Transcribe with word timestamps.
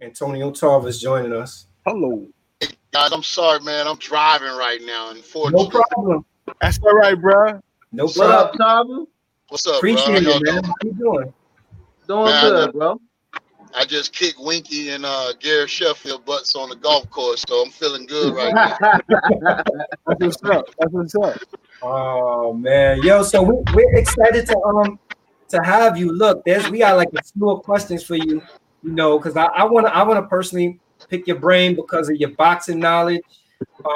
Antonio 0.00 0.52
Tarver 0.52 0.92
joining 0.92 1.32
us. 1.32 1.66
Hello. 1.84 2.24
Hey, 2.60 2.68
guys, 2.92 3.12
I'm 3.12 3.22
sorry, 3.24 3.60
man. 3.60 3.88
I'm 3.88 3.96
driving 3.96 4.56
right 4.56 4.80
now. 4.84 5.12
No 5.34 5.68
problem. 5.68 6.24
That's 6.60 6.78
all 6.82 6.92
right, 6.92 7.20
bro. 7.20 7.60
No 7.90 8.04
What 8.04 8.14
problem. 8.14 8.28
What's 8.30 8.44
up, 8.44 8.52
Tom? 8.58 9.06
What's 9.48 9.66
up, 9.66 9.76
Appreciate 9.78 10.24
bro? 10.24 10.32
How 10.32 10.38
it, 10.38 10.44
y'all 10.44 10.54
man. 10.54 10.62
doing? 10.62 10.64
How 10.64 10.74
you 10.84 10.92
doing? 10.92 11.34
Doing 12.06 12.24
Man, 12.26 12.50
good, 12.50 12.72
bro. 12.74 13.00
I 13.74 13.84
just 13.84 14.12
kicked 14.12 14.38
Winky 14.38 14.90
and 14.90 15.04
uh, 15.04 15.32
Gary 15.40 15.66
Sheffield 15.66 16.24
butts 16.24 16.54
on 16.54 16.68
the 16.68 16.76
golf 16.76 17.10
course, 17.10 17.44
so 17.46 17.62
I'm 17.62 17.70
feeling 17.70 18.06
good 18.06 18.34
right 18.34 18.54
now. 18.54 18.78
That's 20.06 20.20
what's 20.20 20.44
up. 20.44 20.66
That's 20.78 20.92
what's 20.92 21.14
up. 21.16 21.38
Oh 21.82 22.52
man, 22.54 23.02
yo! 23.02 23.22
So 23.22 23.42
we, 23.42 23.54
we're 23.74 23.94
excited 23.96 24.46
to 24.46 24.58
um 24.60 24.98
to 25.48 25.62
have 25.62 25.96
you. 25.96 26.12
Look, 26.12 26.44
there's 26.44 26.68
we 26.70 26.78
got 26.78 26.96
like 26.96 27.08
a 27.14 27.22
slew 27.22 27.50
of 27.50 27.62
questions 27.62 28.02
for 28.02 28.16
you, 28.16 28.42
you 28.82 28.92
know, 28.92 29.18
because 29.18 29.36
I, 29.36 29.44
I 29.46 29.64
want 29.64 29.86
to 29.86 29.94
I 29.94 30.02
want 30.02 30.22
to 30.22 30.28
personally 30.28 30.80
pick 31.08 31.26
your 31.26 31.38
brain 31.38 31.74
because 31.74 32.08
of 32.08 32.16
your 32.16 32.30
boxing 32.30 32.78
knowledge. 32.78 33.22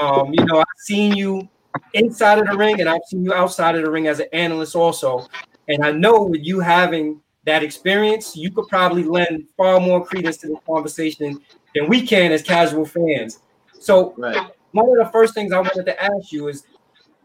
Um, 0.01 0.33
you 0.33 0.45
know, 0.45 0.59
I've 0.59 0.67
seen 0.79 1.17
you 1.17 1.49
inside 1.95 2.39
of 2.39 2.47
the 2.47 2.57
ring 2.57 2.81
and 2.81 2.89
I've 2.89 3.03
seen 3.07 3.25
you 3.25 3.33
outside 3.33 3.77
of 3.77 3.85
the 3.85 3.91
ring 3.91 4.07
as 4.07 4.21
an 4.21 4.27
analyst 4.33 4.75
also, 4.75 5.29
and 5.69 5.85
I 5.85 5.93
know 5.93 6.25
with 6.25 6.43
you 6.43 6.61
having 6.61 7.21
that 7.45 7.63
experience, 7.63 8.37
you 8.37 8.51
could 8.51 8.69
probably 8.69 9.03
lend 9.03 9.49
far 9.57 9.81
more 9.81 10.05
credence 10.05 10.37
to 10.39 10.49
the 10.49 10.57
conversation 10.67 11.41
than 11.75 11.89
we 11.89 12.07
can 12.07 12.31
as 12.33 12.43
casual 12.43 12.85
fans. 12.85 13.41
So 13.79 14.15
right. 14.17 14.51
one 14.73 14.89
of 14.89 15.05
the 15.05 15.11
first 15.13 15.35
things 15.35 15.53
I 15.53 15.59
wanted 15.59 15.87
to 15.87 16.03
ask 16.03 16.31
you 16.31 16.49
is, 16.49 16.65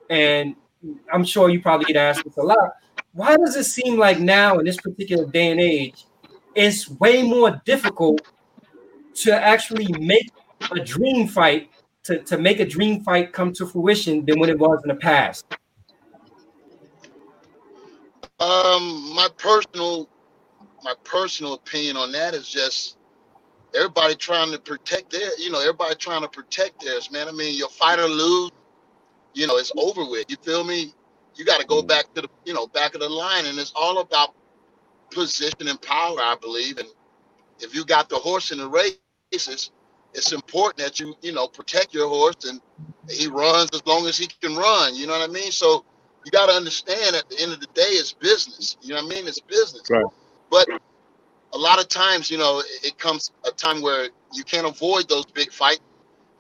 and 0.10 0.56
I'm 1.14 1.24
sure 1.24 1.50
you 1.50 1.62
probably 1.62 1.86
get 1.86 1.98
asked 1.98 2.24
this 2.24 2.38
a 2.38 2.42
lot, 2.42 2.72
why 3.14 3.38
does 3.38 3.56
it 3.56 3.66
seem 3.66 3.98
like 3.98 4.20
now 4.20 4.58
in 4.58 4.66
this 4.66 4.78
particular 4.78 5.26
day 5.26 5.52
and 5.52 5.60
age, 5.60 6.06
it's 6.58 6.90
way 6.90 7.22
more 7.22 7.62
difficult 7.66 8.22
to 9.14 9.34
actually 9.34 9.88
make 10.00 10.32
a 10.72 10.80
dream 10.80 11.28
fight, 11.28 11.70
to, 12.04 12.20
to 12.24 12.38
make 12.38 12.60
a 12.60 12.66
dream 12.66 13.04
fight 13.04 13.32
come 13.32 13.54
to 13.54 13.68
fruition 13.68 14.26
than 14.26 14.40
when 14.40 14.50
it 14.50 14.58
was 14.58 14.80
in 14.84 14.90
the 14.90 14.96
past? 14.96 15.46
Um, 18.40 19.14
my 19.16 19.28
personal, 19.38 20.10
my 20.84 20.94
personal 21.04 21.54
opinion 21.54 21.96
on 21.96 22.12
that 22.14 22.34
is 22.34 22.50
just 22.50 22.98
everybody 23.76 24.16
trying 24.16 24.52
to 24.52 24.60
protect 24.60 25.12
their, 25.12 25.38
you 25.40 25.52
know, 25.52 25.60
everybody 25.60 25.94
trying 25.96 26.24
to 26.24 26.28
protect 26.28 26.84
theirs, 26.84 27.12
man. 27.12 27.28
I 27.28 27.32
mean, 27.34 27.56
your 27.56 27.70
fighter 27.70 28.08
lose, 28.08 28.52
you 29.34 29.46
know, 29.46 29.58
it's 29.58 29.72
over 29.78 30.10
with. 30.10 30.26
You 30.30 30.38
feel 30.42 30.64
me? 30.64 30.94
You 31.36 31.46
got 31.46 31.62
to 31.62 31.68
go 31.68 31.84
back 31.84 32.12
to 32.16 32.22
the, 32.22 32.30
you 32.46 32.54
know, 32.56 32.66
back 32.66 32.96
of 32.96 33.02
the 33.02 33.10
line, 33.10 33.46
and 33.46 33.60
it's 33.60 33.74
all 33.76 34.00
about 34.00 34.34
position 35.12 35.68
and 35.68 35.82
power, 35.82 36.18
I 36.20 36.38
believe. 36.42 36.78
And 36.80 36.90
if 37.60 37.76
you 37.76 37.86
got 37.86 38.10
the 38.10 38.18
horse 38.18 38.52
in 38.52 38.60
the 38.60 38.70
races, 38.70 39.72
it's 40.14 40.34
important 40.34 40.78
that 40.80 41.00
you, 41.00 41.16
you 41.22 41.34
know, 41.34 41.48
protect 41.48 41.94
your 41.94 42.10
horse 42.10 42.46
and 42.50 42.62
he 43.10 43.28
runs 43.28 43.70
as 43.74 43.86
long 43.88 44.08
as 44.08 44.18
he 44.18 44.28
can 44.42 44.56
run. 44.56 44.96
You 44.96 45.08
know 45.08 45.14
what 45.20 45.30
I 45.30 45.34
mean? 45.34 45.52
So 45.52 45.86
you 46.26 46.32
got 46.32 46.48
to 46.48 46.54
understand 46.54 47.16
at 47.16 47.30
the 47.30 47.40
end 47.42 47.54
of 47.54 47.60
the 47.62 47.68
day, 47.68 47.84
it's 47.84 48.14
business. 48.14 48.78
You 48.82 48.96
know 48.96 49.04
what 49.04 49.14
I 49.14 49.16
mean? 49.18 49.28
It's 49.28 49.42
business. 49.42 49.92
Right. 49.92 50.06
But 50.52 50.68
a 51.54 51.60
lot 51.60 51.80
of 51.80 51.90
times, 51.90 52.32
you 52.32 52.40
know, 52.40 52.60
it- 52.62 52.84
comes 53.00 53.32
a 53.46 53.52
time 53.52 53.82
where 53.82 54.10
you 54.34 54.46
can't 54.46 54.68
avoid 54.68 55.10
those 55.10 55.26
big 55.28 55.52
fights. 55.54 55.82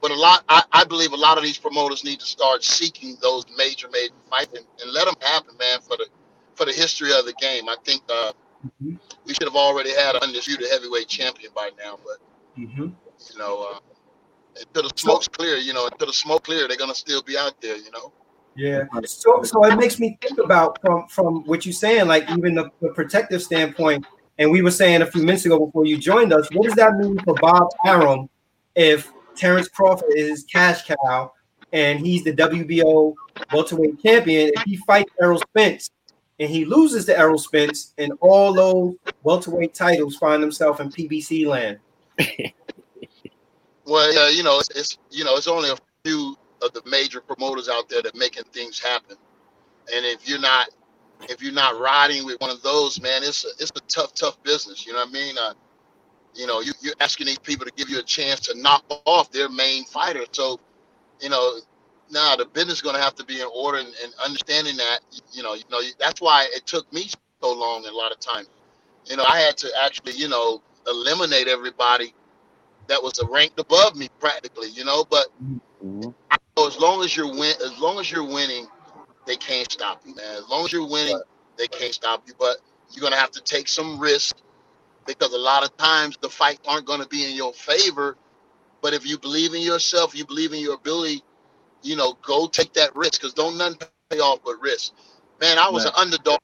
But 0.02 0.12
a 0.12 0.16
lot, 0.16 0.45
I, 0.50 0.64
I 0.73 0.86
believe 0.86 1.14
a 1.14 1.18
lot 1.18 1.38
of 1.38 1.44
these 1.44 1.58
promoters 1.60 2.04
need 2.06 2.20
to 2.22 2.28
start 2.28 2.64
seeking 2.64 3.18
those 3.22 3.45
major, 3.58 3.90
major 3.92 4.14
fights 4.30 4.54
and, 4.58 4.66
and 4.82 4.92
let 4.94 5.06
them 5.08 5.16
happen, 5.22 5.58
man, 5.60 5.82
for 5.82 5.98
the 5.98 6.08
for 6.56 6.66
the 6.66 6.73
history 6.73 7.12
of 7.14 7.26
the 7.26 7.34
game. 7.34 7.70
I 7.70 7.78
think 7.86 8.04
uh, 8.10 8.34
Mhm. 8.82 9.00
we 9.26 9.34
should 9.34 9.48
have 9.48 9.56
already 9.56 9.92
had 9.92 10.16
an 10.16 10.23
undisputed 10.23 10.68
heavyweight 10.72 11.08
champion 11.08 11.52
by 11.56 11.70
now. 11.84 11.98
But 12.04 12.18
Mm-hmm. 12.58 12.84
you 12.84 13.38
know, 13.38 13.68
uh, 13.72 13.80
until 14.60 14.90
the 14.90 14.94
smoke's 14.96 15.28
clear, 15.28 15.58
you 15.58 15.73
know, 15.73 15.86
until 15.86 16.08
the 16.08 16.14
smoke 16.14 16.44
clear, 16.44 16.68
they're 16.68 16.78
gonna 16.78 16.95
still 16.95 17.22
be 17.22 17.38
out 17.38 17.60
there. 17.62 17.78
You 17.78 17.92
know. 17.92 18.12
Yeah. 18.56 18.86
So 19.06 19.44
so 19.44 19.64
it 19.66 19.76
makes 19.78 20.00
me 20.00 20.17
think 20.22 20.39
about 20.39 20.80
from 20.82 21.08
from 21.08 21.45
what 21.45 21.66
you're 21.66 21.73
saying, 21.73 22.08
like 22.08 22.30
even 22.32 22.55
the, 22.55 22.70
the 22.82 22.89
protective 22.89 23.44
standpoint, 23.44 24.05
and 24.39 24.50
we 24.52 24.64
were 24.64 24.72
saying 24.72 25.04
a 25.04 25.05
few 25.05 25.22
minutes 25.23 25.45
ago 25.45 25.64
before 25.64 25.86
you 25.86 25.98
joined 25.98 26.34
us, 26.34 26.48
what 26.54 26.66
does 26.66 26.73
that 26.76 26.95
mean 26.98 27.20
for 27.23 27.36
Bob 27.36 27.67
Arum 27.86 28.28
if 28.76 29.11
Terrence 29.36 29.67
Crawford 29.67 30.10
is 30.16 30.30
his 30.30 30.44
cash 30.45 30.88
cow 30.88 31.32
and 31.72 31.99
he's 31.99 32.23
the 32.23 32.34
WBO 32.34 33.14
welterweight 33.54 34.02
champion? 34.02 34.49
If 34.55 34.64
he 34.64 34.78
fights 34.78 35.11
Errol 35.22 35.38
Spence 35.39 35.92
and 36.39 36.49
he 36.49 36.65
loses 36.65 37.05
to 37.05 37.17
Errol 37.17 37.37
Spence, 37.37 37.93
and 37.98 38.14
all 38.20 38.53
those 38.53 38.95
welterweight 39.23 39.73
titles 39.73 40.15
find 40.17 40.42
themselves 40.42 40.80
in 40.80 40.89
PBC 40.89 41.48
land. 41.48 41.80
Well, 43.87 44.33
you 44.33 44.43
know, 44.43 44.59
it's, 44.59 44.70
it's 44.75 44.98
you 45.09 45.23
know, 45.23 45.37
it's 45.37 45.48
only 45.48 45.70
a 45.70 45.77
few 46.03 46.36
of 46.61 46.73
the 46.73 46.81
major 46.86 47.21
promoters 47.21 47.70
out 47.70 47.87
there 47.87 48.02
that 48.02 48.15
making 48.15 48.43
things 48.52 48.80
happen. 48.80 49.15
And 49.93 50.05
if 50.05 50.27
you're 50.27 50.42
not, 50.42 50.70
if 51.21 51.42
you're 51.42 51.53
not 51.53 51.80
riding 51.80 52.25
with 52.25 52.39
one 52.42 52.49
of 52.49 52.61
those, 52.61 53.02
man, 53.02 53.23
it's 53.23 53.45
a, 53.45 53.49
it's 53.59 53.71
a 53.75 53.80
tough, 53.87 54.14
tough 54.14 54.43
business. 54.43 54.86
You 54.86 54.92
know 54.92 54.99
what 54.99 55.09
I 55.09 55.11
mean? 55.11 55.36
Uh, 55.37 55.54
you 56.36 56.48
know, 56.48 56.59
you, 56.59 56.73
you're 56.81 56.95
asking 56.99 57.27
these 57.27 57.39
people 57.39 57.65
to 57.65 57.71
give 57.77 57.89
you 57.89 57.99
a 57.99 58.04
chance 58.04 58.42
to 58.42 58.61
knock 58.61 58.83
off 59.05 59.31
their 59.31 59.48
main 59.48 59.86
fighter. 59.86 60.25
So, 60.31 60.59
you 61.21 61.30
know, 61.30 61.59
now 62.12 62.36
the 62.36 62.45
business 62.45 62.76
is 62.76 62.82
going 62.82 62.95
to 62.95 63.02
have 63.02 63.16
to 63.16 63.26
be 63.26 63.42
in 63.42 63.48
order 63.54 63.80
and, 63.80 63.88
and 64.04 64.14
understanding 64.26 64.78
that, 64.78 65.00
you 65.34 65.44
know, 65.44 65.54
you 65.56 65.64
know, 65.72 65.82
that's 66.00 66.22
why 66.22 66.48
it 66.54 66.66
took 66.66 66.92
me 66.94 67.08
so 67.42 67.54
long 67.54 67.86
and 67.86 67.94
a 67.94 67.98
lot 67.98 68.12
of 68.12 68.20
times. 68.20 68.50
You 69.06 69.18
know, 69.18 69.26
I 69.26 69.40
had 69.40 69.58
to 69.58 69.72
actually, 69.84 70.14
you 70.14 70.30
know, 70.30 70.62
eliminate 70.88 71.48
everybody 71.48 72.14
that 72.88 73.02
was 73.02 73.20
ranked 73.30 73.60
above 73.60 73.96
me 73.96 74.10
practically, 74.20 74.70
you 74.70 74.86
know, 74.86 75.06
but 75.10 75.28
Mhm. 75.84 76.14
so 76.58 76.67
as 76.67 76.80
long 76.80 77.04
as 77.04 77.16
you're 77.16 77.32
win, 77.32 77.54
as 77.64 77.80
long 77.80 78.00
as 78.00 78.12
you're 78.12 78.26
winning, 78.28 78.67
they 79.26 79.38
can't 79.38 79.72
stop 79.72 80.02
you, 80.06 80.16
man. 80.16 80.38
As 80.38 80.50
long 80.50 80.66
as 80.66 80.72
you're 80.73 80.88
winning, 80.88 81.22
they 81.58 81.67
can't 81.67 81.94
stop 81.94 82.23
you. 82.28 82.34
But 82.40 82.58
you're 82.92 83.02
gonna 83.04 83.17
have 83.17 83.32
to 83.32 83.42
take 83.42 83.67
some 83.67 84.00
risk 84.00 84.38
because 85.06 85.34
a 85.34 85.38
lot 85.40 85.64
of 85.64 85.76
times 85.78 86.17
the 86.22 86.30
fights 86.30 86.62
aren't 86.67 86.86
gonna 86.86 87.08
be 87.08 87.30
in 87.30 87.36
your 87.36 87.54
favor. 87.54 88.17
But 88.82 88.94
if 88.94 89.06
you 89.06 89.17
believe 89.20 89.54
in 89.54 89.62
yourself, 89.62 90.16
you 90.16 90.26
believe 90.26 90.54
in 90.54 90.60
your 90.60 90.76
ability, 90.76 91.23
you 91.87 91.95
know, 91.95 92.17
go 92.21 92.48
take 92.48 92.73
that 92.73 92.95
risk 92.95 93.21
because 93.21 93.33
don't 93.33 93.58
none 93.58 93.75
pay 94.09 94.20
off 94.20 94.39
but 94.43 94.61
risk. 94.61 94.93
Man, 95.39 95.58
I 95.58 95.70
was 95.70 95.86
Right. 95.86 95.93
an 95.95 96.02
underdog. 96.02 96.39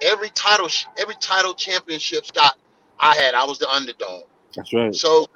Every 0.00 0.30
title, 0.30 0.68
every 0.96 1.16
title 1.16 1.54
championship 1.54 2.24
shot 2.24 2.56
I 3.00 3.14
had, 3.14 3.34
I 3.34 3.44
was 3.44 3.58
the 3.58 3.68
underdog. 3.68 4.24
That's 4.54 4.72
right. 4.72 4.94
So, 4.94 5.26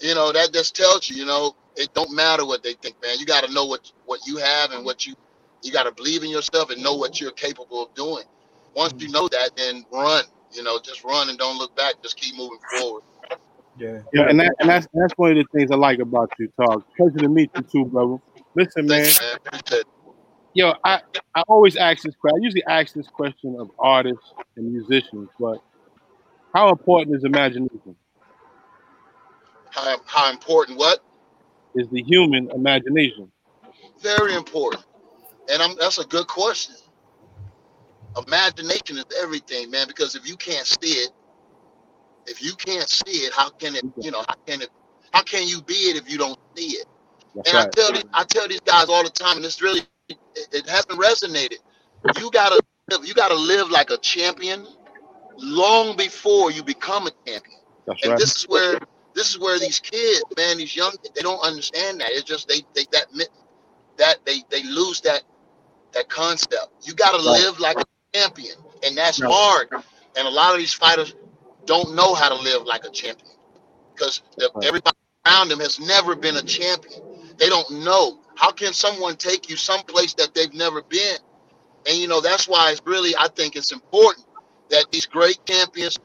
you 0.00 0.14
know, 0.14 0.32
that 0.32 0.52
just 0.52 0.76
tells 0.76 1.08
you, 1.08 1.16
you 1.16 1.24
know, 1.24 1.54
it 1.76 1.94
don't 1.94 2.12
matter 2.12 2.44
what 2.44 2.62
they 2.62 2.74
think, 2.74 3.00
man. 3.00 3.18
You 3.18 3.26
got 3.26 3.44
to 3.44 3.52
know 3.52 3.64
what 3.64 3.90
what 4.06 4.26
you 4.26 4.36
have 4.36 4.72
and 4.72 4.84
what 4.84 5.06
you 5.06 5.14
you 5.62 5.72
got 5.72 5.84
to 5.84 5.92
believe 5.92 6.22
in 6.22 6.30
yourself 6.30 6.70
and 6.70 6.82
know 6.82 6.94
what 6.94 7.20
you're 7.20 7.32
capable 7.32 7.84
of 7.84 7.94
doing. 7.94 8.24
Once 8.74 8.92
you 8.98 9.06
mm-hmm. 9.06 9.12
know 9.12 9.28
that, 9.28 9.56
then 9.56 9.84
run. 9.92 10.24
You 10.52 10.62
know, 10.62 10.78
just 10.80 11.04
run 11.04 11.28
and 11.28 11.38
don't 11.38 11.58
look 11.58 11.74
back. 11.76 11.94
Just 12.02 12.16
keep 12.16 12.36
moving 12.36 12.58
forward. 12.78 13.02
Yeah. 13.78 14.00
Yeah, 14.12 14.28
and 14.28 14.40
that 14.40 14.54
and 14.58 14.68
that's 14.68 14.88
that's 14.92 15.12
one 15.16 15.30
of 15.30 15.36
the 15.36 15.44
things 15.56 15.70
I 15.70 15.76
like 15.76 16.00
about 16.00 16.30
you, 16.38 16.48
Talk. 16.60 16.84
Pleasure 16.96 17.18
to 17.18 17.28
meet 17.28 17.50
you 17.54 17.62
too, 17.62 17.84
brother. 17.84 18.16
Listen, 18.58 18.86
man. 18.86 19.04
Thanks. 19.04 19.84
Yo, 20.52 20.74
I, 20.82 21.00
I 21.36 21.42
always 21.46 21.76
ask 21.76 22.02
this 22.02 22.16
question. 22.16 22.40
I 22.40 22.44
usually 22.44 22.64
ask 22.64 22.92
this 22.92 23.06
question 23.06 23.56
of 23.56 23.70
artists 23.78 24.32
and 24.56 24.72
musicians, 24.72 25.28
but 25.38 25.62
how 26.52 26.70
important 26.70 27.14
is 27.14 27.22
imagination? 27.22 27.94
How, 29.70 29.98
how 30.06 30.30
important? 30.32 30.76
What? 30.76 31.04
Is 31.76 31.86
the 31.90 32.02
human 32.02 32.50
imagination? 32.50 33.30
Very 34.02 34.34
important. 34.34 34.84
And 35.52 35.62
I'm, 35.62 35.76
that's 35.78 35.98
a 35.98 36.04
good 36.06 36.26
question. 36.26 36.74
Imagination 38.26 38.98
is 38.98 39.04
everything, 39.22 39.70
man. 39.70 39.86
Because 39.86 40.16
if 40.16 40.28
you 40.28 40.34
can't 40.36 40.66
see 40.66 40.94
it, 40.94 41.10
if 42.26 42.42
you 42.42 42.54
can't 42.54 42.88
see 42.88 43.18
it, 43.18 43.32
how 43.32 43.50
can 43.50 43.76
it? 43.76 43.84
You 44.00 44.10
know, 44.10 44.24
how 44.26 44.34
can 44.46 44.62
it? 44.62 44.70
How 45.12 45.22
can 45.22 45.46
you 45.46 45.62
be 45.62 45.74
it 45.74 45.96
if 45.96 46.10
you 46.10 46.18
don't 46.18 46.38
see 46.56 46.72
it? 46.78 46.86
That's 47.34 47.48
And 47.48 47.56
I 47.58 47.64
right. 47.64 47.74
tell 47.74 47.92
these, 47.92 48.04
I 48.14 48.24
tell 48.24 48.48
these 48.48 48.60
guys 48.60 48.88
all 48.88 49.04
the 49.04 49.10
time, 49.10 49.36
and 49.36 49.46
it's 49.46 49.62
really, 49.62 49.82
it, 50.08 50.18
it 50.52 50.68
hasn't 50.68 51.00
resonated. 51.00 51.58
You 52.18 52.30
gotta, 52.32 52.60
live, 52.90 53.06
you 53.06 53.14
gotta 53.14 53.34
live 53.36 53.70
like 53.70 53.90
a 53.90 53.98
champion 53.98 54.66
long 55.38 55.96
before 55.96 56.52
you 56.52 56.62
become 56.64 57.06
a 57.08 57.12
champion. 57.26 57.60
That's 57.86 58.04
And 58.04 58.16
right. 58.16 58.16
this 58.16 58.36
is 58.36 58.44
where, 58.44 58.78
this 59.14 59.30
is 59.30 59.38
where 59.38 59.58
these 59.58 59.80
kids, 59.80 60.24
man, 60.38 60.58
these 60.58 60.76
young, 60.76 60.92
they 61.14 61.22
don't 61.22 61.40
understand 61.40 62.00
that. 62.00 62.10
It's 62.12 62.24
just 62.24 62.48
they, 62.48 62.62
they 62.74 62.84
that, 62.92 63.06
that 63.98 64.18
they, 64.26 64.38
they 64.50 64.64
lose 64.64 65.00
that, 65.02 65.22
that 65.92 66.08
concept. 66.10 66.68
You 66.84 66.94
gotta 66.94 67.22
Right. 67.24 67.44
live 67.44 67.60
like 67.60 67.80
a 67.80 67.84
champion, 68.18 68.56
and 68.84 68.96
that's 68.96 69.20
Right. 69.20 69.26
hard. 69.26 69.68
And 70.16 70.28
a 70.28 70.30
lot 70.30 70.52
of 70.54 70.58
these 70.60 70.74
fighters 70.74 71.14
don't 71.66 71.94
know 71.96 72.14
how 72.14 72.28
to 72.30 72.36
live 72.36 72.64
like 72.64 72.84
a 72.84 72.90
champion 72.90 73.30
because 73.94 74.22
Right. 74.54 74.66
everybody 74.66 74.96
around 75.26 75.48
them 75.50 75.60
has 75.60 75.80
never 75.80 76.16
been 76.16 76.36
a 76.36 76.42
champion. 76.42 77.02
They 77.38 77.48
don't 77.48 77.84
know. 77.84 78.18
How 78.36 78.52
can 78.52 78.72
someone 78.72 79.16
take 79.16 79.48
you 79.48 79.56
someplace 79.56 80.14
that 80.14 80.34
they've 80.34 80.52
never 80.54 80.82
been? 80.82 81.18
And 81.86 81.96
you 81.96 82.08
know, 82.08 82.20
that's 82.20 82.48
why 82.48 82.70
it's 82.70 82.82
really, 82.84 83.14
I 83.16 83.28
think 83.28 83.56
it's 83.56 83.72
important 83.72 84.26
that 84.70 84.86
these 84.90 85.06
great 85.06 85.38
champions, 85.46 85.98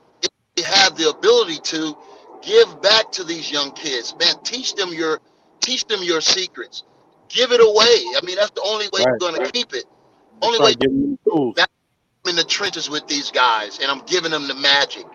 have 0.66 0.96
the 0.96 1.10
ability 1.10 1.58
to, 1.64 1.98
give 2.44 2.82
back 2.82 3.12
to 3.14 3.24
these 3.24 3.52
young 3.52 3.72
kids, 3.72 4.14
man. 4.20 4.36
Teach 4.44 4.76
them 4.76 4.94
your 4.94 5.20
teach 5.62 5.86
them 5.86 6.04
your 6.04 6.22
secrets. 6.22 6.84
Give 7.30 7.52
it 7.52 7.62
away. 7.62 8.18
I 8.18 8.20
mean, 8.24 8.36
that's 8.36 8.52
the 8.52 8.62
only 8.62 8.86
way 8.92 9.04
Right. 9.04 9.08
you're 9.08 9.32
gonna 9.32 9.50
keep 9.52 9.74
it. 9.74 9.86
Only 10.42 10.60
way 10.60 10.66
right. 10.66 10.80
Give 10.80 10.92
them. 10.92 11.54
That- 11.56 11.70
I'm 12.26 12.30
in 12.32 12.36
the 12.36 12.44
trenches 12.44 12.90
with 12.90 13.08
these 13.08 13.32
guys, 13.32 13.80
and 13.80 13.92
I'm 13.92 14.02
giving 14.06 14.32
them 14.32 14.48
the 14.48 14.54
magic. 14.56 15.06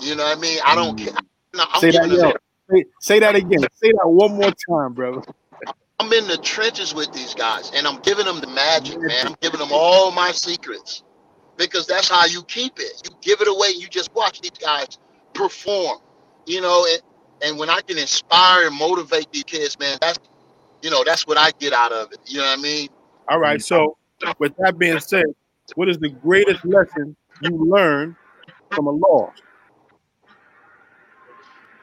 You 0.00 0.16
know 0.16 0.24
what 0.24 0.36
I 0.36 0.40
mean? 0.40 0.58
I 0.64 0.74
don't 0.74 0.98
mm. 0.98 1.04
care. 1.04 1.14
No, 1.54 1.64
I'm 1.72 1.80
Say 1.80 1.90
that, 1.92 2.08
yo. 2.08 2.32
Say, 2.70 2.84
say 3.00 3.20
that 3.20 3.36
again. 3.36 3.60
Say 3.74 3.92
that 3.92 4.08
one 4.08 4.36
more 4.36 4.52
time, 4.68 4.92
brother. 4.92 5.22
I'm 5.98 6.12
in 6.12 6.28
the 6.28 6.36
trenches 6.38 6.94
with 6.94 7.12
these 7.12 7.34
guys, 7.34 7.72
and 7.74 7.86
I'm 7.86 8.00
giving 8.00 8.26
them 8.26 8.40
the 8.40 8.48
magic, 8.48 9.00
man. 9.00 9.28
I'm 9.28 9.36
giving 9.40 9.58
them 9.58 9.70
all 9.72 10.12
my 10.12 10.30
secrets 10.30 11.02
because 11.56 11.86
that's 11.86 12.08
how 12.08 12.26
you 12.26 12.42
keep 12.44 12.74
it. 12.78 13.02
You 13.04 13.16
give 13.22 13.40
it 13.40 13.48
away. 13.48 13.68
You 13.76 13.88
just 13.88 14.14
watch 14.14 14.42
these 14.42 14.50
guys 14.50 14.98
perform, 15.32 15.98
you 16.44 16.60
know. 16.60 16.86
And, 16.90 17.02
and 17.42 17.58
when 17.58 17.70
I 17.70 17.80
can 17.80 17.96
inspire 17.96 18.66
and 18.66 18.76
motivate 18.76 19.32
these 19.32 19.44
kids, 19.44 19.78
man, 19.78 19.96
that's 20.00 20.18
you 20.82 20.90
know 20.90 21.02
that's 21.02 21.26
what 21.26 21.38
I 21.38 21.50
get 21.58 21.72
out 21.72 21.92
of 21.92 22.12
it. 22.12 22.18
You 22.26 22.38
know 22.38 22.44
what 22.44 22.58
I 22.58 22.62
mean? 22.62 22.88
All 23.28 23.38
right. 23.38 23.62
So, 23.62 23.96
with 24.38 24.54
that 24.58 24.78
being 24.78 25.00
said, 25.00 25.24
what 25.76 25.88
is 25.88 25.96
the 25.98 26.10
greatest 26.10 26.62
lesson 26.66 27.16
you 27.40 27.56
learned 27.56 28.16
from 28.70 28.86
a 28.86 28.90
loss? 28.90 29.32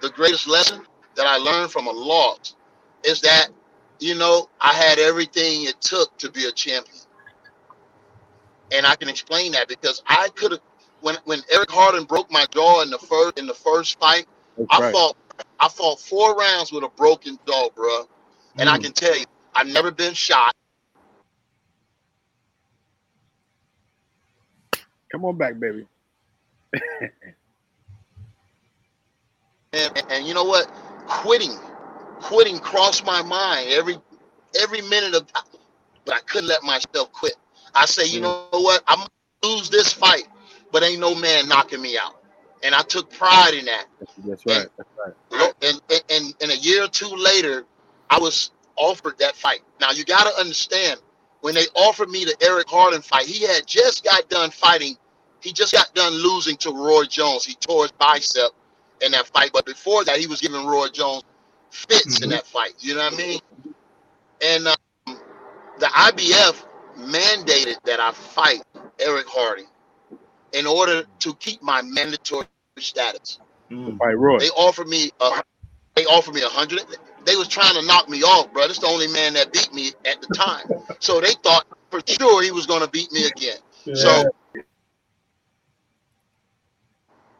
The 0.01 0.09
greatest 0.11 0.47
lesson 0.47 0.81
that 1.15 1.25
I 1.25 1.37
learned 1.37 1.71
from 1.71 1.87
a 1.87 1.91
loss 1.91 2.55
is 3.03 3.19
that 3.21 3.49
you 3.99 4.15
know 4.15 4.49
I 4.61 4.73
had 4.73 4.99
everything 4.99 5.65
it 5.65 5.81
took 5.81 6.17
to 6.19 6.31
be 6.31 6.45
a 6.45 6.51
champion, 6.51 6.97
and 8.73 8.85
I 8.85 8.95
can 8.95 9.09
explain 9.09 9.53
that 9.53 9.67
because 9.67 10.03
I 10.07 10.29
could 10.35 10.53
have. 10.53 10.61
When, 11.01 11.15
when 11.25 11.41
Eric 11.53 11.71
Harding 11.71 12.05
broke 12.05 12.31
my 12.31 12.45
jaw 12.53 12.81
in 12.81 12.89
the 12.89 12.97
first 12.99 13.39
in 13.39 13.47
the 13.47 13.53
first 13.53 13.99
fight, 13.99 14.25
That's 14.57 14.71
I 14.71 14.79
right. 14.79 14.91
fought 14.91 15.17
I 15.59 15.69
fought 15.69 15.99
four 15.99 16.35
rounds 16.35 16.71
with 16.71 16.83
a 16.83 16.89
broken 16.89 17.39
jaw, 17.47 17.69
bro. 17.75 18.07
And 18.59 18.69
I 18.69 18.77
Mm. 18.77 18.79
can 18.79 18.93
tell 18.93 19.17
you, 19.17 19.25
I've 19.55 19.67
never 19.67 19.91
been 19.91 20.13
shot. 20.13 20.53
Come 25.11 25.25
on 25.25 25.37
back, 25.37 25.59
baby. 25.59 25.87
And, 29.73 30.03
and 30.11 30.27
you 30.27 30.33
know 30.33 30.43
what? 30.45 30.67
Quitting, 31.07 31.57
quitting 32.23 32.59
crossed 32.59 33.05
my 33.05 33.21
mind 33.21 33.69
every 33.71 33.97
every 34.61 34.81
minute 34.81 35.15
of, 35.15 35.27
but 36.05 36.15
I 36.15 36.19
couldn't 36.21 36.47
let 36.47 36.63
myself 36.63 37.11
quit. 37.11 37.35
I 37.75 37.85
say, 37.85 38.05
you 38.05 38.21
Mm. 38.21 38.23
know 38.23 38.59
what? 38.61 38.83
I'm 38.87 38.99
gonna 38.99 39.55
lose 39.55 39.69
this 39.69 39.93
fight, 39.93 40.27
but 40.71 40.83
ain't 40.83 41.01
no 41.01 41.15
man 41.15 41.47
knocking 41.49 41.81
me 41.81 41.97
out. 41.97 42.15
And 42.63 42.73
I 42.73 42.81
took 42.83 43.11
pride 43.11 43.55
in 43.55 43.65
that. 43.65 43.85
That's 44.25 44.45
right. 44.45 44.67
That's 44.77 44.89
right. 44.97 45.53
And, 45.63 45.81
and, 45.91 46.03
and, 46.09 46.35
and 46.41 46.51
a 46.51 46.57
year 46.57 46.85
or 46.85 46.87
two 46.87 47.09
later, 47.15 47.65
I 48.09 48.19
was 48.19 48.51
offered 48.77 49.17
that 49.19 49.35
fight. 49.35 49.61
Now 49.81 49.91
you 49.91 50.05
got 50.05 50.25
to 50.25 50.39
understand, 50.39 50.99
when 51.41 51.55
they 51.55 51.65
offered 51.75 52.09
me 52.09 52.25
the 52.25 52.35
Eric 52.41 52.69
Harding 52.69 53.01
fight, 53.01 53.25
he 53.25 53.45
had 53.45 53.67
just 53.67 54.03
got 54.03 54.29
done 54.29 54.51
fighting. 54.51 54.97
He 55.41 55.51
just 55.51 55.73
got 55.73 55.93
done 55.93 56.13
losing 56.13 56.57
to 56.57 56.71
Roy 56.71 57.05
Jones. 57.05 57.45
He 57.45 57.55
tore 57.55 57.83
his 57.83 57.91
bicep 57.93 58.51
in 59.01 59.11
that 59.11 59.27
fight, 59.27 59.51
but 59.53 59.65
before 59.65 60.05
that, 60.05 60.19
he 60.19 60.27
was 60.27 60.41
giving 60.41 60.65
Roy 60.65 60.87
Jones 60.89 61.23
fits 61.73 62.21
in 62.21 62.29
Mhm. 62.29 62.31
that 62.31 62.47
fight. 62.47 62.75
You 62.79 62.95
know 62.95 63.03
what 63.05 63.13
I 63.13 63.17
mean? 63.17 63.39
And 64.43 64.67
um, 64.69 64.75
the 65.79 65.87
IBF 65.87 66.65
mandated 66.99 67.77
that 67.85 67.99
I 67.99 68.11
fight 68.11 68.63
Eric 68.99 69.27
Harding 69.29 69.67
in 70.53 70.67
order 70.67 71.03
to 71.19 71.35
keep 71.35 71.61
my 71.63 71.81
mandatory 71.83 72.47
status. 72.79 73.39
Mm. 73.71 73.99
All 74.01 74.07
right, 74.07 74.17
Roy. 74.17 74.39
They 74.39 74.49
offered 74.49 74.87
me 74.87 75.11
a 75.21 75.31
they 75.95 76.05
offered 76.05 76.35
me 76.35 76.43
a 76.43 76.49
hundred. 76.49 76.81
They 77.25 77.35
was 77.37 77.47
trying 77.49 77.75
to 77.75 77.85
knock 77.85 78.09
me 78.09 78.23
off, 78.23 78.53
bro. 78.53 78.67
This 78.67 78.79
the 78.79 78.87
only 78.87 79.07
man 79.07 79.33
that 79.35 79.53
beat 79.53 79.73
me 79.73 79.91
at 80.05 80.21
the 80.21 80.27
time. 80.27 80.65
So 80.99 81.21
they 81.21 81.33
thought 81.43 81.65
for 81.91 82.01
sure 82.07 82.43
he 82.43 82.51
was 82.51 82.67
gonna 82.67 82.87
beat 82.89 83.11
me 83.13 83.27
again. 83.27 83.57
So 83.93 84.25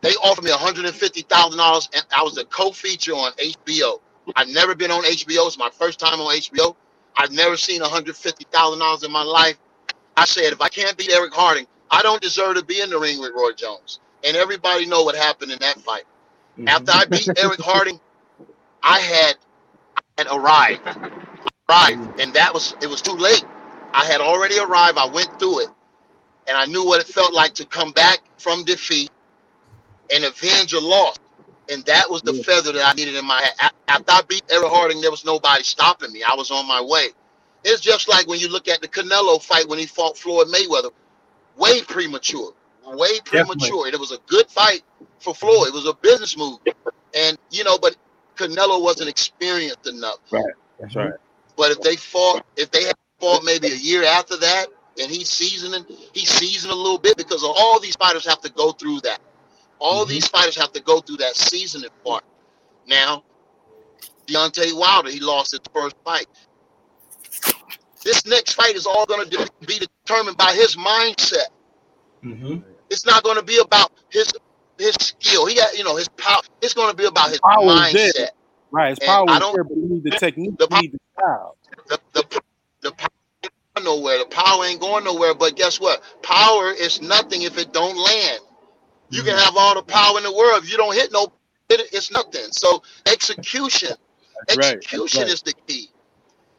they 0.02 0.12
offered 0.24 0.46
me 0.46 0.52
hundred 0.52 0.86
and 0.86 0.96
fifty 0.96 1.24
thousand 1.24 1.60
dollars, 1.60 1.90
and 1.96 2.06
I 2.16 2.24
was 2.24 2.38
a 2.38 2.46
co-feature 2.46 3.14
on 3.14 3.34
HBO. 3.34 4.02
I've 4.36 4.50
never 4.50 4.76
been 4.76 4.92
on 4.92 5.04
HBO. 5.04 5.48
It's 5.48 5.58
my 5.60 5.70
first 5.72 6.00
time 6.00 6.22
on 6.22 6.36
HBO. 6.36 6.76
I've 7.18 7.32
never 7.32 7.58
seen 7.58 7.82
hundred 7.82 8.18
fifty 8.18 8.46
thousand 8.52 8.80
dollars 8.80 9.04
in 9.04 9.12
my 9.12 9.24
life. 9.24 9.58
I 10.18 10.26
said, 10.26 10.54
if 10.54 10.62
I 10.62 10.70
can't 10.70 10.98
beat 10.98 11.12
Eric 11.12 11.34
Harding, 11.34 11.68
I 11.92 12.04
don't 12.04 12.22
deserve 12.22 12.56
to 12.58 12.66
be 12.66 12.82
in 12.82 12.90
the 12.90 13.00
ring 13.00 13.20
with 13.20 13.34
Roy 13.36 13.52
Jones. 13.54 14.00
And 14.26 14.38
everybody 14.38 14.86
know 14.86 15.04
what 15.04 15.16
happened 15.16 15.52
in 15.52 15.60
that 15.60 15.80
fight. 15.82 16.04
Mhm. 16.60 16.68
After 16.68 16.92
I 16.94 17.06
beat 17.06 17.32
Eric 17.38 17.62
Harding, 17.62 18.00
I 18.84 19.00
had 19.00 19.36
had 20.18 20.28
arrived. 20.32 20.82
Arrived, 21.70 22.22
and 22.22 22.34
that 22.36 22.54
was 22.54 22.76
it 22.82 22.88
was 22.88 23.02
too 23.02 23.14
late. 23.16 23.46
I 23.94 24.06
had 24.06 24.22
already 24.22 24.60
arrived. 24.60 24.98
I 24.98 25.08
went 25.08 25.40
through 25.40 25.62
it, 25.62 25.70
and 26.48 26.58
I 26.58 26.66
knew 26.66 26.86
what 26.86 27.02
it 27.02 27.08
felt 27.08 27.34
like 27.34 27.56
to 27.56 27.66
come 27.66 27.92
back 27.94 28.20
from 28.38 28.64
defeat 28.66 29.12
and 30.14 30.26
avenge 30.26 30.74
a 30.74 30.80
loss. 30.82 31.18
And 31.70 31.86
that 31.86 32.10
was 32.12 32.22
the 32.24 32.34
Yeah. 32.34 32.44
feather 32.44 32.74
that 32.74 32.88
I 32.88 32.94
needed 32.94 33.16
in 33.16 33.26
my 33.26 33.42
hat. 33.58 33.74
After 33.88 34.12
I 34.12 34.22
beat 34.24 34.44
Eric 34.50 34.70
Harding, 34.70 35.02
there 35.02 35.12
was 35.12 35.26
nobody 35.26 35.64
stopping 35.64 36.14
me. 36.14 36.24
I 36.24 36.36
was 36.36 36.52
on 36.52 36.68
my 36.68 36.82
way. 36.82 37.10
It's 37.64 37.82
just 37.82 38.08
like 38.10 38.28
when 38.28 38.40
you 38.40 38.50
look 38.50 38.68
at 38.68 38.82
the 38.82 38.88
Canelo 38.90 39.42
fight 39.42 39.68
when 39.70 39.80
he 39.80 39.88
fought 39.88 40.18
Floyd 40.18 40.48
Mayweather, 40.50 40.92
way 41.58 41.82
premature, 41.84 42.54
way 42.86 43.20
premature. 43.26 43.88
It 43.88 44.00
was 44.00 44.12
a 44.12 44.20
good 44.28 44.50
fight 44.50 44.84
for 45.20 45.36
Floyd. 45.36 45.70
It 45.70 45.74
was 45.74 45.88
a 45.88 45.94
business 45.96 46.38
move, 46.38 46.60
and 47.16 47.38
you 47.52 47.64
know, 47.64 47.78
but 47.80 47.96
Canelo 48.38 48.82
wasn't 48.84 49.10
experienced 49.10 49.88
enough. 49.88 50.20
Right, 50.32 50.54
that's 50.80 50.96
right. 50.96 51.14
But 51.58 51.72
if 51.72 51.82
they 51.82 51.96
fought, 51.98 52.46
if 52.58 52.72
they 52.72 52.86
had 52.86 52.96
fought 53.20 53.44
maybe 53.46 53.70
a 53.70 53.76
year 53.76 54.04
after 54.06 54.38
that, 54.38 54.68
and 55.02 55.12
he's 55.12 55.30
seasoning, 55.30 55.86
he's 56.14 56.30
seasoned 56.30 56.74
a 56.74 56.76
little 56.78 57.00
bit 57.00 57.18
because 57.18 57.44
all 57.44 57.80
these 57.80 57.96
fighters 57.96 58.26
have 58.28 58.42
to 58.42 58.52
go 58.52 58.72
through 58.74 59.02
that. 59.02 59.20
All 59.80 60.06
Mhm. 60.06 60.10
these 60.10 60.28
fighters 60.28 60.56
have 60.58 60.72
to 60.74 60.82
go 60.82 61.00
through 61.02 61.18
that 61.18 61.36
seasoning 61.36 61.90
part. 62.06 62.24
Now, 62.88 63.24
Deontay 64.28 64.74
Wilder, 64.74 65.10
he 65.10 65.20
lost 65.20 65.52
his 65.52 65.60
first 65.74 65.96
fight. 66.06 66.28
This 68.04 68.26
next 68.26 68.54
fight 68.54 68.76
is 68.76 68.86
all 68.86 69.06
going 69.06 69.30
to 69.30 69.52
be 69.66 69.80
determined 70.06 70.38
by 70.38 70.54
his 70.54 70.76
mindset. 70.76 71.48
Mhm. 72.24 72.64
It's 72.90 73.06
not 73.06 73.24
going 73.24 73.38
to 73.38 73.44
be 73.44 73.58
about 73.60 73.92
his 74.10 74.32
his 74.80 74.96
skill. 74.96 75.46
He 75.46 75.56
got, 75.56 75.78
you 75.78 75.84
know, 75.84 75.96
his 75.96 76.08
power. 76.10 76.42
It's 76.62 76.74
going 76.74 76.90
to 76.90 76.96
be 76.96 77.06
about 77.06 77.30
his 77.30 77.40
Power 77.40 77.64
is 77.64 77.94
there. 77.94 78.12
mindset. 78.28 78.30
Right. 78.72 78.90
His 78.90 79.00
power 79.00 79.26
I 79.30 79.34
is 79.36 79.40
don't- 79.40 79.54
there, 79.54 79.64
but 79.64 79.78
you 79.78 79.88
need 79.88 80.04
the 80.04 80.12
technique, 80.12 80.58
the 80.58 80.68
you 80.72 80.82
need 80.82 80.92
the 80.94 81.00
style. 81.20 81.58
the 81.88 82.00
the 82.14 82.42
the 82.82 82.92
power 82.92 83.10
ain't 83.44 83.54
going 83.76 83.86
nowhere. 83.86 84.18
The 84.20 84.26
power 84.26 84.66
ain't 84.66 84.82
going 84.82 85.04
nowhere. 85.04 85.34
But 85.36 85.56
guess 85.56 85.80
what? 85.80 86.02
Power 86.24 86.72
is 86.72 87.02
nothing 87.02 87.44
if 87.44 87.58
it 87.58 87.72
don't 87.72 87.96
land. 87.98 88.40
You 89.14 89.24
can 89.24 89.38
have 89.38 89.56
all 89.58 89.76
the 89.76 89.84
power 89.84 90.18
in 90.18 90.24
the 90.24 90.34
world. 90.34 90.64
If 90.64 90.72
you 90.72 90.78
don't 90.78 90.96
hit 90.96 91.12
no, 91.12 91.34
it, 91.70 91.90
it's 91.94 92.12
nothing. 92.12 92.52
So 92.52 92.84
execution, 93.08 93.92
That's 94.48 94.58
execution 94.58 95.24
right. 95.24 95.32
is 95.32 95.42
the 95.42 95.54
key, 95.68 95.90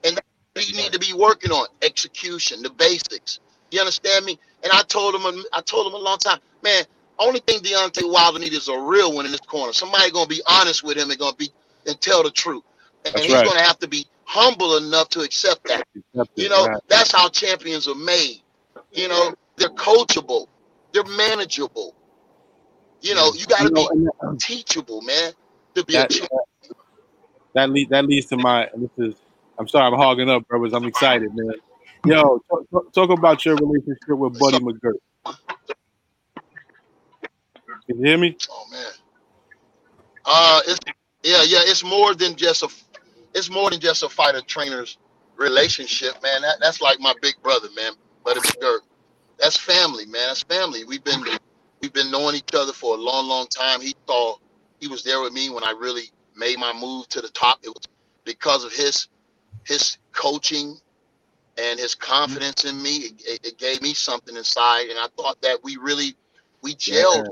and 0.05 0.17
that's 0.17 0.71
you 0.71 0.77
need 0.77 0.93
to 0.93 0.99
be 0.99 1.13
working 1.13 1.51
on 1.51 1.67
execution, 1.83 2.63
the 2.63 2.71
basics. 2.71 3.41
You 3.71 3.81
understand 3.81 4.25
me? 4.25 4.39
And 4.63 4.73
I 4.73 4.83
told 4.83 5.15
him, 5.15 5.23
I 5.53 5.61
told 5.63 5.87
him 5.89 5.95
a 5.95 5.99
long 5.99 6.19
time, 6.19 6.39
man. 6.63 6.85
Only 7.19 7.41
thing 7.41 7.61
Deontay 7.61 8.11
Wilder 8.11 8.39
needs 8.39 8.57
is 8.57 8.69
a 8.69 8.79
real 8.79 9.15
one 9.15 9.27
in 9.27 9.33
this 9.33 9.41
corner. 9.41 9.73
Somebody 9.73 10.11
gonna 10.11 10.29
be 10.29 10.43
honest 10.47 10.83
with 10.85 10.97
him 10.97 11.11
and 11.11 11.19
gonna 11.19 11.37
be 11.37 11.51
and 11.87 12.01
tell 12.01 12.23
the 12.23 12.31
truth. 12.31 12.63
And 13.05 13.15
That's 13.15 13.27
he's 13.27 13.35
right. 13.35 13.47
gonna 13.47 13.63
have 13.63 13.79
to 13.81 13.89
be 13.89 14.07
humble 14.25 14.77
enough 14.79 15.09
to 15.11 15.21
accept 15.21 15.65
that. 15.69 15.87
Accept 15.97 16.31
You 16.37 16.49
know, 16.49 16.69
that's 16.89 17.13
how 17.13 17.29
champions 17.29 17.89
are 17.89 17.95
made. 17.95 18.41
You 18.93 19.09
know, 19.09 19.35
they're 19.57 19.69
coachable, 19.71 20.49
they're 20.93 21.05
manageable. 21.05 21.95
You 23.05 23.15
know, 23.15 23.35
you 23.35 23.45
got 23.45 23.67
to 23.67 23.71
know, 23.71 23.87
be 23.93 24.39
teachable, 24.39 25.03
man, 25.03 25.33
to 25.75 25.85
be 25.85 25.93
that, 25.93 26.11
a 26.11 26.21
that, 26.21 26.75
that, 27.53 27.71
lead, 27.71 27.91
that 27.91 28.07
leads 28.07 28.25
to 28.29 28.39
my. 28.39 28.67
This 28.75 28.89
is. 28.97 29.15
I'm 29.59 29.69
sorry, 29.69 29.93
I'm 29.93 29.99
hogging 29.99 30.31
up, 30.31 30.49
brothers. 30.49 30.73
I'm 30.73 30.85
excited, 30.85 31.31
man. 31.35 31.53
Yo, 32.07 32.41
talk, 32.49 32.71
talk- 32.71 32.93
talk 32.95 33.11
about 33.11 33.45
your 33.45 33.57
relationship 33.57 34.09
with 34.09 34.39
Buddy 34.39 34.57
McGirt. 34.57 34.95
Can 37.87 37.99
you 37.99 38.07
hear 38.07 38.17
me? 38.17 38.39
Oh 38.51 38.67
man. 38.73 38.93
Uh, 40.25 40.61
it's 40.67 40.81
yeah, 41.23 41.43
yeah. 41.43 41.61
It's 41.61 41.85
more 41.85 42.15
than 42.15 42.35
just 42.37 42.63
a. 42.63 42.69
It's 43.35 43.51
more 43.51 43.69
than 43.69 43.81
just 43.81 44.03
a 44.03 44.09
fighter 44.09 44.41
trainer's 44.41 44.97
relationship, 45.37 46.23
man. 46.23 46.41
That 46.41 46.57
that's 46.59 46.81
like 46.81 47.01
my 47.01 47.13
big 47.21 47.35
brother, 47.43 47.69
man. 47.77 47.93
Buddy 48.25 48.41
McGirt. 48.41 48.79
That's 49.39 49.59
family, 49.59 50.07
man. 50.07 50.29
That's 50.29 50.43
family. 50.43 50.85
We've 50.85 51.05
been 51.05 51.23
we've 51.85 51.93
been 51.93 52.11
knowing 52.11 52.35
each 52.35 52.55
other 52.55 52.73
for 52.73 52.97
a 52.97 52.99
long, 52.99 53.29
long 53.29 53.47
time. 53.49 53.83
He 53.83 53.95
thought 54.07 54.41
he 54.81 54.89
was 54.89 55.03
there 55.03 55.21
with 55.21 55.35
me 55.35 55.51
when 55.51 55.65
I 55.65 55.73
really 55.73 56.05
made 56.35 56.59
my 56.59 56.73
move 56.73 57.07
to 57.11 57.21
the 57.21 57.29
top. 57.29 57.59
It 57.63 57.69
was 57.69 57.85
because 58.25 58.65
of 58.65 58.73
his 58.73 59.09
his 59.65 59.99
coaching 60.13 60.79
and 61.59 61.79
his 61.79 61.95
confidence 61.95 62.65
in 62.65 62.83
me. 62.83 63.11
It, 63.19 63.47
it, 63.47 63.59
gave 63.59 63.83
me 63.83 63.93
something 63.93 64.35
inside, 64.35 64.89
and 64.89 64.99
I 64.99 65.09
thought 65.17 65.43
that 65.43 65.63
we 65.63 65.77
really 65.77 66.17
we 66.63 66.75
gelled 66.75 67.29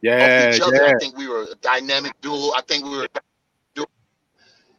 Yeah, 0.00 0.52
each 0.52 0.60
other. 0.60 0.82
yeah. 0.82 0.94
I 0.96 0.98
think 0.98 1.16
we 1.16 1.28
were 1.28 1.42
a 1.42 1.54
dynamic 1.60 2.20
duo. 2.20 2.50
I 2.56 2.62
think 2.66 2.84
we 2.84 2.98
were 2.98 3.08
duo. 3.76 3.86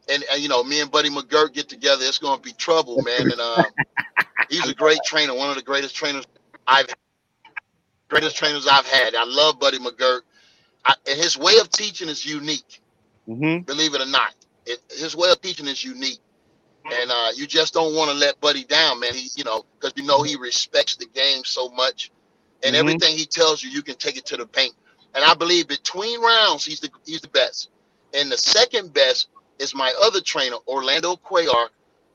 and, 0.10 0.26
and 0.34 0.42
you 0.42 0.50
know, 0.50 0.66
me 0.66 0.82
and 0.82 0.92
Buddy 0.92 1.10
McGirt 1.10 1.54
get 1.54 1.70
together, 1.70 2.04
it's 2.04 2.20
gonna 2.20 2.42
be 2.42 2.52
trouble, 2.52 3.02
man. 3.04 3.32
And 3.32 3.40
uh, 3.40 3.64
he's 4.50 4.68
a 4.68 4.76
great 4.76 5.00
trainer, 5.06 5.34
one 5.34 5.50
of 5.50 5.56
the 5.56 5.64
greatest 5.64 5.96
trainers 5.96 6.26
I've 6.68 6.88
greatest 8.14 8.38
trainers 8.38 8.68
I've 8.68 8.88
had. 8.88 9.16
I 9.16 9.26
love 9.26 9.60
Buddy 9.60 9.80
McGirt. 9.80 10.22
I, 10.86 10.96
and 11.08 11.20
his 11.20 11.38
way 11.38 11.58
of 11.60 11.70
teaching 11.72 12.10
is 12.10 12.26
unique, 12.26 12.82
hmm 13.28 13.60
believe 13.68 13.96
it 13.96 14.02
or 14.02 14.08
not. 14.08 14.36
It, 14.66 14.80
his 14.92 15.16
way 15.16 15.32
of 15.32 15.42
teaching 15.42 15.68
is 15.68 15.84
unique. 15.84 16.20
And 16.92 17.12
uh, 17.12 17.30
you 17.36 17.48
just 17.48 17.74
don't 17.74 17.96
want 17.96 18.12
to 18.12 18.18
let 18.18 18.42
Buddy 18.42 18.66
down, 18.66 19.00
man. 19.02 19.16
He, 19.16 19.30
you 19.36 19.44
know, 19.46 19.66
because 19.80 19.94
you 19.98 20.04
know 20.06 20.24
he 20.24 20.38
respects 20.38 20.98
the 20.98 21.08
game 21.08 21.44
so 21.46 21.70
much, 21.70 22.12
and 22.64 22.76
Mhm. 22.76 22.78
everything 22.78 23.18
he 23.18 23.26
tells 23.26 23.64
you, 23.64 23.72
you 23.72 23.84
can 23.84 23.96
take 23.98 24.18
it 24.18 24.26
to 24.28 24.38
the 24.38 24.46
bank. 24.48 24.74
And 25.16 25.26
I 25.26 25.36
believe 25.36 25.68
between 25.68 26.22
rounds, 26.22 26.66
he's 26.66 26.82
the 26.82 26.92
he's 27.06 27.22
the 27.22 27.30
best. 27.30 27.70
And 28.14 28.32
the 28.32 28.38
second 28.38 28.94
best 28.94 29.30
is 29.60 29.76
my 29.76 29.94
other 30.04 30.22
trainer, 30.22 30.58
Orlando 30.68 31.16
Cuellar, 31.18 31.70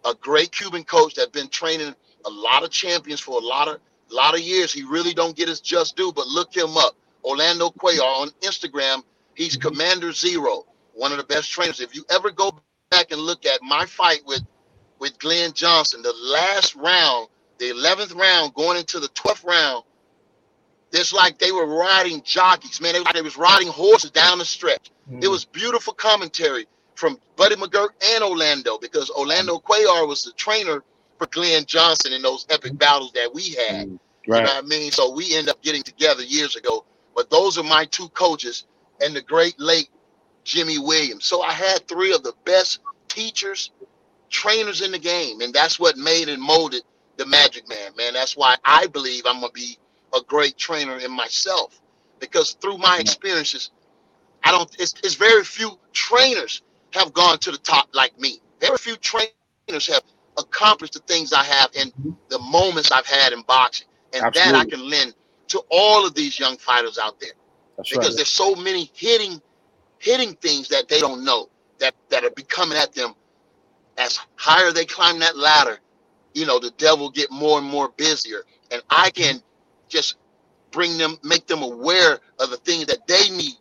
a 0.07 0.15
great 0.15 0.53
Cuban 0.53 0.85
coach 0.85 1.15
that's 1.15 1.31
been 1.31 1.49
training 1.49 1.95
a 2.27 2.31
lot 2.31 2.65
of 2.65 2.71
champions 2.71 3.21
for 3.21 3.41
a 3.41 3.45
lot 3.45 3.69
of 3.69 3.81
lot 4.15 4.35
of 4.35 4.41
years. 4.41 4.73
He 4.73 4.83
really 4.83 5.15
don't 5.15 5.37
get 5.37 5.49
his 5.49 5.61
just 5.61 5.97
due, 5.97 6.13
but 6.13 6.27
look 6.27 6.57
him 6.57 6.77
up, 6.77 6.97
Orlando 7.25 7.71
Cuellar 7.71 8.03
on 8.03 8.31
Instagram. 8.43 9.03
He's 9.35 9.57
Commander 9.57 10.13
Zero, 10.13 10.65
one 10.95 11.13
of 11.13 11.19
the 11.19 11.25
best 11.25 11.51
trainers. 11.51 11.81
If 11.81 11.95
you 11.95 12.05
ever 12.11 12.31
go 12.31 12.59
back 12.91 13.13
and 13.13 13.21
look 13.21 13.47
at 13.47 13.63
my 13.63 13.87
fight 13.87 14.23
with 14.27 14.43
with 14.99 15.19
Glenn 15.19 15.53
Johnson, 15.53 16.03
the 16.03 16.13
last 16.13 16.75
round, 16.75 17.29
the 17.59 17.71
eleventh 17.71 18.13
round, 18.13 18.55
going 18.55 18.79
into 18.79 18.99
the 18.99 19.09
twelfth 19.09 19.45
round, 19.45 19.85
it's 20.93 21.13
like 21.13 21.39
they 21.39 21.53
were 21.53 21.67
riding 21.67 22.23
jockeys, 22.23 22.81
man. 22.81 22.97
It 22.97 23.05
was 23.05 23.13
they 23.15 23.23
was 23.23 23.37
riding 23.37 23.69
horses 23.69 24.11
down 24.11 24.39
the 24.39 24.45
stretch. 24.45 24.91
Mm. 25.11 25.23
It 25.23 25.29
was 25.29 25.45
beautiful 25.45 25.93
commentary 25.93 26.67
from 26.95 27.19
Buddy 27.37 27.55
McGirt 27.55 27.91
and 28.15 28.25
Orlando 28.25 28.79
because 28.79 29.11
Orlando 29.11 29.59
Cuellar 29.59 30.07
was 30.09 30.25
the 30.25 30.33
trainer 30.33 30.83
for 31.19 31.27
Glenn 31.27 31.65
Johnson 31.67 32.13
in 32.13 32.23
those 32.23 32.47
epic 32.51 32.79
battles 32.79 33.13
that 33.13 33.33
we 33.35 33.51
had. 33.51 33.89
Mm, 33.89 33.99
you 34.27 34.35
know 34.35 34.41
what 34.43 34.65
I 34.65 34.67
mean? 34.67 34.91
So 34.93 35.13
we 35.13 35.35
end 35.35 35.49
up 35.49 35.63
getting 35.63 35.83
together 35.83 36.23
years 36.23 36.57
ago. 36.57 36.85
But 37.15 37.31
those 37.31 37.59
are 37.59 37.65
my 37.65 37.85
two 37.87 38.09
coaches 38.11 38.67
and 39.01 39.15
the 39.15 39.23
great 39.23 39.59
late 39.59 39.89
Jimmy 40.45 40.79
Williams. 40.79 41.25
So 41.25 41.43
I 41.43 41.53
had 41.53 41.87
three 41.89 42.13
of 42.13 42.23
the 42.23 42.35
best 42.45 42.81
teachers, 43.09 43.71
trainers 44.31 44.83
in 44.83 44.93
the 44.93 44.99
game. 44.99 45.41
And 45.41 45.53
that's 45.53 45.81
what 45.81 45.97
made 45.97 46.29
and 46.29 46.41
molded 46.41 46.83
the 47.17 47.27
Magic 47.27 47.69
Man, 47.69 47.93
man. 47.97 48.13
That's 48.15 48.37
why 48.37 48.57
I 48.65 48.87
believe 48.87 49.25
I'm 49.27 49.41
going 49.41 49.53
to 49.53 49.55
be 49.55 49.79
a 50.15 50.21
great 50.27 50.57
trainer 50.57 50.97
in 50.99 51.11
myself. 51.11 51.81
Because 52.21 52.53
through 52.55 52.79
my 52.79 52.91
mm-hmm. 52.91 53.01
experiences, 53.01 53.71
I 54.45 54.53
don't, 54.53 54.71
it's, 54.79 54.95
it's 55.03 55.15
very 55.15 55.45
few 55.45 55.79
trainers 55.93 56.63
have 56.93 57.13
gone 57.13 57.39
to 57.39 57.51
the 57.51 57.59
top 57.59 57.89
like 57.93 58.19
me. 58.19 58.41
Very 58.61 58.79
few 58.79 58.97
trainers 58.97 59.87
have 59.87 60.03
accomplished 60.39 60.95
the 60.95 61.01
things 61.01 61.33
I 61.33 61.45
have 61.45 61.71
in 61.75 61.89
mm-hmm. 61.89 62.11
the 62.29 62.39
moments 62.39 62.91
I've 62.93 63.07
had 63.07 63.33
in 63.33 63.43
boxing. 63.43 63.89
And 64.15 64.33
that 64.33 64.55
I 64.55 64.65
can 64.65 64.89
lend 64.89 65.15
to 65.49 65.63
all 65.71 66.07
of 66.07 66.15
these 66.15 66.39
young 66.39 66.57
fighters 66.57 66.99
out 66.99 67.21
there. 67.21 67.33
That's 67.77 67.91
because 67.91 68.09
right. 68.09 68.17
there's 68.17 68.31
so 68.31 68.55
many 68.55 68.91
hitting 68.95 69.41
hitting 69.99 70.35
things 70.37 70.69
that 70.69 70.89
they 70.89 71.01
don't 71.01 71.25
know 71.25 71.49
that 71.79 71.95
that 72.09 72.25
are 72.25 72.31
becoming 72.31 72.79
at 72.79 72.95
them. 72.95 73.15
As 73.99 74.19
higher 74.37 74.73
they 74.73 74.85
climb 74.85 75.19
that 75.19 75.37
ladder 75.37 75.79
you 76.35 76.47
know 76.47 76.59
the 76.59 76.71
devil 76.73 77.11
get 77.11 77.31
more 77.31 77.59
and 77.59 77.67
more 77.67 77.91
busier. 77.97 78.43
And 78.71 78.83
i 78.91 79.11
mm-hmm. 79.11 79.23
can 79.23 79.43
just 79.89 80.17
bring 80.71 80.99
them 80.99 81.19
make 81.23 81.47
them 81.47 81.63
aware 81.63 82.19
of 82.39 82.51
the 82.51 82.57
things 82.59 82.87
that 82.87 83.07
they 83.07 83.31
need 83.31 83.55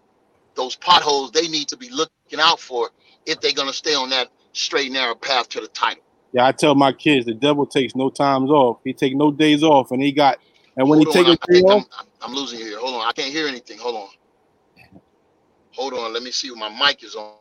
those 0.56 0.76
potholes 0.76 1.32
they 1.32 1.48
need 1.48 1.68
to 1.70 1.78
be 1.78 1.90
looking 1.90 2.40
out 2.40 2.60
for 2.60 2.90
if 3.26 3.40
they're 3.42 3.54
going 3.54 3.68
to 3.68 3.74
stay 3.74 3.94
on 3.94 4.10
that 4.10 4.30
straight 4.54 4.86
and 4.86 4.96
narrow 4.96 5.16
path 5.16 5.48
to 5.50 5.62
the 5.62 5.68
title 5.70 6.04
Yeah, 6.34 6.46
I 6.46 6.52
tell 6.52 6.76
my 6.76 6.92
kids 6.92 7.26
the 7.26 7.34
devil 7.34 7.66
takes 7.66 7.96
no 7.96 8.10
times 8.10 8.50
off. 8.52 8.80
He 8.84 8.94
take 8.94 9.16
no 9.16 9.32
days 9.32 9.64
off, 9.64 9.92
and 9.92 10.02
he 10.02 10.12
got 10.12 10.38
and 10.76 10.88
when 10.90 11.00
Hold 11.00 11.16
he 11.16 11.20
on, 11.20 11.26
take 11.26 11.28
a 11.28 11.32
I 11.44 11.54
day 11.54 11.54
think 11.62 11.70
off, 11.72 11.86
I'm, 11.98 12.06
I'm 12.22 12.34
losing 12.36 12.60
here 12.60 12.80
hold 12.80 12.94
on 12.96 13.02
i 13.08 13.12
can't 13.12 13.32
hear 13.32 13.48
anything 13.48 13.80
hold 13.80 13.96
on 13.96 14.08
hold 15.72 15.94
on 15.96 16.14
let 16.14 16.22
me 16.22 16.30
see 16.32 16.48
if 16.50 16.56
my 16.56 16.70
mic 16.70 17.04
is 17.04 17.16
on 17.16 17.34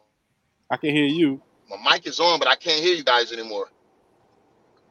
I 0.70 0.76
can 0.76 0.90
hear 0.90 1.06
you. 1.06 1.40
My 1.70 1.76
mic 1.92 2.06
is 2.06 2.18
on, 2.18 2.38
but 2.40 2.48
I 2.48 2.56
can't 2.56 2.82
hear 2.82 2.94
you 2.94 3.04
guys 3.04 3.32
anymore. 3.32 3.68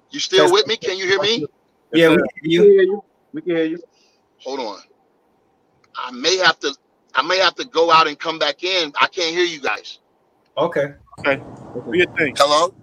You 0.10 0.20
still 0.20 0.46
That's- 0.46 0.54
with 0.54 0.68
me? 0.68 0.78
Can 0.78 0.98
you 0.98 1.06
hear 1.06 1.20
me? 1.20 1.46
Yeah, 1.92 2.10
we 2.10 2.16
sir. 2.16 2.24
can 2.42 2.50
hear 2.52 2.64
you. 2.82 3.04
We 3.34 3.42
can 3.42 3.56
hear 3.56 3.66
you. 3.66 3.84
Hold 4.40 4.60
on. 4.62 4.80
I 5.98 6.12
may 6.12 6.38
have 6.38 6.60
to. 6.60 6.74
I 7.14 7.22
may 7.24 7.38
have 7.40 7.56
to 7.56 7.66
go 7.66 7.92
out 7.92 8.08
and 8.08 8.20
come 8.20 8.40
back 8.40 8.64
in. 8.64 8.94
I 9.00 9.08
can't 9.08 9.36
hear 9.36 9.46
you 9.46 9.60
guys. 9.62 10.00
Okay. 10.58 10.94
Okay. 11.20 11.42
What 11.74 11.92
Do 11.92 11.98
your 11.98 12.08
thing. 12.18 12.34
Hello. 12.38 12.74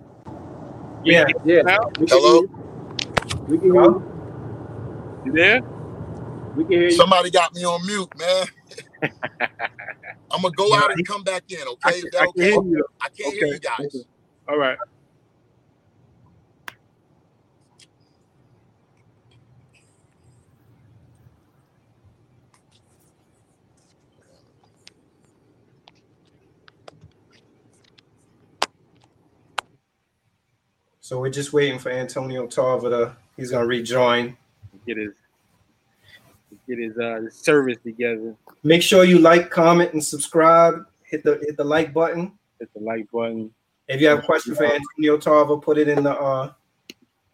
Yeah. 1.04 1.26
Yeah. 1.42 1.62
Now, 1.62 1.78
We 1.98 2.08
can 2.08 2.18
Hello? 2.18 2.22
hear 2.22 2.42
you. 2.42 2.50
We 3.46 3.58
can 3.58 3.72
hear 3.72 3.84
you. 3.84 4.04
you 5.24 5.32
there? 5.32 5.62
We 6.54 6.64
can 6.64 6.72
hear 6.80 6.90
you. 6.90 6.92
Somebody 6.92 7.30
got 7.30 7.54
me 7.54 7.64
on 7.64 7.86
mute, 7.86 8.10
man. 8.18 8.46
I'm 10.30 10.42
gonna 10.42 10.54
go 10.54 10.74
out 10.74 10.92
and 10.92 11.04
come 11.04 11.24
back 11.24 11.44
in. 11.50 11.66
Okay, 11.68 12.00
is 12.00 12.04
can- 12.10 12.10
I 12.18 12.26
can 12.28 12.30
okay? 12.30 12.50
hear 12.50 12.62
you. 12.62 12.84
I 13.00 13.08
can't 13.10 13.32
hear 13.34 13.46
you 13.46 13.60
guys. 13.60 14.06
All 14.48 14.58
right. 14.58 14.78
So 31.02 31.18
we're 31.18 31.30
just 31.30 31.52
waiting 31.52 31.80
for 31.80 31.90
Antonio 31.90 32.46
Tarver 32.46 32.88
to. 32.90 33.16
He's 33.36 33.50
gonna 33.50 33.66
rejoin. 33.66 34.36
Get 34.86 34.96
his 34.98 35.10
get 36.68 36.78
his 36.78 36.96
uh 36.96 37.22
his 37.24 37.34
service 37.34 37.76
together. 37.82 38.36
Make 38.62 38.82
sure 38.82 39.02
you 39.02 39.18
like, 39.18 39.50
comment, 39.50 39.92
and 39.94 40.02
subscribe. 40.04 40.86
Hit 41.04 41.24
the 41.24 41.38
hit 41.42 41.56
the 41.56 41.64
like 41.64 41.92
button. 41.92 42.38
Hit 42.60 42.70
the 42.72 42.80
like 42.80 43.10
button. 43.10 43.52
If 43.88 44.00
you 44.00 44.06
have 44.06 44.20
a 44.20 44.22
question 44.22 44.54
for 44.54 44.64
Antonio 44.64 45.18
Tarver, 45.18 45.56
put 45.56 45.76
it 45.76 45.88
in 45.88 46.04
the 46.04 46.12
uh. 46.12 46.52
Are 46.52 46.54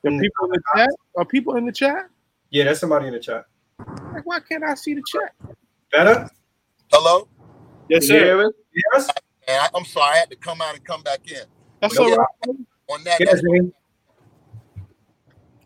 in 0.04 0.16
the- 0.16 0.22
people 0.22 0.46
in 0.46 0.50
the 0.52 0.62
chat? 0.74 0.88
Are 1.16 1.24
people 1.26 1.56
in 1.56 1.66
the 1.66 1.72
chat? 1.72 2.08
yeah, 2.50 2.64
there's 2.64 2.80
somebody 2.80 3.08
in 3.08 3.12
the 3.12 3.20
chat. 3.20 3.44
Like, 4.14 4.24
why 4.24 4.40
can't 4.40 4.64
I 4.64 4.72
see 4.74 4.94
the 4.94 5.02
chat? 5.06 5.34
Better? 5.92 6.30
Hello. 6.90 7.28
Yes, 7.90 8.06
Can 8.06 8.14
you 8.14 8.20
sir. 8.20 8.24
hear 8.24 8.46
us? 8.46 8.52
Yes. 8.94 9.10
I, 9.46 9.68
I'm 9.74 9.84
sorry, 9.84 10.14
I 10.14 10.18
had 10.20 10.30
to 10.30 10.36
come 10.36 10.62
out 10.62 10.74
and 10.74 10.82
come 10.84 11.02
back 11.02 11.30
in. 11.30 11.42
That's 11.82 11.94
Yeah. 11.96 12.00
all 12.00 12.16
right. 12.16 12.56
On 12.90 13.04
that, 13.04 13.20
Yes, 13.20 13.40
man. 13.42 13.72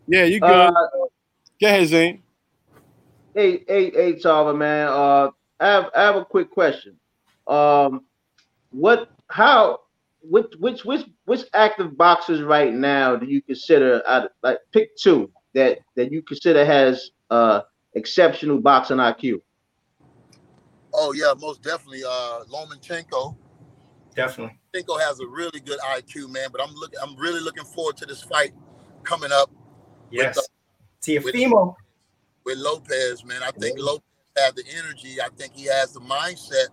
Yeah, 0.07 0.23
you 0.25 0.39
good. 0.39 0.49
Uh, 0.49 0.71
Go 1.61 1.67
ahead, 1.67 1.87
Zane. 1.87 2.23
hey, 3.33 3.63
hey, 3.67 3.89
hey, 3.91 4.19
Tarver, 4.19 4.53
man. 4.53 4.87
Uh, 4.87 5.29
I 5.59 5.67
have, 5.67 5.89
I 5.95 6.01
have 6.01 6.15
a 6.15 6.25
quick 6.25 6.51
question. 6.51 6.97
Um, 7.47 8.05
what, 8.71 9.09
how, 9.27 9.79
which, 10.21 10.53
which, 10.59 10.83
which, 10.83 11.05
which 11.25 11.41
active 11.53 11.97
boxers 11.97 12.41
right 12.41 12.73
now 12.73 13.15
do 13.15 13.25
you 13.25 13.41
consider? 13.41 14.01
Out 14.05 14.25
of, 14.25 14.31
like, 14.41 14.59
pick 14.73 14.95
two 14.97 15.31
that 15.53 15.79
that 15.95 16.11
you 16.11 16.21
consider 16.21 16.65
has 16.65 17.11
uh 17.29 17.61
exceptional 17.93 18.59
boxing 18.59 18.97
IQ. 18.97 19.41
oh 20.93 21.13
yeah, 21.13 21.33
most 21.39 21.61
definitely. 21.61 22.03
Uh, 22.03 22.43
Lomachenko. 22.49 23.35
Definitely. 24.15 24.59
Lomachenko 24.75 24.99
has 25.01 25.19
a 25.19 25.27
really 25.27 25.59
good 25.59 25.79
IQ, 25.79 26.29
man. 26.29 26.49
But 26.51 26.61
I'm 26.61 26.73
looking. 26.75 26.99
I'm 27.01 27.15
really 27.17 27.39
looking 27.41 27.63
forward 27.65 27.97
to 27.97 28.05
this 28.05 28.21
fight 28.21 28.51
coming 29.03 29.31
up 29.31 29.51
Yes. 30.11 30.35
with 30.37 30.47
Teofimo. 31.01 31.75
with 32.45 32.57
Lopez, 32.57 33.25
man. 33.25 33.41
I 33.43 33.51
think 33.51 33.77
Lopez 33.79 34.03
has 34.37 34.53
the 34.53 34.63
energy. 34.77 35.21
I 35.21 35.29
think 35.37 35.53
he 35.53 35.65
has 35.65 35.93
the 35.93 35.99
mindset, 36.01 36.67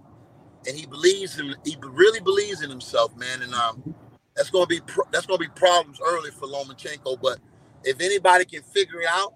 and 0.66 0.76
he 0.76 0.86
believes 0.86 1.38
in. 1.38 1.54
He 1.64 1.76
really 1.82 2.20
believes 2.20 2.62
in 2.62 2.70
himself, 2.70 3.16
man. 3.16 3.42
And 3.42 3.54
um, 3.54 3.94
that's 4.36 4.50
gonna 4.50 4.66
be 4.66 4.80
pro- 4.80 5.06
that's 5.10 5.26
gonna 5.26 5.38
be 5.38 5.48
problems 5.48 5.98
early 6.04 6.30
for 6.30 6.46
Lomachenko. 6.46 7.20
But 7.20 7.38
if 7.84 8.00
anybody 8.00 8.44
can 8.44 8.62
figure 8.62 9.00
it 9.02 9.08
out, 9.08 9.34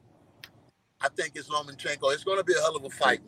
I 1.00 1.08
think 1.10 1.32
it's 1.34 1.48
Lomachenko. 1.48 2.12
It's 2.12 2.24
gonna 2.24 2.44
be 2.44 2.54
a 2.54 2.60
hell 2.60 2.76
of 2.76 2.84
a 2.84 2.90
fight. 2.90 3.20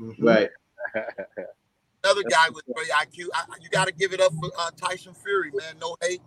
Mhm. 0.00 0.14
Right. 0.18 0.50
Another 2.04 2.22
guy 2.28 2.50
with 2.50 2.64
great 2.74 2.88
IQ. 2.90 3.28
I, 3.34 3.44
you 3.62 3.68
got 3.70 3.86
to 3.86 3.92
give 3.94 4.12
it 4.12 4.20
up 4.20 4.32
for 4.34 4.50
uh, 4.58 4.70
Tyson 4.76 5.14
Fury, 5.14 5.50
man. 5.54 5.76
No 5.80 5.96
hate. 6.02 6.20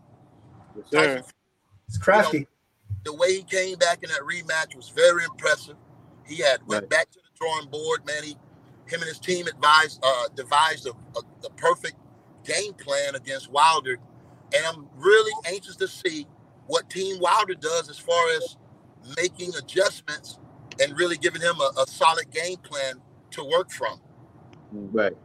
Yes, 0.76 0.86
sir. 0.90 1.16
Tyson, 1.18 1.32
It's 1.88 1.98
crafty. 2.00 2.48
the 3.04 3.14
way 3.14 3.36
he 3.36 3.44
came 3.44 3.78
back 3.78 4.02
in 4.02 4.10
that 4.10 4.22
rematch 4.22 4.76
was 4.76 4.90
very 4.90 5.24
impressive. 5.24 5.76
He 6.26 6.38
had 6.38 6.66
went 6.68 6.84
Right. 6.84 6.90
back 6.90 7.12
to 7.12 7.20
the 7.20 7.30
drawing 7.40 7.70
board, 7.70 8.06
man. 8.08 8.24
He, 8.24 8.32
him 8.88 9.02
and 9.02 9.04
his 9.04 9.20
team 9.20 9.46
advised, 9.48 10.00
uh, 10.04 10.30
devised 10.36 10.88
a, 10.88 10.92
a, 11.18 11.22
the 11.44 11.50
perfect 11.58 11.96
game 12.44 12.74
plan 12.74 13.16
against 13.16 13.52
Wilder, 13.52 13.98
and 14.56 14.66
I'm 14.66 14.88
really 14.96 15.32
anxious 15.46 15.76
to 15.78 15.88
see 15.88 16.26
what 16.68 16.90
Team 16.90 17.20
Wilder 17.20 17.54
does 17.54 17.90
as 17.90 18.00
far 18.00 18.30
as 18.38 18.58
making 19.18 19.54
adjustments 19.56 20.40
and 20.82 20.98
really 20.98 21.18
giving 21.18 21.42
him 21.42 21.56
a, 21.60 21.82
a 21.82 21.86
solid 21.88 22.32
game 22.32 22.58
plan 22.58 22.96
to 23.32 23.44
work 23.44 23.70
from. 23.72 24.00
Right. 24.72 25.16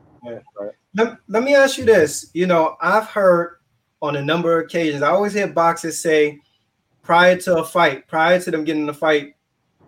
Let, 0.94 1.18
let 1.28 1.42
me 1.42 1.54
ask 1.54 1.78
you 1.78 1.84
this. 1.84 2.30
You 2.34 2.46
know, 2.46 2.76
I've 2.80 3.06
heard 3.06 3.58
on 4.00 4.16
a 4.16 4.22
number 4.22 4.58
of 4.58 4.66
occasions, 4.66 5.02
I 5.02 5.10
always 5.10 5.32
hear 5.32 5.46
boxers 5.46 5.98
say 5.98 6.40
prior 7.02 7.36
to 7.36 7.58
a 7.58 7.64
fight, 7.64 8.06
prior 8.08 8.40
to 8.40 8.50
them 8.50 8.64
getting 8.64 8.82
in 8.82 8.88
a 8.88 8.94
fight, 8.94 9.34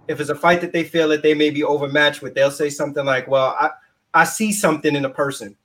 if 0.09 0.21
it's 0.21 0.31
a 0.31 0.35
fight 0.35 0.61
that 0.61 0.73
they 0.73 0.85
feel 0.85 1.09
that 1.09 1.23
they 1.23 1.35
may 1.35 1.51
be 1.51 1.65
overmatched 1.65 2.23
with, 2.23 2.35
they'll 2.35 2.51
say 2.51 2.71
something 2.71 3.05
like, 3.05 3.27
Well, 3.29 3.57
I, 3.59 3.71
I 4.13 4.25
see 4.25 4.53
something 4.53 4.95
in 4.95 5.05
a 5.05 5.11
person. 5.11 5.57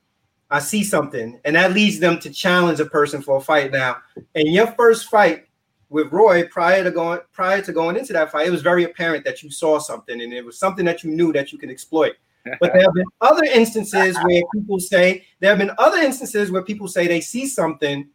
I 0.50 0.58
see 0.58 0.82
something, 0.82 1.38
and 1.44 1.54
that 1.54 1.72
leads 1.72 2.00
them 2.00 2.18
to 2.20 2.30
challenge 2.30 2.80
a 2.80 2.86
person 2.86 3.22
for 3.22 3.36
a 3.36 3.40
fight. 3.40 3.70
Now, 3.70 3.98
in 4.34 4.52
your 4.52 4.66
first 4.72 5.08
fight 5.08 5.46
with 5.90 6.12
Roy, 6.12 6.48
prior 6.48 6.82
to 6.82 6.90
going 6.90 7.20
prior 7.32 7.62
to 7.62 7.72
going 7.72 7.96
into 7.96 8.12
that 8.14 8.32
fight, 8.32 8.48
it 8.48 8.50
was 8.50 8.62
very 8.62 8.82
apparent 8.82 9.24
that 9.26 9.44
you 9.44 9.50
saw 9.50 9.78
something, 9.78 10.20
and 10.20 10.32
it 10.32 10.44
was 10.44 10.58
something 10.58 10.84
that 10.86 11.04
you 11.04 11.12
knew 11.12 11.32
that 11.34 11.52
you 11.52 11.58
could 11.58 11.70
exploit. 11.70 12.14
But 12.44 12.72
there 12.72 12.82
have 12.82 12.94
been 12.94 13.06
other 13.20 13.44
instances 13.44 14.16
where 14.24 14.42
people 14.54 14.80
say 14.80 15.26
there 15.40 15.50
have 15.50 15.58
been 15.58 15.74
other 15.78 15.98
instances 15.98 16.50
where 16.50 16.62
people 16.62 16.88
say 16.88 17.06
they 17.06 17.20
see 17.20 17.46
something, 17.46 18.08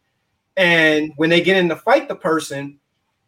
and 0.56 1.12
when 1.16 1.30
they 1.30 1.40
get 1.40 1.56
in 1.56 1.68
to 1.68 1.76
fight 1.76 2.08
the 2.08 2.16
person, 2.16 2.78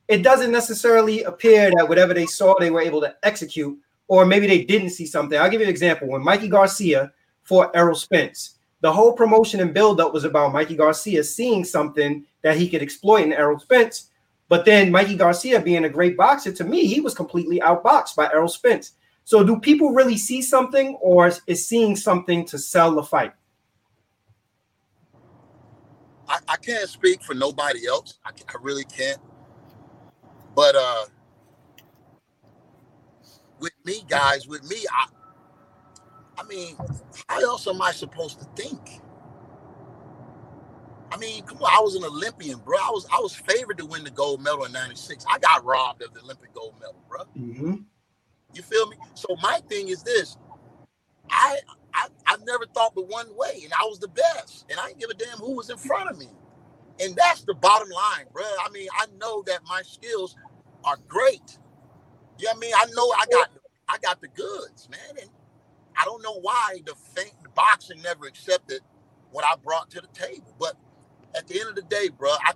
it 0.09 0.23
doesn't 0.23 0.51
necessarily 0.51 1.23
appear 1.25 1.71
that 1.77 1.89
whatever 1.89 2.15
they 2.15 2.27
saw 2.27 2.55
they 2.59 2.71
were 2.71 2.81
able 2.81 3.01
to 3.03 3.15
execute, 3.23 3.79
or 4.09 4.25
maybe 4.25 4.47
they 4.47 4.65
didn't 4.65 4.91
see 4.91 5.07
something. 5.07 5.39
I'll 5.39 5.51
give 5.51 5.61
you 5.61 5.67
an 5.67 5.71
example. 5.71 6.09
When 6.09 6.25
Mikey 6.25 6.49
Garcia 6.49 7.13
fought 7.45 7.71
Errol 7.75 7.95
Spence, 7.95 8.57
the 8.81 8.93
whole 8.93 9.13
promotion 9.13 9.61
and 9.61 9.75
buildup 9.75 10.13
was 10.13 10.25
about 10.25 10.53
Mikey 10.53 10.77
Garcia 10.77 11.23
seeing 11.23 11.65
something 11.65 12.25
that 12.43 12.57
he 12.57 12.69
could 12.69 12.83
exploit 12.83 13.25
in 13.25 13.33
Errol 13.33 13.59
Spence. 13.59 14.11
But 14.49 14.65
then 14.65 14.91
Mikey 14.91 15.17
Garcia, 15.17 15.61
being 15.61 15.85
a 15.85 15.91
great 15.91 16.17
boxer, 16.17 16.53
to 16.53 16.65
me, 16.65 16.87
he 16.87 17.01
was 17.01 17.15
completely 17.15 17.61
outboxed 17.61 18.17
by 18.17 18.31
Errol 18.33 18.49
Spence. 18.49 18.93
So, 19.29 19.45
do 19.45 19.61
people 19.61 19.91
really 19.91 20.17
see 20.17 20.41
something, 20.41 20.95
or 21.03 21.31
is 21.47 21.69
seeing 21.69 21.97
something 21.97 22.47
to 22.47 22.59
sell 22.59 22.95
the 22.95 23.03
fight? 23.03 23.35
I, 26.27 26.39
I 26.49 26.57
can't 26.57 26.89
speak 26.89 27.23
for 27.23 27.35
nobody 27.35 27.87
else. 27.87 28.21
I, 28.25 28.31
I 28.49 28.55
really 28.63 28.85
can't. 28.85 29.21
But 30.57 30.77
uh 30.77 31.05
with 33.61 33.75
me, 33.85 34.03
guys, 34.09 34.49
with 34.49 34.67
me, 34.67 34.79
I 34.91 35.09
I 36.39 36.45
mean, 36.45 36.79
how 37.29 37.43
else 37.43 37.69
am 37.69 37.83
I 37.83 37.93
supposed 37.93 38.39
to 38.39 38.47
think? 38.57 39.03
I 41.13 41.19
mean, 41.19 41.45
come 41.45 41.59
on, 41.59 41.71
I 41.71 41.81
was 41.83 41.97
an 41.97 42.05
Olympian, 42.05 42.61
bro. 42.61 42.79
I 42.79 42.91
was 42.93 43.07
I 43.13 43.21
was 43.21 43.35
favored 43.35 43.77
to 43.77 43.85
win 43.85 44.05
the 44.05 44.11
gold 44.11 44.43
medal 44.43 44.65
in 44.65 44.73
96. 44.73 45.23
I 45.29 45.39
got 45.39 45.67
robbed 45.67 46.01
of 46.01 46.15
the 46.15 46.21
Olympic 46.21 46.55
gold 46.55 46.77
medal, 46.81 47.05
bro. 47.11 47.25
Mm-hmm. 47.39 47.75
You 48.55 48.63
feel 48.63 48.89
me? 48.89 48.97
So 49.15 49.37
my 49.43 49.61
thing 49.69 49.89
is 49.89 50.03
this. 50.03 50.37
I 51.31 51.59
I 51.95 52.09
I've 52.27 52.45
never 52.47 52.67
thought 52.75 52.95
but 52.95 53.09
one 53.09 53.29
way, 53.37 53.63
and 53.65 53.73
I 53.75 53.85
was 53.85 54.01
the 54.01 54.09
best. 54.09 54.67
And 54.71 54.81
I 54.81 54.89
didn't 54.89 55.01
give 55.01 55.11
a 55.11 55.15
damn 55.15 55.39
who 55.39 55.57
was 55.57 55.71
in 55.71 55.79
front 55.79 56.11
of 56.11 56.19
me. 56.19 56.29
And 57.01 57.17
that's 57.17 57.43
the 57.43 57.55
bottom 57.55 57.91
line, 57.91 58.27
bro. 58.33 58.45
I 58.45 58.71
mean, 58.71 58.89
I 58.99 59.07
know 59.21 59.43
that 59.47 59.61
my 59.69 59.83
skills 59.83 60.37
are 60.85 60.99
great. 61.09 61.59
You 62.39 62.47
know 62.47 62.53
what 62.53 62.57
I 62.57 62.61
mean? 62.61 62.75
I 62.77 62.87
know 62.95 63.13
I 63.19 63.27
got 63.31 63.51
I 63.89 63.99
got 63.99 64.21
the 64.21 64.29
goods, 64.29 64.89
man. 64.91 65.19
And 65.23 65.31
I 65.97 66.05
don't 66.05 66.23
know 66.23 66.41
why 66.41 66.81
the 66.87 66.95
faint 66.95 67.35
boxing 67.55 68.03
never 68.03 68.27
accepted 68.27 68.81
what 69.33 69.45
I 69.45 69.57
brought 69.63 69.91
to 69.93 70.01
the 70.03 70.09
table. 70.09 70.55
But 70.59 70.77
at 71.37 71.49
the 71.49 71.61
end 71.61 71.71
of 71.71 71.77
the 71.77 71.83
day, 71.83 72.09
bro, 72.11 72.31
I 72.45 72.53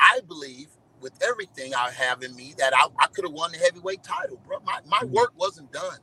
I 0.00 0.20
believe 0.28 0.68
with 1.00 1.12
everything 1.22 1.74
I 1.74 1.90
have 1.92 2.22
in 2.22 2.34
me 2.36 2.54
that 2.58 2.74
I, 2.76 2.86
I 3.00 3.08
could 3.08 3.24
have 3.24 3.32
won 3.34 3.52
the 3.52 3.58
heavyweight 3.58 4.02
title, 4.04 4.40
bro. 4.46 4.58
My 4.64 4.80
my 4.86 5.02
work 5.10 5.32
wasn't 5.38 5.72
done. 5.72 5.98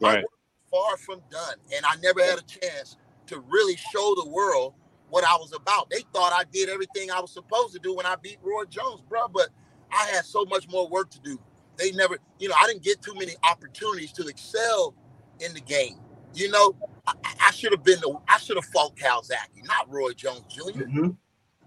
My 0.00 0.14
Right. 0.14 0.16
work 0.16 0.32
was 0.32 0.70
far 0.70 0.96
from 0.98 1.22
done. 1.30 1.56
And 1.74 1.84
I 1.86 1.96
never 2.02 2.24
had 2.24 2.38
a 2.38 2.42
chance 2.42 2.96
to 3.28 3.40
really 3.40 3.76
show 3.76 4.14
the 4.22 4.28
world 4.28 4.74
what 5.10 5.24
I 5.24 5.34
was 5.36 5.52
about. 5.54 5.90
They 5.90 6.02
thought 6.14 6.32
I 6.32 6.44
did 6.52 6.68
everything 6.68 7.10
I 7.10 7.20
was 7.20 7.32
supposed 7.32 7.74
to 7.74 7.80
do 7.80 7.94
when 7.94 8.06
I 8.06 8.16
beat 8.16 8.38
Roy 8.42 8.64
Jones, 8.66 9.02
bro. 9.08 9.28
But 9.28 9.48
I 9.92 10.06
had 10.06 10.24
so 10.24 10.44
much 10.46 10.68
more 10.68 10.88
work 10.88 11.10
to 11.12 11.20
do. 11.20 11.40
They 11.78 11.92
never, 11.92 12.18
you 12.38 12.48
know, 12.48 12.54
I 12.60 12.66
didn't 12.68 12.82
get 12.84 13.02
too 13.02 13.14
many 13.14 13.34
opportunities 13.44 14.12
to 14.14 14.26
excel 14.28 14.94
in 15.40 15.54
the 15.54 15.60
game. 15.60 15.96
You 16.34 16.50
know, 16.50 16.76
I, 17.06 17.14
I 17.48 17.50
should 17.52 17.72
have 17.72 17.84
been 17.84 18.00
the, 18.00 18.16
I 18.28 18.38
should 18.38 18.56
have 18.56 18.66
fought 18.66 18.96
Calzaghe, 18.96 19.64
not 19.66 19.90
Roy 19.90 20.12
Jones 20.12 20.42
junior 20.48 20.84
Mm-hmm. 20.84 21.10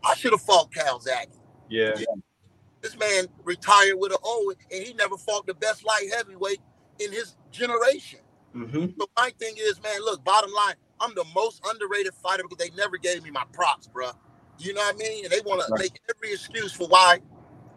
I 0.04 0.16
should 0.16 0.32
have 0.34 0.42
fought 0.42 0.72
Calzaghe. 0.72 1.28
Yeah. 1.74 1.94
This 2.82 2.98
man 2.98 3.26
retired 3.44 3.96
with 3.98 4.12
an 4.12 4.18
O, 4.24 4.54
and 4.72 4.84
he 4.84 4.94
never 4.94 5.18
fought 5.18 5.48
the 5.48 5.54
best 5.54 5.86
light 5.86 6.10
heavyweight 6.14 6.60
in 7.00 7.12
his 7.12 7.36
generation. 7.52 8.20
Mm-hmm. 8.56 8.88
So 9.00 9.08
my 9.18 9.32
thing 9.40 9.56
is, 9.58 9.82
man, 9.82 10.02
look, 10.04 10.24
bottom 10.24 10.52
line, 10.52 10.76
I'm 11.00 11.16
the 11.16 11.26
most 11.34 11.66
underrated 11.66 12.14
fighter 12.14 12.44
because 12.44 12.58
they 12.58 12.76
never 12.76 12.98
gave 12.98 13.24
me 13.24 13.32
my 13.32 13.46
props, 13.54 13.88
bro. 13.88 14.12
You 14.60 14.74
know 14.74 14.82
what 14.82 14.96
I 14.96 14.98
mean? 14.98 15.26
And 15.26 15.34
they 15.34 15.42
want 15.42 15.66
to 15.66 15.74
make 15.82 16.00
every 16.14 16.34
excuse 16.34 16.74
for 16.74 16.88
why 16.88 17.20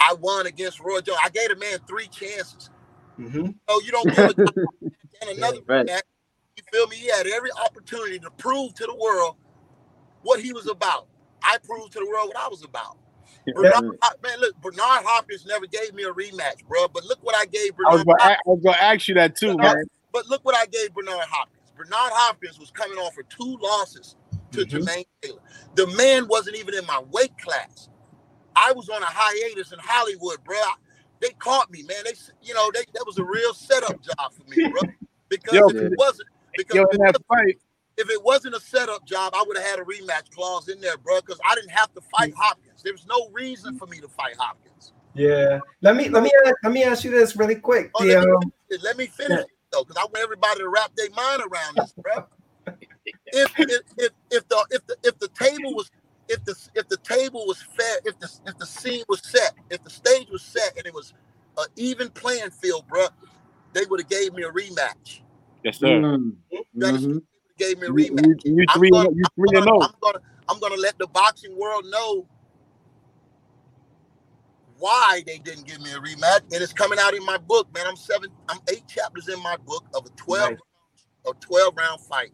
I 0.01 0.15
won 0.21 0.47
against 0.47 0.81
Roy 0.81 1.01
Jones. 1.01 1.19
I 1.25 1.31
gave 1.31 1.51
a 1.51 1.57
man 1.57 1.79
three 1.89 2.09
chances. 2.09 2.71
Mm-hmm. 3.19 3.51
So 3.69 3.81
you 3.83 3.93
don't 3.93 4.11
give 4.15 4.19
a 4.19 4.35
and 5.23 5.39
another 5.39 5.59
Right. 5.67 5.87
match. 5.87 6.03
You 6.57 6.63
feel 6.73 6.87
me? 6.89 6.97
He 6.97 7.09
had 7.09 7.27
every 7.27 7.51
opportunity 7.53 8.19
to 8.19 8.31
prove 8.33 8.75
to 8.75 8.87
the 8.87 8.95
world 8.95 9.37
what 10.23 10.41
he 10.41 10.53
was 10.53 10.69
about. 10.69 11.09
I 11.43 11.59
proved 11.63 11.93
to 11.93 12.01
the 12.01 12.07
world 12.07 12.29
what 12.29 12.37
I 12.37 12.49
was 12.49 12.65
about. 12.65 12.99
Bernard, 13.55 13.85
man, 14.23 14.41
look, 14.41 14.57
Bernard 14.61 15.05
Hopkins 15.05 15.47
never 15.47 15.67
gave 15.67 15.95
me 15.95 16.03
a 16.05 16.13
rematch, 16.13 16.65
bro. 16.69 16.89
But 16.89 17.05
look 17.05 17.19
what 17.23 17.35
I 17.37 17.47
gave 17.47 17.73
I 17.87 17.95
was 17.95 18.05
Bernard. 18.05 18.07
gonna, 18.07 18.19
Hopkins. 18.23 18.41
a- 18.47 18.51
I 18.51 18.53
was 18.53 18.63
gonna 18.65 18.77
ask 18.95 19.09
you 19.09 19.15
that 19.15 19.37
too, 19.37 19.57
man. 19.59 19.85
But 20.13 20.27
look 20.29 20.45
what 20.45 20.55
I 20.57 20.67
gave 20.67 20.95
Bernard 20.95 21.27
Hopkins. 21.31 21.71
Bernard 21.77 22.13
Hopkins 22.13 22.59
was 22.59 22.71
coming 22.71 22.99
off 22.99 23.17
of 23.19 23.29
two 23.29 23.59
losses 23.61 24.17
to 24.53 24.65
Mhm. 24.65 24.71
Jermaine 24.71 25.07
Taylor. 25.23 25.41
The 25.75 25.87
man 25.89 26.27
wasn't 26.29 26.57
even 26.57 26.75
in 26.75 26.87
my 26.87 27.01
weight 27.11 27.37
class. 27.39 27.89
I 28.57 28.73
was 28.73 28.89
on 28.89 29.03
a 29.03 29.07
hiatus 29.07 29.73
in 29.73 29.79
Hollywood, 29.79 30.43
bro. 30.45 30.57
They 31.21 31.31
caught 31.39 31.71
me, 31.71 31.83
man. 31.83 32.05
They, 32.05 32.13
you 32.43 32.55
know, 32.55 32.71
they 32.73 32.85
that 32.95 33.05
was 33.07 33.19
a 33.19 33.25
real 33.25 33.53
setup 33.55 34.01
job 34.03 34.33
for 34.33 34.45
me, 34.49 34.69
bro. 34.71 34.83
Because 35.29 35.55
Yo, 35.55 35.69
if 35.69 35.75
it 35.75 35.99
wasn't, 35.99 36.29
because 36.57 36.77
Yo, 36.77 36.85
in 36.93 36.99
that 36.99 37.17
fight, 37.27 37.59
if 37.97 38.11
it 38.11 38.23
wasn't 38.23 38.55
a 38.55 38.61
setup 38.61 39.07
job, 39.07 39.33
I 39.35 39.45
would 39.47 39.57
have 39.57 39.67
had 39.67 39.79
a 39.79 39.83
rematch 39.83 40.31
clause 40.31 40.69
in 40.69 40.81
there, 40.81 40.97
bro. 40.99 41.21
Because 41.21 41.41
I 41.49 41.55
didn't 41.55 41.71
have 41.71 41.93
to 41.95 42.01
fight 42.01 42.35
Hopkins. 42.37 42.83
There 42.83 42.93
was 42.93 43.07
no 43.07 43.29
reason 43.33 43.79
for 43.79 43.87
me 43.87 44.01
to 44.01 44.09
fight 44.09 44.37
Hopkins. 44.39 44.93
Yeah. 45.15 45.61
Let 45.81 45.97
me 45.97 46.09
let 46.09 46.23
me 46.23 46.31
let 46.63 46.73
me 46.73 46.85
ask 46.85 47.05
you 47.05 47.11
this 47.11 47.37
really 47.37 47.55
quick. 47.55 47.91
Oh, 47.95 48.05
The, 48.05 48.15
let, 48.15 48.27
me, 48.27 48.33
um, 48.33 48.53
finish. 48.69 48.85
Let 48.85 48.97
me 48.97 49.07
finish 49.07 49.41
it 49.41 49.47
though, 49.73 49.83
because 49.83 49.97
I 49.97 50.05
want 50.05 50.19
everybody 50.19 50.61
to 50.61 50.69
wrap 50.69 50.95
their 50.95 51.11
mind 51.11 51.43
around 51.43 51.77
this, 51.77 51.95
bro. 51.95 52.27
if, 53.27 53.53
if 53.59 53.83
if 53.97 54.13
if 54.31 54.49
the 54.49 54.67
if 54.71 54.87
the 54.87 54.97
if 55.03 55.19
the 55.19 55.29
table 55.29 55.75
was 55.75 55.91
if 56.29 56.45
the 56.45 56.55
if 56.75 56.89
the 56.89 56.99
table 56.99 57.47
was 57.47 57.63
fair, 57.63 57.99
if 58.05 58.19
the 58.19 58.31
if 58.47 58.59
the 58.59 58.67
scene 58.67 59.05
was 59.09 59.23
set, 59.25 59.55
if 59.71 59.83
the 59.83 59.91
stage 59.91 60.29
was 60.31 60.43
set, 60.43 60.77
and 60.77 60.87
it 60.87 60.93
was 60.93 61.15
an 61.57 61.67
even 61.77 62.11
playing 62.11 62.51
field, 62.51 62.85
bro, 62.89 63.07
they 63.73 63.85
would 63.89 64.01
have 64.01 64.11
gave 64.11 64.35
me 64.35 64.43
a 64.43 64.51
rematch. 64.51 65.21
yes, 65.63 65.79
sir. 65.79 65.87
Mm. 65.87 67.23
You 67.59 67.67
gave 67.67 67.79
me 67.81 67.89
a 67.89 67.91
You, 67.91 68.07
rematch. 68.11 68.25
you, 68.25 68.41
you 68.45 68.67
I'm 68.69 68.79
three, 68.79 68.91
gonna- 68.91 69.11
you 69.15 69.25
I'm 69.25 69.33
three 69.37 69.59
and 69.59 69.65
gonna, 69.65 69.69
zero. 69.69 69.81
I'm 69.81 69.93
gonna 70.03 70.21
I'm 70.49 70.61
gonna 70.61 70.77
let 70.77 70.99
the 70.99 71.09
boxing 71.09 71.59
world 71.59 71.87
know 71.91 72.27
why 74.79 75.23
they 75.27 75.39
didn't 75.39 75.67
give 75.67 75.81
me 75.81 75.93
a 75.93 75.99
rematch, 75.99 76.43
and 76.53 76.63
it's 76.63 76.73
coming 76.75 76.99
out 77.01 77.15
in 77.15 77.25
my 77.25 77.39
book, 77.39 77.73
man. 77.75 77.87
I'm 77.89 77.97
seven, 77.97 78.31
I'm 78.49 78.59
eight 78.71 78.87
chapters 78.89 79.29
in 79.29 79.43
my 79.43 79.57
book 79.59 79.85
of 79.95 80.07
a 80.07 80.11
twelve 80.11 80.53
Nice. 80.53 80.59
a 81.29 81.33
twelve 81.41 81.77
round 81.77 82.01
fight. 82.03 82.33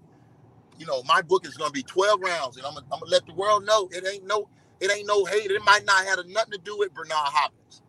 You 0.79 0.87
know, 0.87 1.03
my 1.05 1.23
book 1.23 1.47
is 1.47 1.57
gonna 1.57 1.73
be 1.73 1.83
twelve 1.85 2.21
rounds, 2.21 2.57
and 2.59 2.67
I'm 2.67 2.75
gonna, 2.75 2.87
I'm 2.93 3.01
gonna 3.01 3.13
let 3.13 3.27
the 3.27 3.35
world 3.35 3.67
know 3.67 3.89
it 3.93 4.07
ain't 4.07 4.27
no 4.27 4.49
it 4.81 4.93
ain't 4.93 5.09
no 5.09 5.25
hate. 5.27 5.51
It 5.51 5.63
might 5.65 5.85
not 5.87 6.05
have 6.07 6.21
nothing 6.29 6.53
to 6.53 6.59
do 6.59 6.79
with 6.79 6.95
Bernard 6.95 7.13
Hopkins, 7.33 7.83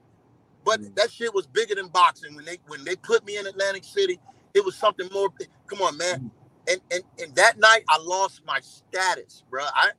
but 0.65 0.81
Mm. 0.81 0.95
that 0.95 1.11
shit 1.11 1.33
was 1.33 1.47
bigger 1.47 1.75
than 1.75 1.87
boxing. 1.89 2.35
When 2.35 2.45
they 2.45 2.59
when 2.67 2.83
they 2.85 2.95
put 2.97 3.25
me 3.25 3.37
in 3.37 3.47
Atlantic 3.47 3.85
City, 3.85 4.19
it 4.53 4.65
was 4.65 4.75
something 4.75 5.09
more. 5.13 5.29
Come 5.67 5.81
on, 5.81 5.97
man. 5.97 6.17
And 6.67 6.79
and 6.91 7.03
and 7.21 7.35
that 7.35 7.59
night 7.59 7.83
I 7.89 7.97
lost 8.01 8.41
my 8.45 8.59
status, 8.61 9.43
bro. 9.49 9.63
I 9.63 9.91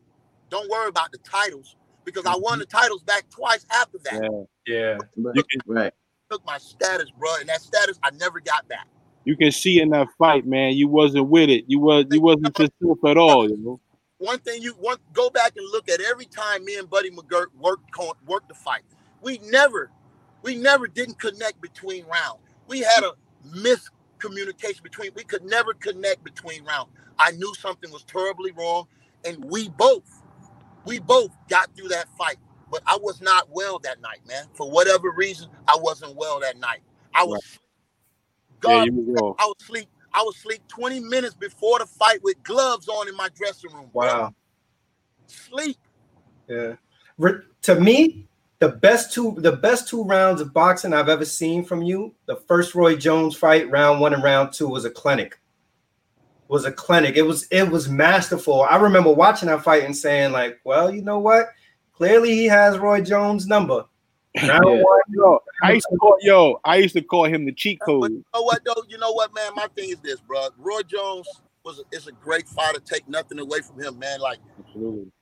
don't 0.51 0.71
worry 0.71 0.89
about 0.89 1.13
the 1.13 1.19
titles 1.19 1.77
because 2.05 2.27
I 2.27 2.37
won 2.37 2.55
mm-hmm. 2.55 2.61
the 2.61 2.67
titles 2.67 3.03
back 3.03 3.29
twice 3.31 3.67
after 3.71 3.99
that. 4.05 4.23
Yeah. 4.67 4.75
yeah. 4.75 4.99
Right. 5.17 5.37
You 5.37 5.43
can, 5.45 5.61
Right. 5.67 5.93
Took 6.31 6.45
my 6.47 6.59
status, 6.59 7.11
bro, 7.19 7.37
and 7.41 7.49
that 7.49 7.61
status 7.61 7.99
I 8.03 8.11
never 8.13 8.41
got 8.41 8.67
back. 8.67 8.87
you 9.25 9.37
can 9.37 9.53
see 9.53 9.81
in 9.81 9.91
that 9.91 10.09
fight, 10.19 10.47
man. 10.47 10.73
You 10.73 10.89
wasn't 10.89 11.29
with 11.29 11.51
it. 11.51 11.65
You 11.69 11.81
was 11.81 12.07
you 12.11 12.21
wasn't 12.21 12.59
yourself 12.59 12.99
at 13.07 13.17
all. 13.17 13.49
You 13.49 13.57
know. 13.59 13.81
One 14.19 14.39
thing 14.39 14.63
you 14.63 14.75
want 14.79 15.01
go 15.13 15.29
back 15.29 15.53
and 15.57 15.67
look 15.71 15.89
at 15.91 16.01
every 16.01 16.25
time 16.27 16.65
me 16.65 16.77
and 16.77 16.89
Buddy 16.89 17.11
McGirt 17.11 17.47
worked 17.59 17.91
worked 18.27 18.49
the 18.49 18.55
fight. 18.55 18.83
We 19.21 19.39
never, 19.45 19.91
we 20.43 20.55
never 20.55 20.87
didn't 20.87 21.19
connect 21.19 21.61
between 21.61 22.05
rounds. 22.07 22.41
We 22.69 22.81
had 22.81 23.05
a 23.05 23.13
miscommunication 24.29 24.83
between. 24.83 25.11
We 25.15 25.25
could 25.25 25.45
never 25.45 25.75
connect 25.75 26.25
between 26.25 26.65
rounds. 26.65 26.91
I 27.19 27.33
knew 27.33 27.55
something 27.55 27.91
was 27.93 28.05
terribly 28.05 28.53
wrong, 28.53 28.87
and 29.25 29.45
we 29.45 29.69
both, 29.71 30.05
we 30.87 30.99
both 31.01 31.31
got 31.49 31.75
through 31.77 31.89
that 31.89 32.09
fight. 32.19 32.37
But 32.71 32.83
I 32.87 32.99
was 33.01 33.21
not 33.21 33.49
well 33.51 33.79
that 33.81 34.01
night, 34.01 34.21
man. 34.27 34.47
For 34.55 34.71
whatever 34.71 35.13
reason, 35.17 35.49
I 35.69 35.77
wasn't 35.81 36.17
well 36.17 36.41
that 36.41 36.59
night. 36.59 36.83
I 37.15 37.25
was. 37.25 37.41
Yeah, 38.65 38.85
God 38.85 38.89
was. 38.91 39.37
I 39.39 39.47
was 39.47 39.57
asleep. 39.63 39.89
I 40.15 40.23
was 40.23 40.37
asleep 40.37 40.63
20 40.69 41.01
minutes 41.01 41.35
before 41.35 41.81
the 41.81 41.87
fight 41.87 42.23
with 42.23 42.43
gloves 42.43 42.89
on 42.89 43.09
in 43.09 43.17
my 43.17 43.29
dressing 43.35 43.73
room. 43.73 43.91
bro. 43.99 44.07
Wow. 44.09 44.35
Sleep. 45.27 45.77
Yeah. 46.49 46.75
To 47.63 47.81
me, 47.81 48.29
the 48.61 48.69
best 48.69 49.13
two 49.13 49.35
the 49.39 49.53
best 49.53 49.89
two 49.89 50.05
rounds 50.05 50.41
of 50.41 50.53
boxing 50.53 50.93
I've 50.93 51.09
ever 51.09 51.25
seen 51.25 51.65
from 51.65 51.83
you, 51.83 52.15
the 52.27 52.37
first 52.37 52.75
Roy 52.75 52.97
Jones 52.97 53.37
fight, 53.37 53.71
round 53.71 54.01
one 54.01 54.15
and 54.15 54.23
round 54.23 54.53
two, 54.53 54.69
was 54.69 54.85
a 54.85 54.91
clinic. 54.91 55.39
Was 56.49 56.65
a 56.65 56.73
clinic. 56.73 57.17
It 57.17 57.23
was 57.23 57.47
it 57.51 57.69
was 57.69 57.89
masterful. 57.89 58.63
I 58.63 58.77
remember 58.77 59.13
watching 59.13 59.49
that 59.49 59.63
fight 59.65 59.85
and 59.85 59.97
saying, 59.97 60.33
like, 60.33 60.61
well, 60.65 60.95
you 60.95 61.03
know 61.03 61.19
what? 61.19 61.47
Clearly 61.93 62.35
he 62.35 62.47
has 62.47 62.79
Roy 62.79 63.01
Jones' 63.01 63.47
number. 63.47 63.85
Yeah. 64.43 64.59
one, 64.61 65.01
Yo, 65.11 65.39
I 65.63 65.73
used 65.75 65.87
to 65.93 65.97
call 65.97 66.17
yo, 66.21 66.61
I 66.65 66.77
used 66.79 66.95
to 66.97 67.03
call 67.03 67.25
him 67.27 67.45
the 67.45 67.53
cheat 67.53 67.79
But 67.79 67.87
code. 67.87 68.11
you 68.11 68.25
know 68.35 68.43
what 68.43 68.63
though? 68.65 68.83
You 68.89 68.99
know 68.99 69.13
what, 69.13 69.33
man? 69.33 69.53
My 69.55 69.69
thing 69.77 69.91
is 69.91 70.01
this, 70.01 70.21
bro. 70.21 70.49
Roy 70.59 70.81
Jones 70.83 71.29
was 71.65 71.81
is 71.93 72.09
a 72.09 72.13
great 72.13 72.49
fighter. 72.49 72.81
Take 72.81 73.09
nothing 73.09 73.39
away 73.39 73.61
from 73.61 73.81
him, 73.81 73.97
man. 73.97 74.19
Like, 74.21 74.39
Absolutely. 74.59 75.13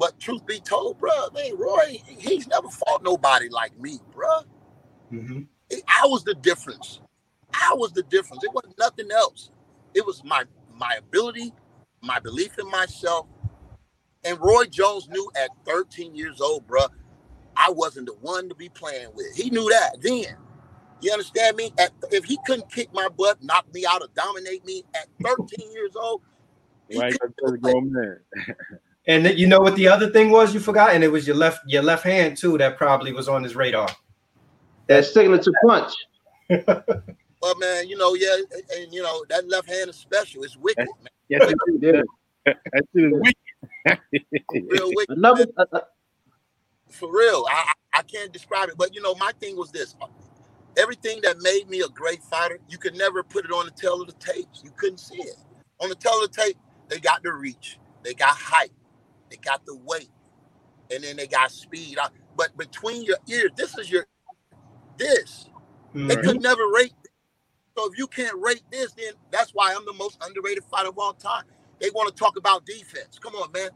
But 0.00 0.18
truth 0.18 0.46
be 0.46 0.58
told, 0.60 0.98
bro, 0.98 1.10
man, 1.34 1.58
Roy, 1.58 2.02
he's 2.06 2.48
never 2.48 2.68
fought 2.68 3.04
nobody 3.04 3.50
like 3.50 3.78
me, 3.78 4.00
bro. 4.12 4.40
Mhm. 5.12 5.46
I 5.86 6.06
was 6.06 6.24
the 6.24 6.34
difference. 6.34 7.00
I 7.52 7.74
was 7.74 7.92
the 7.92 8.02
difference. 8.04 8.42
It 8.42 8.52
wasn't 8.52 8.78
nothing 8.78 9.12
else. 9.12 9.50
It 9.94 10.04
was 10.04 10.24
my 10.24 10.46
my 10.74 10.94
ability, 10.94 11.52
my 12.00 12.18
belief 12.18 12.58
in 12.58 12.68
myself. 12.70 13.26
And 14.24 14.40
Roy 14.40 14.64
Jones 14.64 15.06
knew 15.08 15.30
at 15.36 15.50
13 15.66 16.14
years 16.14 16.40
old, 16.40 16.66
bro, 16.66 16.86
I 17.54 17.70
wasn't 17.70 18.06
the 18.06 18.14
one 18.14 18.48
to 18.48 18.54
be 18.54 18.70
playing 18.70 19.08
with. 19.14 19.34
He 19.36 19.50
knew 19.50 19.68
that 19.68 20.00
then. 20.00 20.36
You 21.02 21.12
understand 21.12 21.56
me? 21.56 21.72
At, 21.78 21.92
if 22.10 22.24
he 22.24 22.38
couldn't 22.46 22.70
kick 22.70 22.92
my 22.94 23.08
butt, 23.08 23.42
knock 23.42 23.72
me 23.74 23.84
out, 23.86 24.02
or 24.02 24.08
dominate 24.14 24.64
me 24.64 24.84
at 24.94 25.08
13 25.22 25.72
years 25.72 25.96
old, 25.96 26.22
he 26.88 26.98
Right, 26.98 27.12
couldn't 27.12 27.36
that's 27.38 27.52
a 27.54 27.58
grown 27.58 27.92
man. 27.92 28.20
And 29.06 29.38
you 29.38 29.46
know 29.46 29.60
what 29.60 29.76
the 29.76 29.88
other 29.88 30.10
thing 30.10 30.30
was 30.30 30.52
you 30.52 30.60
forgot, 30.60 30.94
and 30.94 31.02
it 31.02 31.08
was 31.08 31.26
your 31.26 31.36
left 31.36 31.60
your 31.66 31.82
left 31.82 32.04
hand 32.04 32.36
too 32.36 32.58
that 32.58 32.76
probably 32.76 33.12
was 33.12 33.28
on 33.28 33.42
his 33.42 33.56
radar. 33.56 33.88
That 34.88 35.04
signature 35.04 35.52
punch. 35.66 35.92
But 37.40 37.58
man, 37.58 37.88
you 37.88 37.96
know, 37.96 38.14
yeah, 38.14 38.34
and, 38.34 38.62
and, 38.76 38.92
you 38.92 39.02
know 39.02 39.24
that 39.30 39.48
left 39.48 39.68
hand 39.68 39.88
is 39.88 39.96
special. 39.96 40.44
It's 40.44 40.56
wicked, 40.56 40.88
man. 41.00 41.08
Yes, 41.28 41.42
it 41.50 41.56
is. 41.68 41.80
Yeah. 41.80 42.02
That 42.44 42.84
shit 42.94 43.04
is 43.04 43.12
wicked. 43.14 44.70
real 44.70 44.90
wicked. 44.94 45.16
Another 45.16 45.46
uh, 45.56 45.64
uh, 45.72 45.80
for 46.90 47.10
real. 47.10 47.46
I, 47.50 47.72
I 47.94 48.00
I 48.00 48.02
can't 48.02 48.32
describe 48.32 48.68
it, 48.68 48.74
but 48.76 48.94
you 48.94 49.00
know, 49.00 49.14
my 49.14 49.32
thing 49.40 49.56
was 49.56 49.70
this: 49.70 49.96
everything 50.76 51.20
that 51.22 51.38
made 51.40 51.68
me 51.68 51.80
a 51.80 51.88
great 51.88 52.22
fighter, 52.24 52.58
you 52.68 52.76
could 52.76 52.94
never 52.94 53.22
put 53.22 53.46
it 53.46 53.52
on 53.52 53.64
the 53.64 53.72
tale 53.72 54.02
of 54.02 54.06
the 54.06 54.14
tapes. 54.14 54.60
You 54.62 54.70
couldn't 54.76 54.98
see 54.98 55.22
it 55.22 55.36
on 55.80 55.88
the 55.88 55.94
tale 55.94 56.22
of 56.22 56.30
the 56.30 56.42
tape. 56.42 56.58
They 56.88 56.98
got 56.98 57.22
the 57.22 57.32
reach, 57.32 57.78
they 58.02 58.12
got 58.12 58.36
height, 58.36 58.72
they 59.30 59.36
got 59.36 59.64
the 59.66 59.76
weight, 59.76 60.10
and 60.90 61.04
then 61.04 61.16
they 61.16 61.26
got 61.28 61.52
speed. 61.52 61.98
I- 61.98 62.10
But 62.36 62.56
between 62.56 63.02
your 63.04 63.18
ears, 63.28 63.50
this 63.56 63.78
is 63.78 63.90
your 63.90 64.06
this. 64.98 65.46
They 65.94 66.16
Mhm. 66.16 66.22
could 66.24 66.42
never 66.42 66.66
rate. 66.68 66.94
So 67.76 67.90
if 67.90 67.98
you 67.98 68.06
can't 68.06 68.36
rate 68.38 68.64
this, 68.70 68.92
then 68.94 69.14
that's 69.30 69.52
why 69.54 69.74
I'm 69.74 69.84
the 69.86 69.92
most 69.94 70.18
underrated 70.22 70.64
fighter 70.64 70.90
of 70.90 70.98
all 70.98 71.14
time. 71.14 71.44
They 71.80 71.90
want 71.90 72.08
to 72.08 72.14
talk 72.14 72.36
about 72.36 72.66
defense. 72.66 73.18
Come 73.18 73.34
on, 73.36 73.52
man. 73.52 73.70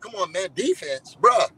Come 0.00 0.14
on, 0.16 0.32
man. 0.32 0.50
Defense, 0.54 1.16
bruh. 1.16 1.50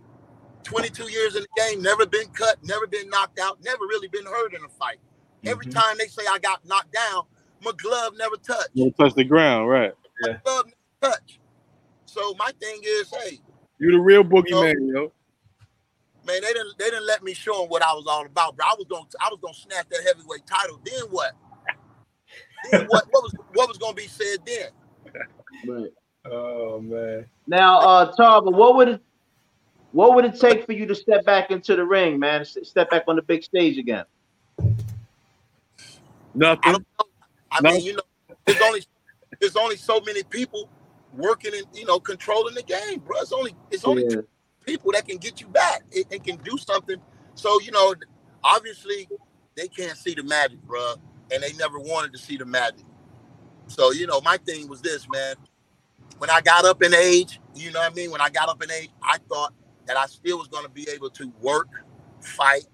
22 0.65 1.11
years 1.11 1.37
in 1.37 1.43
the 1.43 1.49
game, 1.57 1.83
never 1.83 2.07
been 2.07 2.29
cut, 2.31 2.63
never 2.65 2.87
been 2.87 3.09
knocked 3.11 3.39
out, 3.41 3.63
never 3.63 3.85
really 3.87 4.09
been 4.09 4.27
hurt 4.27 4.55
in 4.55 4.65
a 4.65 4.69
fight. 4.69 4.99
Every 5.47 5.67
Mhm. 5.67 5.73
time 5.73 5.99
they 5.99 6.09
say 6.09 6.23
I 6.29 6.39
got 6.39 6.65
knocked 6.67 6.93
down, 6.93 7.27
my 7.63 7.73
glove 7.73 8.15
never 8.17 8.37
touched. 8.37 8.71
You 8.75 8.91
touch 8.93 9.15
the 9.15 9.25
ground, 9.25 9.69
right? 9.69 9.95
My 10.21 10.29
glove 10.45 10.67
never 11.01 11.15
touched. 11.15 11.41
So 12.09 12.35
my 12.39 12.53
thing 12.61 12.81
is, 12.85 13.13
hey, 13.13 13.41
You 13.81 13.93
the 13.93 14.01
real 14.01 14.25
boogeyman, 14.25 14.93
yo. 14.93 15.13
man, 16.27 16.43
they 16.43 16.53
didn't 16.53 16.79
they 16.79 16.87
didn't 16.87 17.07
let 17.07 17.23
me 17.25 17.35
show 17.35 17.63
them 17.63 17.71
what 17.71 17.83
I 17.83 17.93
was 17.95 18.07
all 18.09 18.27
about, 18.27 18.57
bro. 18.57 18.67
I 18.67 18.75
was 18.79 18.87
gonna 18.91 19.07
I 19.21 19.29
was 19.31 19.41
gonna 19.43 19.55
snatch 19.55 19.87
that 19.91 20.03
heavyweight 20.07 20.47
title. 20.47 20.81
Then 20.85 21.05
what? 21.11 21.33
Then 22.65 22.83
what? 22.87 23.07
What 23.11 23.25
was 23.25 23.35
what 23.55 23.69
was 23.69 23.79
gonna 23.79 23.95
be 23.95 24.09
said 24.09 24.39
then? 24.47 24.69
right. 25.69 25.91
Oh 26.31 26.81
man. 26.81 27.27
Now, 27.47 27.81
uh, 27.81 28.13
Tarver, 28.17 28.51
what 28.51 28.77
would 28.77 28.89
it, 28.89 29.03
what 29.93 30.15
would 30.17 30.25
it 30.27 30.41
take 30.41 30.67
for 30.67 30.73
you 30.73 30.87
to 30.87 30.95
step 30.95 31.25
back 31.27 31.51
into 31.51 31.77
the 31.77 31.85
ring, 31.85 32.19
man? 32.19 32.45
Step 32.45 32.91
back 32.91 33.05
on 33.09 33.17
the 33.17 33.23
big 33.23 33.43
stage 33.45 33.79
again. 33.79 34.05
I 36.63 36.73
Nothing. 36.73 36.73
don't 36.73 36.87
know. 37.01 37.07
I 37.53 37.61
No. 37.61 37.73
mean, 37.73 37.85
you 37.85 37.95
know, 37.95 38.03
there's 38.47 38.61
only 38.61 38.83
there's 39.41 39.57
only 39.57 39.77
so 39.77 40.01
many 40.01 40.23
people 40.25 40.69
working 41.15 41.53
and 41.55 41.65
you 41.75 41.87
know 41.87 42.01
controlling 42.01 42.55
the 42.55 42.63
game, 42.63 43.01
bro. 43.01 43.19
It's 43.21 43.33
only 43.33 43.55
it's 43.71 43.85
only 43.85 44.05
Yeah. 44.05 44.09
two 44.09 44.27
people 44.67 44.93
that 44.93 45.07
can 45.09 45.19
get 45.19 45.41
you 45.41 45.49
back 45.49 45.83
and, 45.95 46.05
and 46.11 46.25
can 46.25 46.37
do 46.39 46.57
something. 46.59 46.97
So 47.35 47.61
you 47.61 47.73
know, 47.73 47.95
obviously 48.45 49.09
they 49.57 49.69
can't 49.69 49.97
see 49.97 50.15
the 50.15 50.23
magic, 50.23 50.63
bro, 50.63 50.95
and 51.33 51.43
they 51.43 51.53
never 51.55 51.79
wanted 51.79 52.13
to 52.13 52.19
see 52.19 52.37
the 52.37 52.45
magic. 52.47 52.85
So 53.69 53.93
you 53.93 54.07
know, 54.07 54.21
my 54.23 54.39
thing 54.39 54.69
was 54.69 54.81
this, 54.83 55.09
man. 55.11 55.37
When 56.19 56.31
I 56.31 56.41
got 56.41 56.65
up 56.65 56.83
in 56.83 56.95
age, 56.95 57.41
you 57.55 57.71
know 57.73 57.81
what 57.81 57.93
I 57.93 57.95
mean. 57.95 58.11
When 58.11 58.21
I 58.21 58.29
got 58.31 58.49
up 58.49 58.63
in 58.63 58.71
age, 58.71 58.91
I 59.03 59.19
thought 59.29 59.55
that 59.87 59.97
I 59.97 60.07
still 60.07 60.39
was 60.39 60.49
going 60.49 60.65
to 60.65 60.71
be 60.71 60.89
able 60.93 61.11
to 61.11 61.33
work, 61.41 61.69
fight, 62.21 62.67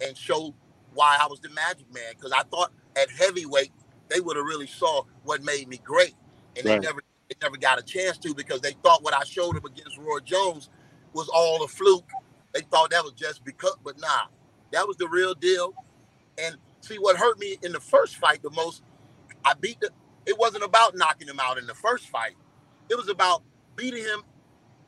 and 0.00 0.16
show 0.16 0.54
why 0.94 1.18
I 1.20 1.26
was 1.26 1.40
the 1.40 1.50
Magic 1.50 1.92
Man. 1.92 2.12
Because 2.16 2.32
I 2.32 2.42
thought 2.44 2.72
at 2.96 3.10
heavyweight 3.10 3.72
they 4.08 4.20
would 4.20 4.36
have 4.36 4.46
really 4.46 4.66
saw 4.66 5.02
what 5.24 5.42
made 5.42 5.68
me 5.68 5.78
great, 5.84 6.14
and 6.56 6.66
Right. 6.66 6.82
they 6.82 6.86
never 6.86 7.00
they 7.28 7.36
never 7.42 7.56
got 7.58 7.78
a 7.78 7.82
chance 7.82 8.18
to 8.18 8.34
because 8.34 8.60
they 8.62 8.72
thought 8.84 9.02
what 9.04 9.14
I 9.14 9.24
showed 9.24 9.56
them 9.56 9.64
against 9.66 9.98
Roy 9.98 10.20
Jones 10.20 10.70
was 11.14 11.28
all 11.28 11.64
a 11.64 11.68
fluke. 11.68 12.10
They 12.54 12.62
thought 12.62 12.90
that 12.90 13.04
was 13.04 13.14
just 13.14 13.44
because, 13.44 13.76
but 13.84 13.98
nah, 14.00 14.26
that 14.72 14.86
was 14.88 14.96
the 14.98 15.08
real 15.08 15.34
deal. 15.34 15.74
And 16.38 16.56
see 16.82 16.96
what 16.98 17.16
hurt 17.16 17.38
me 17.38 17.58
in 17.62 17.72
the 17.72 17.80
first 17.80 18.16
fight 18.16 18.42
the 18.42 18.50
most, 18.50 18.82
I 19.44 19.54
beat 19.54 19.80
the. 19.80 19.90
It 20.26 20.38
wasn't 20.38 20.64
about 20.64 20.96
knocking 20.96 21.28
him 21.28 21.40
out 21.40 21.58
in 21.58 21.66
the 21.66 21.74
first 21.74 22.08
fight. 22.08 22.34
It 22.90 22.96
was 22.96 23.08
about 23.08 23.42
beating 23.76 24.04
him 24.04 24.22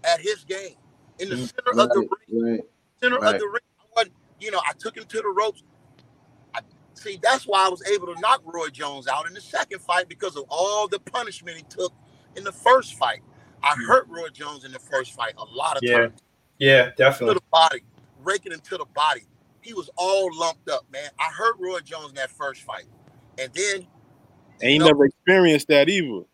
at 0.05 0.21
his 0.21 0.45
game 0.45 0.77
in 1.19 1.31
the 1.31 1.37
Mm, 1.37 1.51
center 1.51 1.73
Right, 1.73 1.79
of 1.79 1.93
the 1.93 2.01
ring 2.01 2.09
right. 2.33 2.65
center 3.03 3.19
Right. 3.19 3.35
of 3.35 3.39
the 3.39 3.47
ring. 3.47 3.61
I 3.81 3.85
wasn't, 3.97 4.15
you 4.41 4.51
know, 4.51 4.61
I 4.67 4.73
took 4.79 4.97
him 4.97 5.05
to 5.05 5.19
the 5.19 5.29
ropes. 5.37 5.63
I, 6.55 6.61
see, 6.95 7.19
that's 7.23 7.47
why 7.47 7.67
I 7.67 7.69
was 7.69 7.87
able 7.89 8.15
to 8.15 8.21
knock 8.21 8.43
Roy 8.45 8.69
Jones 8.71 9.09
out 9.09 9.27
in 9.29 9.35
the 9.35 9.41
second 9.41 9.81
fight 9.81 10.09
because 10.09 10.37
of 10.37 10.45
all 10.51 10.89
the 10.89 11.01
punishment 11.01 11.57
he 11.59 11.65
took 11.65 11.93
in 12.39 12.45
the 12.45 12.53
first 12.53 12.95
fight. 12.95 13.21
I 13.63 13.75
hurt 13.75 14.07
Roy 14.09 14.29
Jones 14.29 14.65
in 14.65 14.73
the 14.73 14.79
first 14.79 15.13
fight 15.13 15.35
a 15.37 15.45
lot 15.45 15.77
of 15.77 15.83
Yeah. 15.83 15.99
times 15.99 16.23
Yeah, 16.59 16.91
definitely. 16.97 16.97
to 16.97 16.97
definitely. 16.97 17.35
the 17.35 17.43
body, 17.51 17.83
raking 18.23 18.53
him 18.53 18.61
to 18.61 18.79
the 18.79 18.87
body. 18.95 19.23
He 19.61 19.75
was 19.75 19.91
all 19.97 20.31
lumped 20.35 20.71
up, 20.71 20.87
man. 20.91 21.11
I 21.21 21.25
hurt 21.25 21.57
Roy 21.59 21.81
Jones 21.81 22.11
in 22.11 22.15
that 22.15 22.31
first 22.31 22.63
fight, 22.63 22.85
and 23.39 23.53
then 23.53 23.87
And 24.61 24.71
he 24.71 24.79
know, 24.79 24.87
never 24.87 25.05
experienced 25.05 25.69
that 25.69 25.89
either. 25.89 26.25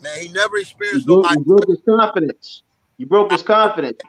man, 0.00 0.20
he 0.20 0.28
never 0.28 0.56
You 0.56 0.62
experienced 0.62 1.06
broke, 1.06 1.24
nobody 1.24 1.38
you 1.38 1.44
broke 1.44 1.68
his 1.68 1.80
confidence. 1.88 2.62
You 2.98 3.06
broke 3.06 3.30
his 3.30 3.42
confidence. 3.42 4.00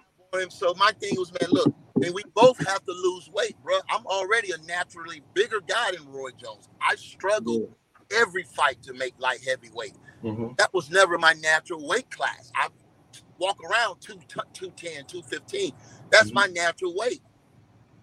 So 0.50 0.74
my 0.78 0.92
thing 1.00 1.16
was, 1.18 1.32
man, 1.32 1.52
look, 1.52 1.74
and 2.04 2.14
we 2.14 2.24
both 2.34 2.58
have 2.66 2.84
to 2.86 2.92
lose 2.92 3.30
weight, 3.32 3.56
bro. 3.64 3.76
I'm 3.90 4.06
already 4.08 4.52
a 4.52 4.58
naturally 4.66 5.22
bigger 5.36 5.62
guy 5.62 5.92
than 5.92 6.08
Roy 6.12 6.32
Jones. 6.32 6.70
I 6.82 6.96
struggled 6.96 7.76
every 8.16 8.44
fight 8.44 8.82
to 8.84 8.94
make 8.94 9.14
light 9.20 9.42
heavyweight. 9.46 9.96
Mhm. 10.24 10.58
That 10.58 10.74
was 10.74 10.90
never 10.90 11.18
my 11.18 11.34
natural 11.34 11.86
weight 11.88 12.10
class. 12.12 12.52
I 12.56 12.70
walk 13.40 13.60
around 13.64 14.00
2, 14.02 14.20
210, 14.54 15.06
215. 15.06 15.74
That's 16.12 16.28
Mm-hmm. 16.28 16.36
my 16.36 16.48
natural 16.48 16.96
weight. 16.96 17.22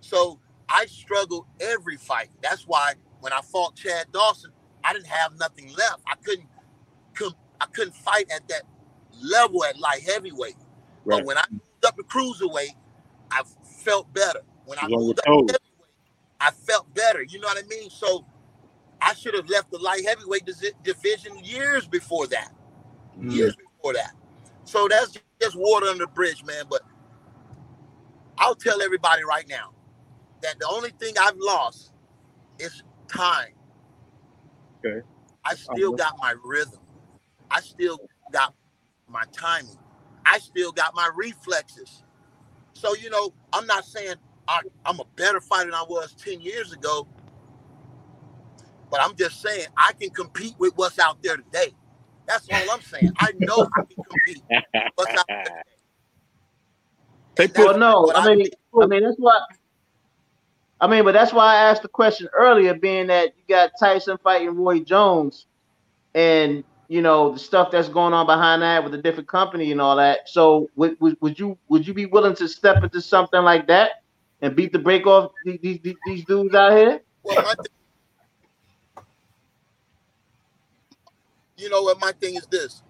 So 0.00 0.40
I 0.68 0.86
struggled 0.86 1.46
every 1.60 1.96
fight. 1.96 2.30
That's 2.42 2.66
why 2.66 2.94
when 3.20 3.32
I 3.32 3.40
fought 3.42 3.76
Chad 3.76 4.10
Dawson, 4.12 4.52
I 4.84 4.92
didn't 4.92 5.06
have 5.08 5.36
nothing 5.38 5.72
left. 5.74 6.00
I 6.06 6.14
couldn't, 6.16 6.48
couldn't 7.14 7.36
I 7.60 7.66
couldn't 7.66 7.94
fight 7.94 8.30
at 8.30 8.46
that 8.48 8.62
level 9.20 9.64
at 9.64 9.78
light 9.78 10.02
heavyweight. 10.02 10.56
Right. 11.04 11.18
But 11.18 11.24
when 11.26 11.38
I 11.38 11.44
moved 11.50 11.84
up 11.86 11.96
to 11.96 12.02
cruiserweight, 12.04 12.74
I 13.30 13.42
felt 13.84 14.12
better. 14.14 14.40
When 14.64 14.78
I 14.78 14.88
moved 14.88 15.18
up 15.18 15.24
to 15.24 15.30
heavyweight, 15.32 15.58
I 16.40 16.50
felt 16.52 16.92
better. 16.94 17.22
You 17.22 17.40
know 17.40 17.48
what 17.48 17.62
I 17.62 17.66
mean? 17.66 17.90
So 17.90 18.24
I 19.02 19.14
should 19.14 19.34
have 19.34 19.48
left 19.48 19.70
the 19.70 19.78
light 19.78 20.04
heavyweight 20.06 20.48
division 20.82 21.38
years 21.42 21.86
before 21.86 22.26
that. 22.28 22.52
Mm. 23.18 23.32
Years 23.32 23.56
before 23.56 23.94
that. 23.94 24.12
So 24.64 24.88
that's 24.88 25.16
just 25.40 25.56
water 25.56 25.86
under 25.86 26.04
the 26.04 26.10
bridge, 26.10 26.44
man. 26.44 26.64
But 26.68 26.82
I'll 28.38 28.54
tell 28.54 28.82
everybody 28.82 29.24
right 29.24 29.48
now 29.48 29.72
that 30.42 30.58
the 30.58 30.68
only 30.68 30.90
thing 30.90 31.14
I've 31.20 31.36
lost 31.36 31.92
is 32.58 32.82
time. 33.08 33.54
Okay. 34.84 35.06
I 35.44 35.54
still 35.54 35.92
got 35.92 36.14
my 36.18 36.34
rhythm. 36.44 36.80
I 37.50 37.60
still 37.60 37.98
got 38.32 38.54
my 39.08 39.24
timing. 39.32 39.76
I 40.24 40.38
still 40.38 40.72
got 40.72 40.94
my 40.94 41.10
reflexes. 41.14 42.04
So, 42.74 42.94
you 42.94 43.10
know, 43.10 43.32
I'm 43.52 43.66
not 43.66 43.84
saying 43.84 44.14
I, 44.46 44.60
I'm 44.86 45.00
a 45.00 45.04
better 45.16 45.40
fighter 45.40 45.66
than 45.70 45.74
I 45.74 45.84
was 45.88 46.14
10 46.14 46.40
years 46.40 46.72
ago, 46.72 47.06
But 48.90 49.00
I'm 49.02 49.16
just 49.16 49.40
saying 49.42 49.66
I 49.76 49.92
can 50.00 50.10
compete 50.10 50.54
with 50.58 50.72
what's 50.76 50.98
out 50.98 51.22
there 51.22 51.36
today. 51.36 51.74
That's 52.26 52.48
all 52.50 52.70
I'm 52.72 52.82
saying. 52.82 53.10
I 53.18 53.32
know 53.38 53.66
I 53.76 53.82
can 53.88 53.98
compete. 54.08 54.42
with 54.50 54.64
What's 54.96 55.14
out 55.16 55.26
there 55.44 55.52
today. 55.54 55.62
They 57.36 57.48
put 57.48 57.72
Well, 57.72 57.78
no, 57.78 58.12
I 58.14 58.34
mean, 58.34 58.48
I 58.80 58.86
mean 58.86 59.02
that's 59.04 59.16
why. 59.18 59.38
I 60.80 60.86
mean, 60.86 61.04
but 61.04 61.12
that's 61.12 61.32
why 61.32 61.54
I 61.56 61.70
asked 61.70 61.82
the 61.82 61.88
question 61.88 62.28
earlier, 62.34 62.74
being 62.74 63.08
that 63.08 63.34
you 63.36 63.42
got 63.48 63.72
Tyson 63.78 64.18
fighting 64.22 64.56
Roy 64.56 64.80
Jones, 64.80 65.46
and 66.14 66.64
you 66.88 67.02
know 67.02 67.32
the 67.32 67.38
stuff 67.38 67.70
that's 67.70 67.88
going 67.88 68.14
on 68.14 68.26
behind 68.26 68.62
that 68.62 68.84
with 68.84 68.94
a 68.94 68.98
different 68.98 69.28
company 69.28 69.72
and 69.72 69.80
all 69.80 69.96
that. 69.96 70.28
So, 70.28 70.70
would, 70.76 70.98
would, 71.00 71.16
would 71.20 71.38
you 71.38 71.58
would 71.68 71.86
you 71.86 71.94
be 71.94 72.06
willing 72.06 72.36
to 72.36 72.48
step 72.48 72.82
into 72.82 73.00
something 73.02 73.42
like 73.42 73.66
that 73.68 74.02
and 74.42 74.56
beat 74.56 74.72
the 74.72 74.78
break 74.78 75.06
off 75.06 75.32
these 75.44 75.80
these, 75.82 75.96
these 76.06 76.24
dudes 76.24 76.54
out 76.54 76.72
here? 76.76 77.00
Well, 77.24 77.42
my 77.42 77.54
thing, 77.54 77.79
you 81.60 81.68
know 81.68 81.82
what? 81.82 82.00
My 82.00 82.12
thing 82.12 82.36
is 82.36 82.46
this: 82.50 82.82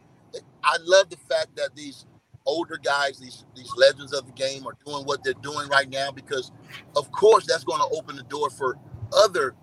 I 0.63 0.77
love 0.83 1.11
the 1.11 1.17
fact 1.29 1.57
that 1.57 1.75
these 1.75 2.07
older 2.47 2.79
guys, 2.83 3.19
these 3.19 3.45
these 3.55 3.71
legends 3.77 4.13
of 4.13 4.27
the 4.27 4.33
game, 4.33 4.67
are 4.67 4.77
doing 4.87 5.05
what 5.05 5.23
they're 5.25 5.35
doing 5.35 5.69
right 5.69 5.89
now 5.89 6.11
because, 6.11 6.53
of 6.97 7.11
course, 7.13 7.47
that's 7.47 7.65
going 7.65 7.81
to 7.81 7.97
open 7.97 8.17
the 8.17 8.23
door 8.25 8.51
for 8.51 8.77
other 9.13 9.55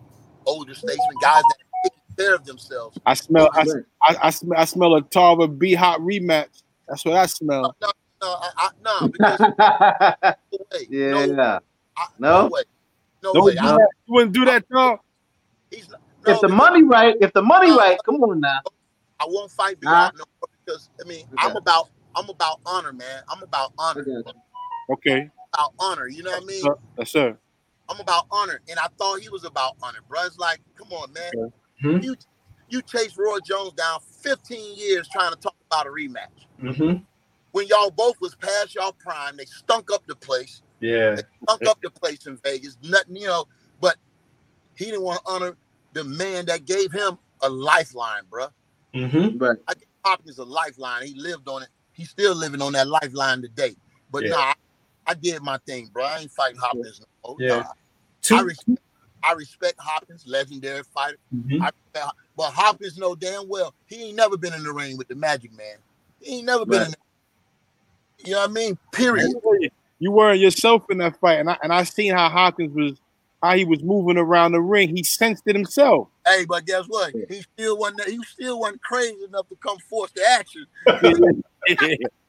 older 0.45 0.73
statesmen, 0.73 1.15
guys 1.21 1.41
that 1.41 1.57
take 1.83 2.17
care 2.17 2.35
of 2.35 2.45
themselves. 2.45 2.97
I 3.05 3.13
smell 3.13 3.49
I, 3.53 3.65
I, 4.01 4.15
I 4.23 4.29
smell 4.29 4.59
I 4.59 4.65
smell 4.65 4.95
a 4.95 5.01
Tarver 5.01 5.47
B 5.47 5.73
hot 5.73 5.99
rematch. 5.99 6.63
That's 6.87 7.03
what 7.05 7.15
I 7.15 7.25
smell. 7.25 7.75
No, 7.81 7.91
no, 8.21 8.27
I, 8.27 8.49
I, 8.57 8.69
no, 8.83 9.07
because 9.11 9.39
no 9.39 9.55
way, 10.71 10.87
no, 10.91 11.25
yeah. 11.25 11.59
I, 11.97 12.07
No? 12.19 12.41
no 12.43 12.47
way, 12.47 12.61
no 13.23 13.33
Don't 13.33 13.45
way. 13.45 13.53
do 13.53 13.59
I, 13.61 13.71
that. 13.73 13.89
You 14.07 14.13
wouldn't 14.13 14.33
do 14.33 14.45
that, 14.45 14.65
Tom. 14.71 14.99
he's 15.71 15.89
not, 15.89 16.01
no, 16.25 16.33
If 16.33 16.41
the 16.41 16.47
because 16.47 16.57
money 16.57 16.83
right, 16.83 17.15
if 17.19 17.33
the 17.33 17.41
money 17.41 17.71
right, 17.71 17.97
come 18.05 18.15
on 18.23 18.39
now. 18.39 18.59
I 19.19 19.25
won't 19.27 19.51
fight 19.51 19.77
Huh? 19.83 20.11
beyond 20.11 20.17
no 20.17 20.25
because 20.65 20.89
I 21.03 21.07
mean 21.07 21.25
I'm 21.37 21.55
about 21.55 21.89
I'm 22.15 22.29
about 22.29 22.59
honor, 22.65 22.93
man. 22.93 23.23
I'm 23.29 23.43
about 23.43 23.73
honor. 23.77 24.05
Okay. 24.89 25.29
about 25.53 25.73
honor. 25.79 26.07
You 26.07 26.23
know 26.23 26.31
what 26.31 26.43
I 26.43 26.45
mean? 26.45 26.61
Sir. 26.61 26.75
Yes, 26.97 27.11
sir. 27.11 27.37
I'm 27.89 27.99
about 27.99 28.25
honor, 28.31 28.59
and 28.69 28.79
I 28.79 28.87
thought 28.97 29.19
he 29.21 29.29
was 29.29 29.45
about 29.45 29.75
honor, 29.81 29.99
bro. 30.09 30.21
It's 30.25 30.37
like, 30.37 30.59
come 30.75 30.89
on, 30.91 31.13
man. 31.13 31.31
Mhm. 31.83 32.03
You 32.03 32.15
you 32.69 32.81
chased 32.81 33.17
Roy 33.17 33.39
Jones 33.45 33.73
down 33.73 33.99
15 34.23 34.77
years 34.77 35.07
trying 35.07 35.31
to 35.31 35.37
talk 35.37 35.55
about 35.71 35.87
a 35.87 35.89
rematch. 35.89 36.47
Mm-hmm. 36.61 37.03
When 37.51 37.67
y'all 37.67 37.91
both 37.91 38.19
was 38.19 38.35
past 38.35 38.75
y'all 38.75 38.91
prime, 38.93 39.37
they 39.37 39.45
stunk 39.45 39.89
up 39.91 40.05
the 40.07 40.15
place. 40.15 40.61
Yeah. 40.81 41.15
They 41.15 41.23
stunk 41.43 41.65
up 41.67 41.79
the 41.81 41.89
place 41.91 42.27
in 42.27 42.37
Vegas. 42.43 42.77
Nothing, 42.83 43.15
you 43.17 43.27
know. 43.27 43.45
But 43.79 43.95
he 44.75 44.85
didn't 44.85 45.03
want 45.03 45.23
to 45.25 45.31
honor 45.31 45.57
the 45.93 46.03
man 46.03 46.45
that 46.47 46.65
gave 46.65 46.91
him 46.91 47.17
a 47.41 47.49
lifeline, 47.49 48.23
bro. 48.29 48.47
Mm-hmm. 48.93 49.37
Right. 49.37 49.57
I 49.67 49.73
give 49.73 49.87
Hopkins 50.05 50.37
a 50.37 50.43
lifeline. 50.43 51.05
He 51.05 51.13
lived 51.15 51.47
on 51.47 51.63
it. 51.63 51.69
He's 51.93 52.09
still 52.09 52.35
living 52.35 52.61
on 52.61 52.73
that 52.73 52.87
lifeline 52.87 53.41
today. 53.41 53.75
But 54.11 54.23
Yeah. 54.23 54.29
nah, 54.31 54.37
I, 54.37 54.53
I 55.07 55.13
did 55.13 55.41
my 55.41 55.57
thing, 55.65 55.89
bro. 55.91 56.03
I 56.03 56.19
ain't 56.19 56.31
fighting 56.31 56.59
Hopkins 56.59 57.01
no 57.01 57.29
more. 57.29 57.37
Yeah. 57.39 57.63
Nah. 58.29 58.37
I 58.37 58.41
respect, 58.41 58.79
I 59.23 59.33
respect 59.33 59.79
Hopkins, 59.79 60.25
legendary 60.27 60.83
fighter. 60.83 61.17
Mhm. 61.35 61.61
I 61.61 61.69
respect, 61.93 62.15
but 62.35 62.51
Hopkins 62.51 62.97
know 62.97 63.15
damn 63.15 63.47
well 63.47 63.73
he 63.85 64.07
ain't 64.09 64.15
never 64.15 64.37
been 64.37 64.53
in 64.53 64.63
the 64.63 64.71
ring 64.71 64.97
with 64.97 65.07
the 65.07 65.15
Magic 65.15 65.51
Man. 65.53 65.77
He 66.21 66.37
ain't 66.37 66.45
never 66.45 66.65
been 66.65 66.79
Right. 66.79 66.85
in. 66.87 66.91
The, 66.91 66.97
you 68.25 68.31
know 68.33 68.41
what 68.41 68.49
I 68.49 68.53
mean? 68.53 68.77
Period. 68.91 69.31
You 69.99 70.11
weren't 70.11 70.39
yourself 70.39 70.89
in 70.91 70.99
that 70.99 71.19
fight, 71.19 71.39
and 71.39 71.49
I 71.49 71.57
and 71.63 71.73
I 71.73 71.83
seen 71.83 72.13
how 72.13 72.29
Hopkins 72.29 72.75
was, 72.75 73.01
how 73.47 73.55
he 73.55 73.65
was 73.65 73.81
moving 73.81 74.17
around 74.17 74.51
the 74.51 74.61
ring. 74.61 74.95
He 74.95 75.03
sensed 75.03 75.43
it 75.45 75.55
himself. 75.55 76.09
Hey, 76.25 76.45
but 76.45 76.65
guess 76.65 76.85
what? 76.87 77.13
He 77.29 77.41
still 77.41 77.77
wasn't. 77.77 78.07
He 78.07 78.19
still 78.23 78.59
wasn't 78.59 78.81
crazy 78.81 79.23
enough 79.23 79.47
to 79.49 79.55
come 79.55 79.77
force 79.89 80.11
the 80.11 80.23
action. 80.29 80.65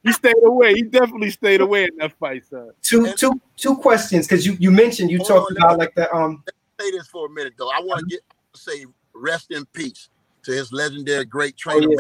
he 0.02 0.12
stayed 0.12 0.44
away. 0.44 0.74
He 0.74 0.82
definitely 0.82 1.30
stayed 1.30 1.60
away 1.60 1.84
in 1.84 1.90
that 1.98 2.12
fight, 2.18 2.44
sir. 2.48 2.74
Two. 2.82 3.12
Two. 3.14 3.40
Two 3.56 3.76
questions 3.76 4.26
because 4.26 4.46
you 4.46 4.56
you 4.60 4.70
mentioned 4.70 5.10
you 5.10 5.18
talked 5.18 5.50
on, 5.50 5.54
let 5.54 5.58
about 5.58 5.72
me- 5.72 5.78
like 5.78 5.94
the 5.94 6.14
um. 6.14 6.44
Say 6.80 6.92
this 6.92 7.08
for 7.08 7.26
a 7.26 7.30
minute 7.30 7.54
though. 7.58 7.70
I 7.70 7.80
want 7.80 8.00
to 8.00 8.06
get 8.06 8.20
say 8.54 8.86
rest 9.12 9.50
in 9.50 9.66
peace 9.66 10.10
to 10.44 10.52
his 10.52 10.72
legendary 10.72 11.24
great 11.24 11.56
trainer. 11.56 11.88
yeah. 11.90 11.98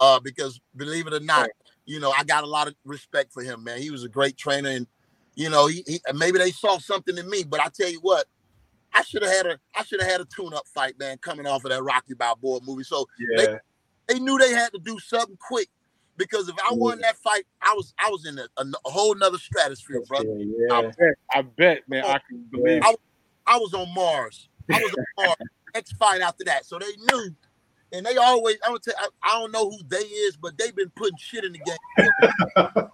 Uh, 0.00 0.20
because 0.20 0.60
believe 0.76 1.06
it 1.06 1.12
or 1.12 1.20
not, 1.20 1.50
you 1.84 2.00
know 2.00 2.10
I 2.10 2.24
got 2.24 2.44
a 2.44 2.46
lot 2.46 2.68
of 2.68 2.74
respect 2.84 3.32
for 3.32 3.42
him, 3.42 3.64
man. 3.64 3.80
He 3.80 3.90
was 3.90 4.04
a 4.04 4.08
great 4.08 4.36
trainer, 4.36 4.70
and 4.70 4.86
you 5.34 5.50
know 5.50 5.66
he, 5.66 5.84
he 5.86 6.00
maybe 6.14 6.38
they 6.38 6.52
saw 6.52 6.78
something 6.78 7.18
in 7.18 7.28
me. 7.28 7.44
But 7.44 7.60
I 7.60 7.68
tell 7.68 7.90
you 7.90 7.98
what, 8.00 8.26
I 8.94 9.02
should 9.02 9.22
have 9.22 9.32
had 9.32 9.46
a 9.46 9.58
I 9.76 9.84
should 9.84 10.00
have 10.00 10.10
had 10.10 10.20
a 10.20 10.24
tune-up 10.24 10.66
fight, 10.66 10.98
man, 10.98 11.18
coming 11.18 11.46
off 11.46 11.64
of 11.64 11.70
that 11.70 11.82
Rocky 11.82 12.14
Balboa 12.14 12.60
movie. 12.64 12.84
So 12.84 13.06
Yeah. 13.36 13.58
they 14.08 14.18
knew 14.18 14.38
they 14.38 14.50
had 14.52 14.72
to 14.72 14.78
do 14.78 14.98
something 14.98 15.36
quick 15.36 15.68
because 16.16 16.48
if 16.48 16.56
I 16.68 16.72
won 16.72 17.00
that 17.00 17.16
fight, 17.16 17.44
I 17.62 17.74
was 17.74 17.94
I 17.98 18.08
was 18.10 18.26
in 18.26 18.38
a, 18.38 18.46
a, 18.56 18.64
a 18.86 18.90
whole 18.90 19.14
nother 19.14 19.38
stratosphere, 19.38 20.02
brother. 20.08 20.36
Yeah. 20.38 20.74
I 20.74 20.82
bet, 20.82 21.14
I 21.32 21.42
bet, 21.42 21.88
man. 21.88 22.04
Oh, 22.06 22.10
I 22.10 22.20
can 22.28 22.44
believe. 22.50 22.82
I, 22.84 22.94
I 23.46 23.56
was 23.58 23.72
on 23.74 23.92
Mars. 23.94 24.48
I 24.70 24.78
was 24.80 24.94
on 25.18 25.26
Mars. 25.26 25.36
Next 25.74 25.92
fight 25.96 26.22
after 26.22 26.44
that, 26.44 26.64
so 26.64 26.78
they 26.78 26.86
knew, 27.12 27.30
and 27.92 28.04
they 28.04 28.16
always. 28.16 28.56
I'm 28.64 28.70
gonna 28.70 28.78
tell. 28.80 28.94
I, 28.98 29.08
I 29.22 29.38
don't 29.38 29.52
know 29.52 29.70
who 29.70 29.78
they 29.86 29.98
is, 29.98 30.36
but 30.36 30.56
they've 30.56 30.74
been 30.74 30.90
putting 30.96 31.18
shit 31.18 31.44
in 31.44 31.52
the 31.52 31.58
game. 31.58 32.86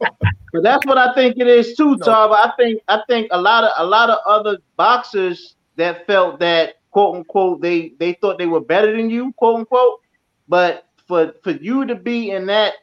But 0.55 0.63
that's 0.63 0.87
what 0.87 0.97
I 0.97 1.13
think 1.15 1.37
it 1.39 1.49
is 1.49 1.75
too, 1.77 1.97
No. 1.97 2.05
Tarver. 2.07 2.35
I 2.35 2.53
think 2.57 2.81
I 2.87 3.01
think 3.09 3.27
a 3.33 3.41
lot 3.41 3.65
of 3.65 3.73
a 3.77 3.85
lot 3.85 4.09
of 4.09 4.19
other 4.25 4.59
boxers 4.77 5.57
that 5.77 6.07
felt 6.07 6.41
that 6.41 6.75
quote 6.91 7.17
unquote 7.17 7.61
they 7.61 7.95
they 7.99 8.15
thought 8.15 8.39
they 8.39 8.47
were 8.47 8.61
better 8.61 8.97
than 8.97 9.11
you, 9.11 9.33
quote 9.35 9.57
unquote. 9.61 10.01
But 10.49 10.87
for 11.07 11.35
for 11.43 11.51
you 11.53 11.87
to 11.87 11.95
be 11.95 12.31
in 12.31 12.47
that 12.47 12.75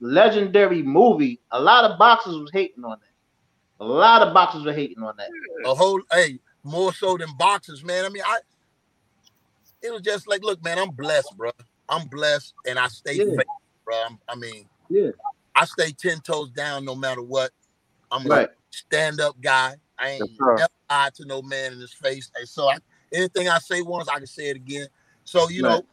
legendary 0.00 0.82
movie, 0.82 1.40
a 1.50 1.60
lot 1.60 1.84
of 1.84 1.98
boxers 1.98 2.36
was 2.36 2.50
hating 2.52 2.84
on 2.84 2.98
that. 3.00 3.84
A 3.84 3.84
lot 3.84 4.22
of 4.22 4.32
boxers 4.32 4.64
were 4.64 4.72
hating 4.72 5.02
on 5.02 5.14
that. 5.18 5.28
A 5.64 5.74
whole, 5.74 6.00
hey, 6.12 6.38
more 6.64 6.92
so 6.92 7.16
than 7.16 7.28
boxers, 7.38 7.84
man. 7.84 8.04
I 8.04 8.08
mean, 8.08 8.22
I. 8.24 8.38
It 9.82 9.92
was 9.92 10.02
just 10.02 10.26
like, 10.26 10.42
look, 10.42 10.62
man, 10.64 10.78
I'm 10.78 10.90
blessed, 10.90 11.36
bro. 11.36 11.50
I'm 11.88 12.08
blessed, 12.08 12.54
and 12.66 12.78
I 12.78 12.88
stay 12.88 13.14
Yeah. 13.14 13.24
faithful, 13.24 13.60
bro. 13.84 13.94
I'm, 14.08 14.18
I 14.28 14.34
mean, 14.34 14.68
Yeah. 14.88 15.10
I 15.54 15.64
stay 15.64 15.92
ten 15.92 16.20
toes 16.20 16.50
down 16.50 16.84
no 16.84 16.94
matter 16.94 17.22
what. 17.22 17.50
I'm 18.10 18.30
a 18.30 18.48
stand 18.70 19.20
up 19.20 19.40
guy. 19.40 19.76
I 19.98 20.10
ain't 20.10 20.30
Yes, 20.38 20.38
never 20.58 20.72
lied 20.90 21.14
to 21.14 21.24
no 21.26 21.42
man 21.42 21.72
in 21.72 21.80
his 21.80 21.92
face. 21.92 22.30
And 22.36 22.48
so 22.48 22.68
I, 22.68 22.78
anything 23.12 23.48
I 23.48 23.58
say 23.58 23.82
once, 23.82 24.08
I 24.08 24.18
can 24.18 24.26
say 24.26 24.50
it 24.50 24.56
again. 24.56 24.88
So 25.24 25.48
you 25.48 25.62
Right. 25.62 25.70
know, 25.70 25.86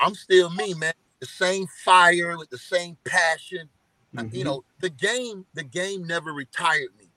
I'm 0.00 0.14
still 0.14 0.50
me, 0.50 0.74
man. 0.74 0.92
The 1.20 1.26
same 1.26 1.66
fire 1.84 2.36
with 2.36 2.50
the 2.50 2.58
same 2.58 2.96
passion. 3.04 3.68
Mm-hmm. 4.14 4.34
You 4.34 4.44
know, 4.44 4.64
the 4.80 4.90
game, 4.90 5.46
the 5.54 5.62
game 5.62 6.06
never 6.06 6.32
retired 6.32 6.88
me. 6.98 7.08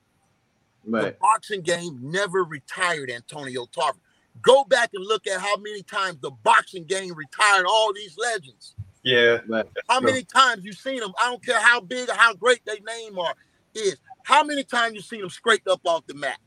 The 1.02 1.16
boxing 1.20 1.62
game 1.62 1.98
never 2.02 2.44
retired 2.44 3.10
Antonio 3.10 3.66
Tarver. 3.66 3.98
Go 4.42 4.64
back 4.66 4.92
and 4.94 5.04
look 5.04 5.26
at 5.26 5.42
how 5.42 5.58
many 5.58 5.82
times 5.82 6.20
the 6.22 6.30
boxing 6.30 6.84
game 6.84 7.14
retired 7.16 7.66
all 7.66 7.92
these 7.94 8.16
legends. 8.18 8.76
Yeah. 9.02 9.40
How 9.90 10.00
many 10.00 10.24
times 10.24 10.64
you 10.64 10.74
seen 10.74 11.00
them? 11.00 11.14
I 11.22 11.30
don't 11.30 11.44
care 11.44 11.60
how 11.60 11.80
big 11.82 12.10
or 12.10 12.14
how 12.14 12.34
great 12.36 12.64
their 12.66 12.80
name 12.86 13.18
are 13.18 13.34
is. 13.74 13.98
How 14.26 14.44
many 14.44 14.64
times 14.64 14.96
you 14.96 15.02
seen 15.02 15.22
them 15.22 15.30
scraped 15.30 15.68
up 15.68 15.82
off 15.86 16.06
the 16.08 16.16
mat 16.16 16.40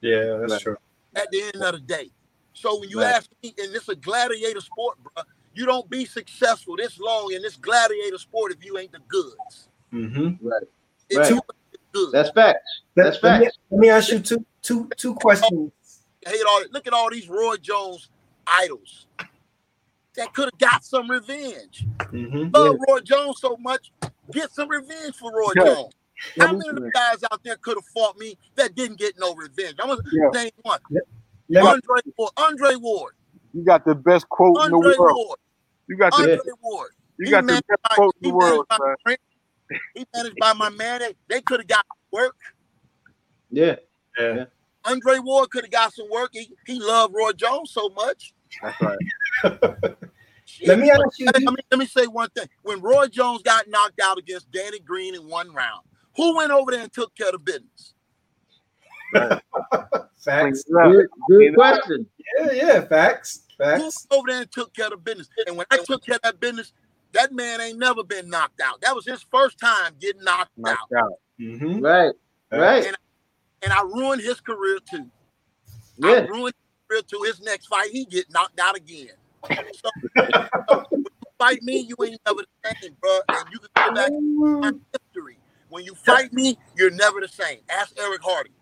Yeah. 0.00 0.38
That's 0.40 0.52
Right. 0.54 0.60
true. 0.62 0.76
at 1.14 1.30
the 1.30 1.42
end 1.42 1.62
of 1.62 1.72
the 1.74 1.80
day? 1.80 2.10
So 2.54 2.80
when 2.80 2.88
you 2.88 3.00
Right. 3.02 3.14
ask 3.14 3.30
me, 3.42 3.54
and 3.58 3.74
it's 3.76 3.88
a 3.90 3.94
gladiator 3.94 4.60
sport, 4.62 4.98
bro, 5.02 5.22
you 5.54 5.66
don't 5.66 5.88
be 5.90 6.06
successful 6.06 6.76
this 6.76 6.98
long 6.98 7.32
in 7.32 7.42
this 7.42 7.56
gladiator 7.56 8.16
sport 8.18 8.52
if 8.52 8.64
you 8.64 8.78
ain't 8.78 8.92
the 8.92 9.00
goods. 9.00 9.68
Mm-hmm. 9.92 10.46
Right. 10.46 10.62
It's 11.10 11.30
Right. 11.30 11.40
good. 11.92 12.12
That's 12.12 12.30
facts. 12.30 12.82
That's 12.94 13.22
let, 13.22 13.40
me, 13.40 13.50
let 13.70 13.80
me 13.80 13.88
ask 13.90 14.10
you 14.10 14.20
two 14.20 14.44
two 14.62 14.88
two 14.96 15.14
questions. 15.16 15.72
hate 16.26 16.42
all 16.48 16.62
look 16.70 16.86
at 16.86 16.92
all 16.94 17.10
these 17.10 17.28
Roy 17.28 17.56
Jones 17.56 18.08
idols 18.46 19.06
that 20.14 20.32
could 20.32 20.46
have 20.46 20.58
got 20.58 20.84
some 20.84 21.10
revenge. 21.10 21.86
Mm-hmm. 21.98 22.50
Love 22.54 22.76
Roy 22.88 23.00
Jones 23.00 23.40
so 23.40 23.56
much, 23.58 23.92
get 24.32 24.50
some 24.52 24.68
revenge 24.70 25.14
for 25.16 25.30
Roy 25.32 25.52
Yeah. 25.56 25.64
Jones. 25.64 25.92
How 26.38 26.52
many 26.52 26.68
of 26.68 26.76
the 26.76 26.90
guys 26.94 27.18
out 27.30 27.42
there 27.44 27.56
could 27.56 27.76
have 27.76 27.84
fought 27.94 28.16
me 28.18 28.36
that 28.56 28.74
didn't 28.74 28.98
get 28.98 29.18
no 29.18 29.34
revenge? 29.34 29.76
I'm 29.80 29.88
gonna 29.88 30.02
Yeah. 30.12 30.28
name 30.32 30.50
one. 30.62 30.80
Let 30.90 31.02
me, 31.48 31.58
Andre 31.60 32.00
Ward. 32.16 32.32
Andre 32.36 32.74
Ward. 32.76 33.14
You 33.52 33.64
got 33.64 33.84
the 33.84 33.94
best 33.94 34.28
quote 34.28 34.64
in 34.64 34.70
the 34.70 34.78
world. 34.78 34.98
Ward. 34.98 35.38
You 35.88 35.96
got 35.96 36.12
the 36.12 36.18
Andre 36.22 36.36
best, 36.36 36.48
Ward. 36.62 36.90
you 37.18 37.26
He 37.26 37.30
got 37.30 37.46
the 37.46 37.52
best 37.54 37.82
by- 37.88 37.94
quote 37.94 38.14
in 38.20 38.26
he 38.26 38.30
the 38.30 38.36
world, 38.36 38.66
managed 38.68 38.68
by 38.68 38.78
man. 38.78 38.96
my- 39.06 39.78
He 39.94 40.06
managed 40.14 40.36
by 40.38 40.52
my 40.52 40.68
man. 40.70 41.00
They, 41.00 41.14
they 41.28 41.40
could 41.42 41.60
have 41.60 41.68
got 41.68 41.86
work. 42.12 42.36
Yeah. 43.50 43.76
yeah. 44.18 44.44
Andre 44.84 45.18
Ward 45.18 45.50
could 45.50 45.64
have 45.64 45.70
got 45.72 45.92
some 45.94 46.08
work. 46.10 46.30
He, 46.32 46.52
he 46.66 46.80
loved 46.80 47.14
Roy 47.14 47.32
Jones 47.32 47.70
so 47.72 47.88
much. 47.90 48.34
That's 48.62 48.80
right. 48.80 48.98
Let 50.64 50.78
me 50.78 50.90
ask 50.90 51.18
you. 51.18 51.26
Let 51.26 51.42
me, 51.42 51.56
let 51.70 51.78
me 51.78 51.86
say 51.86 52.06
one 52.06 52.28
thing. 52.30 52.48
When 52.62 52.80
Roy 52.80 53.08
Jones 53.08 53.42
got 53.42 53.68
knocked 53.68 54.00
out 54.02 54.16
against 54.18 54.50
Danny 54.52 54.78
Green 54.78 55.14
in 55.14 55.28
one 55.28 55.52
round, 55.52 55.82
who 56.16 56.36
went 56.36 56.50
over 56.50 56.70
there 56.70 56.82
and 56.82 56.92
took 56.92 57.14
care 57.14 57.30
of 57.30 57.44
business? 57.44 57.94
Facts. 60.24 60.64
Good, 60.64 61.06
good 61.28 61.54
question. 61.54 62.06
Yeah. 62.38 62.52
Yeah. 62.52 62.80
Facts. 62.86 63.44
Who 63.58 63.64
Facts. 63.64 64.06
over 64.10 64.24
there 64.28 64.40
and 64.42 64.52
took 64.52 64.74
care 64.74 64.88
of 64.88 65.04
business? 65.04 65.28
And 65.46 65.56
when 65.56 65.66
I 65.70 65.78
took 65.84 66.04
care 66.04 66.16
of 66.16 66.22
that 66.22 66.40
business, 66.40 66.72
that 67.12 67.32
man 67.32 67.60
ain't 67.60 67.78
never 67.78 68.02
been 68.02 68.28
knocked 68.28 68.60
out. 68.60 68.80
That 68.80 68.94
was 68.94 69.06
his 69.06 69.24
first 69.30 69.58
time 69.58 69.92
getting 70.00 70.22
knocked 70.24 70.50
out. 70.66 70.76
Knocked 70.90 70.92
out. 70.98 71.12
Mm-hmm. 71.40 71.80
Right. 71.80 72.12
Right. 72.50 72.92
And 73.62 73.72
I 73.72 73.82
ruined 73.82 74.22
his 74.22 74.40
career 74.40 74.78
too. 74.90 75.06
I 76.02 76.20
ruined 76.26 76.54
his 76.54 76.88
career 76.88 77.02
to 77.02 77.22
his 77.24 77.40
next 77.40 77.66
fight. 77.66 77.90
He 77.90 78.04
get 78.04 78.30
knocked 78.30 78.60
out 78.60 78.76
again. 78.76 79.10
So, 79.48 79.90
when 80.90 81.02
you 81.02 81.04
fight 81.38 81.62
me, 81.62 81.78
you 81.78 81.94
ain't 82.04 82.20
never 82.26 82.40
the 82.40 82.74
same, 82.82 82.96
bro. 83.00 83.20
And 83.28 83.48
you 83.52 83.60
can 83.60 83.68
go 83.76 83.94
back 83.94 84.08
to 84.08 84.20
my 84.20 84.66
history. 84.66 84.80
When 85.68 85.84
you 85.84 85.94
fight 85.94 86.32
me, 86.32 86.56
you're 86.76 86.90
never 86.90 87.20
the 87.20 87.28
same. 87.28 87.58
Ask 87.68 87.98
Eric 87.98 88.20
Harding. 88.22 88.52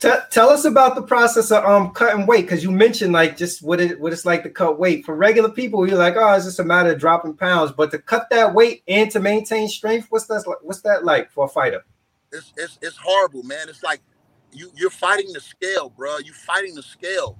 Tell, 0.00 0.22
tell 0.30 0.50
us 0.50 0.64
about 0.66 0.96
the 0.96 1.02
process 1.02 1.50
of 1.50 1.64
um 1.64 1.92
cutting 1.92 2.26
weight 2.26 2.42
because 2.42 2.62
you 2.62 2.70
mentioned 2.70 3.12
like 3.12 3.36
just 3.36 3.62
what 3.62 3.80
it 3.80 3.98
what 3.98 4.12
it's 4.12 4.26
like 4.26 4.42
to 4.42 4.50
cut 4.50 4.78
weight 4.78 5.04
for 5.04 5.14
regular 5.16 5.48
people. 5.48 5.88
You're 5.88 5.96
like, 5.98 6.16
oh, 6.16 6.32
it's 6.34 6.44
just 6.44 6.58
a 6.60 6.64
matter 6.64 6.92
of 6.92 6.98
dropping 6.98 7.34
pounds, 7.34 7.72
but 7.72 7.90
to 7.92 7.98
cut 7.98 8.28
that 8.30 8.52
weight 8.52 8.82
and 8.88 9.10
to 9.12 9.20
maintain 9.20 9.68
strength, 9.68 10.08
what's 10.10 10.26
that? 10.26 10.46
like- 10.46 10.58
What's 10.62 10.82
that 10.82 11.04
like 11.04 11.30
for 11.30 11.46
a 11.46 11.48
fighter? 11.48 11.82
It's 12.32 12.52
it's 12.56 12.78
it's 12.82 12.96
horrible, 12.96 13.44
man. 13.44 13.68
It's 13.68 13.82
like 13.82 14.02
you 14.52 14.70
you're 14.76 14.90
fighting 14.90 15.32
the 15.32 15.40
scale, 15.40 15.88
bro. 15.88 16.18
You're 16.18 16.34
fighting 16.34 16.74
the 16.74 16.82
scale, 16.82 17.38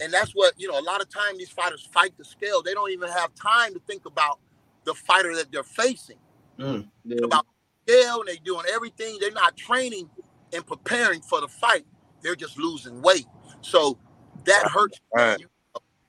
and 0.00 0.12
that's 0.12 0.32
what 0.32 0.54
you 0.58 0.68
know. 0.70 0.78
A 0.78 0.82
lot 0.82 1.00
of 1.00 1.08
time 1.08 1.38
these 1.38 1.48
fighters 1.50 1.88
fight 1.92 2.12
the 2.18 2.24
scale. 2.24 2.60
They 2.62 2.74
don't 2.74 2.90
even 2.90 3.08
have 3.08 3.34
time 3.36 3.72
to 3.74 3.80
think 3.86 4.04
about 4.04 4.40
the 4.84 4.94
fighter 4.94 5.34
that 5.36 5.50
they're 5.52 5.62
facing. 5.62 6.18
Yeah. 6.58 7.18
About 7.22 7.46
scale, 7.88 8.20
and 8.20 8.28
they 8.28 8.36
doing 8.36 8.64
everything. 8.72 9.18
They're 9.20 9.30
not 9.30 9.56
training 9.56 10.08
and 10.52 10.66
preparing 10.66 11.20
for 11.20 11.40
the 11.40 11.48
fight. 11.48 11.84
They're 12.22 12.36
just 12.36 12.58
losing 12.58 13.00
weight. 13.02 13.26
So 13.60 13.98
that 14.44 14.68
hurts. 14.72 15.00
man. 15.14 15.38
Right. 15.38 15.46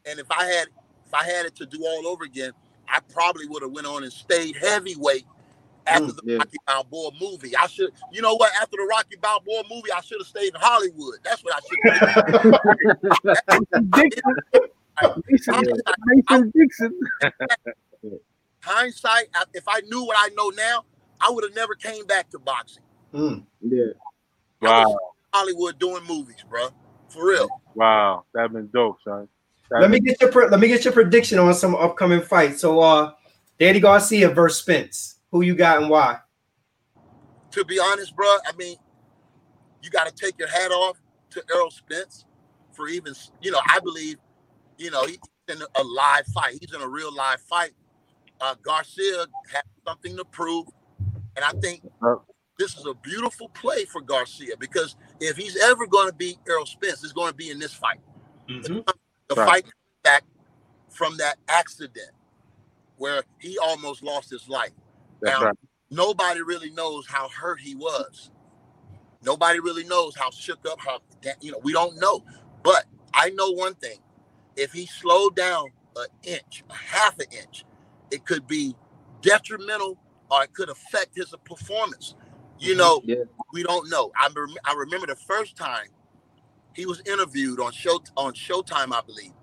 And 0.06 0.20
if 0.20 0.32
I 0.32 0.46
had 0.46 0.68
if 1.06 1.14
I 1.14 1.24
had 1.24 1.46
it 1.46 1.56
to 1.58 1.66
do 1.66 1.84
all 1.86 2.08
over 2.08 2.24
again, 2.24 2.52
I 2.88 3.00
probably 3.14 3.48
would 3.48 3.62
have 3.64 3.72
went 3.72 3.88
on 3.88 4.04
and 4.04 4.12
stayed 4.12 4.56
heavyweight 4.58 5.26
after 5.88 6.06
Mm, 6.08 6.16
the 6.16 6.22
yeah. 6.26 6.38
Rocky 6.38 6.58
Balboa 6.68 7.12
movie. 7.20 7.56
I 7.56 7.68
should, 7.68 7.92
you 8.12 8.22
know 8.22 8.36
what? 8.36 8.52
After 8.62 8.78
the 8.78 8.88
Rocky 8.90 9.16
Balboa 9.22 9.64
movie, 9.70 9.92
I 9.92 10.02
should 10.02 10.20
have 10.20 10.28
stayed 10.28 10.54
in 10.54 10.60
Hollywood. 10.60 11.16
That's 11.24 11.44
what 11.44 11.56
I 11.56 11.60
should 11.68 11.80
have 11.94 12.62
done. 13.48 13.66
Mason, 15.28 15.54
Hindsight, 15.54 15.96
Mason 16.06 16.52
Dixon. 16.56 17.00
hindsight, 18.62 19.28
if 19.54 19.68
I 19.68 19.82
knew 19.82 20.06
what 20.06 20.18
I 20.20 20.30
know 20.36 20.50
now, 20.50 20.86
I 21.22 21.30
would 21.32 21.44
have 21.44 21.56
never 21.56 21.76
came 21.76 22.06
back 22.06 22.30
to 22.32 22.40
boxing. 22.40 22.84
Mm. 23.14 23.44
Yeah. 23.62 23.84
I 24.62 24.66
was 24.66 24.86
Wow. 24.86 24.92
in 24.92 24.98
Hollywood 25.34 25.80
doing 25.80 26.04
movies, 26.06 26.44
bro. 26.48 26.70
For 27.10 27.28
real. 27.28 27.48
Wow. 27.76 28.26
That'd 28.34 28.54
been 28.54 28.70
dope, 28.74 28.98
son. 29.04 29.28
That 29.70 29.82
Let 29.82 29.92
me 29.92 30.00
get 30.00 30.20
your 30.22 30.32
pre- 30.32 30.48
let 30.48 30.60
me 30.60 30.68
get 30.68 30.84
your 30.84 30.94
prediction 30.94 31.38
on 31.40 31.54
some 31.54 31.76
upcoming 31.76 32.22
fights. 32.22 32.62
So, 32.62 32.80
uh, 32.80 33.14
Danny 33.60 33.80
Garcia 33.80 34.30
versus 34.30 34.62
Spence. 34.62 35.20
Who 35.32 35.42
you 35.42 35.54
got 35.54 35.80
and 35.82 35.90
why? 35.90 36.20
To 37.52 37.66
be 37.66 37.80
honest, 37.80 38.16
bro, 38.16 38.26
I 38.26 38.52
mean, 38.58 38.78
you 39.84 39.90
got 39.90 40.08
to 40.08 40.14
take 40.14 40.38
your 40.40 40.48
hat 40.48 40.72
off 40.72 41.00
to 41.32 41.44
Errol 41.54 41.70
Spence 41.70 42.26
for 42.72 42.88
even, 42.88 43.14
you 43.42 43.52
know, 43.52 43.60
I 43.68 43.80
believe, 43.80 44.18
you 44.78 44.90
know, 44.92 45.06
he's 45.06 45.20
in 45.48 45.62
a 45.76 45.84
live 45.84 46.26
fight. 46.28 46.58
He's 46.62 46.74
in 46.74 46.82
a 46.82 46.88
real 46.88 47.14
live 47.14 47.42
fight. 47.42 47.72
Uh, 48.42 48.56
Garcia 48.64 49.26
has 49.54 49.64
something 49.86 50.16
to 50.18 50.26
prove. 50.26 50.66
And 51.40 51.46
I 51.46 51.58
think 51.62 51.82
this 52.58 52.78
is 52.78 52.86
a 52.86 52.94
beautiful 52.96 53.48
play 53.50 53.86
for 53.86 54.02
Garcia 54.02 54.58
because 54.60 54.98
if 55.22 55.38
he's 55.38 55.56
ever 55.56 55.88
going 55.88 56.10
to 56.10 56.14
beat 56.14 56.38
Errol 56.50 56.66
Spence, 56.66 57.02
it's 57.02 57.14
going 57.14 57.30
to 57.32 57.36
be 57.36 57.50
in 57.50 57.60
this 57.60 57.74
fight. 57.74 58.02
Mhm. 58.50 58.86
The 59.30 59.36
Right. 59.36 59.48
fight 59.48 59.74
back 60.04 60.26
from 60.90 61.16
that 61.18 61.40
accident 61.48 62.12
where 62.98 63.24
he 63.40 63.58
almost 63.60 64.04
lost 64.04 64.30
his 64.30 64.50
life. 64.50 64.74
That's 65.22 65.40
Now, 65.40 65.46
right. 65.48 65.58
nobody 65.90 66.42
really 66.42 66.72
knows 66.72 67.08
how 67.08 67.30
hurt 67.30 67.62
he 67.62 67.76
was. 67.76 68.32
Nobody 69.22 69.62
really 69.62 69.86
knows 69.86 70.16
how 70.18 70.30
shook 70.32 70.66
up, 70.68 70.82
how 70.82 71.00
you 71.42 71.54
know, 71.54 71.60
we 71.60 71.74
don't 71.74 71.98
know. 71.98 72.26
But 72.64 72.86
I 73.14 73.30
know 73.32 73.52
one 73.52 73.76
thing: 73.76 74.02
if 74.58 74.74
he 74.74 74.86
slowed 74.88 75.36
down 75.36 75.72
an 75.96 76.08
inch, 76.24 76.64
a 76.70 76.74
half 76.74 77.20
an 77.20 77.28
inch, 77.32 77.66
it 78.12 78.26
could 78.26 78.48
be 78.48 78.76
detrimental 79.22 79.98
or 80.32 80.44
it 80.44 80.54
could 80.54 80.70
affect 80.70 81.16
his 81.16 81.34
performance. 81.46 82.16
You 82.60 82.76
know, 82.76 83.02
Yeah. 83.06 83.26
we 83.54 83.64
don't 83.64 83.90
know. 83.90 84.12
I, 84.20 84.30
rem- 84.36 84.56
I 84.66 84.74
remember 84.74 85.08
the 85.08 85.16
first 85.16 85.56
time 85.58 85.88
he 86.76 86.86
was 86.86 87.02
interviewed 87.08 87.60
on 87.60 87.72
show 87.74 88.02
on 88.18 88.34
Showtime, 88.34 88.94
I 88.94 89.02
believe. 89.06 89.34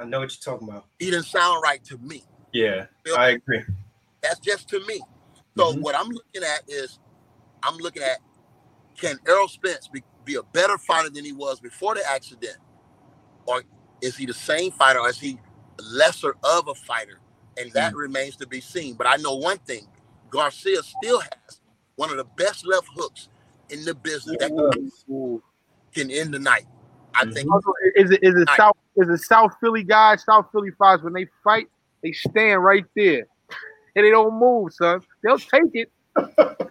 I 0.00 0.04
know 0.04 0.20
what 0.20 0.32
you're 0.32 0.54
talking 0.54 0.68
about. 0.68 0.86
He 0.98 1.06
didn't 1.10 1.26
sound 1.26 1.62
right 1.62 1.82
to 1.84 1.98
me. 1.98 2.24
Yeah, 2.52 2.86
I 3.16 3.30
agree. 3.30 3.62
That's 4.22 4.40
just 4.40 4.68
to 4.70 4.80
me. 4.86 5.00
So 5.58 5.72
Mhm. 5.74 5.82
what 5.82 5.96
I'm 5.96 6.08
looking 6.08 6.44
at 6.44 6.62
is, 6.68 6.98
I'm 7.62 7.76
looking 7.78 8.02
at 8.02 8.18
can 8.96 9.18
Errol 9.28 9.48
Spence 9.48 9.88
be, 9.88 10.02
be 10.24 10.36
a 10.36 10.42
better 10.42 10.78
fighter 10.78 11.10
than 11.10 11.24
he 11.24 11.32
was 11.32 11.60
before 11.60 11.94
the 11.94 12.08
accident, 12.08 12.58
or 13.46 13.64
is 14.02 14.16
he 14.16 14.26
the 14.26 14.34
same 14.34 14.72
fighter, 14.72 15.00
or 15.00 15.08
is 15.10 15.20
he 15.20 15.40
lesser 15.80 16.36
of 16.44 16.68
a 16.68 16.74
fighter? 16.74 17.20
And 17.58 17.70
that 17.72 17.92
mm. 17.92 17.96
remains 17.96 18.36
to 18.36 18.46
be 18.46 18.60
seen. 18.60 18.94
But 18.94 19.06
I 19.06 19.16
know 19.16 19.34
one 19.34 19.58
thing: 19.58 19.86
Garcia 20.30 20.82
still 20.82 21.20
has 21.20 21.60
one 21.96 22.10
of 22.10 22.16
the 22.16 22.24
best 22.24 22.66
left 22.66 22.88
hooks 22.94 23.28
in 23.68 23.84
the 23.84 23.94
business 23.94 24.36
that 24.40 24.50
Ooh. 24.50 25.42
can 25.94 26.10
end 26.10 26.34
the 26.34 26.38
night. 26.38 26.66
I 27.14 27.24
think 27.24 27.38
mm-hmm. 27.38 27.52
Also, 27.52 27.72
is 27.96 28.10
it 28.10 28.20
is 28.22 28.34
it 28.34 28.46
Nice. 28.46 28.56
South 28.56 28.76
is 28.96 29.08
it 29.08 29.18
South 29.18 29.52
Philly 29.60 29.84
guys, 29.84 30.24
South 30.24 30.46
Philly 30.52 30.70
fighters 30.78 31.02
when 31.02 31.12
they 31.12 31.26
fight, 31.44 31.68
they 32.02 32.12
stand 32.12 32.62
right 32.62 32.84
there. 32.96 33.26
And 33.94 34.06
they 34.06 34.10
don't 34.10 34.38
move, 34.38 34.72
son. 34.72 35.00
They'll 35.22 35.38
take 35.38 35.74
it. 35.74 35.92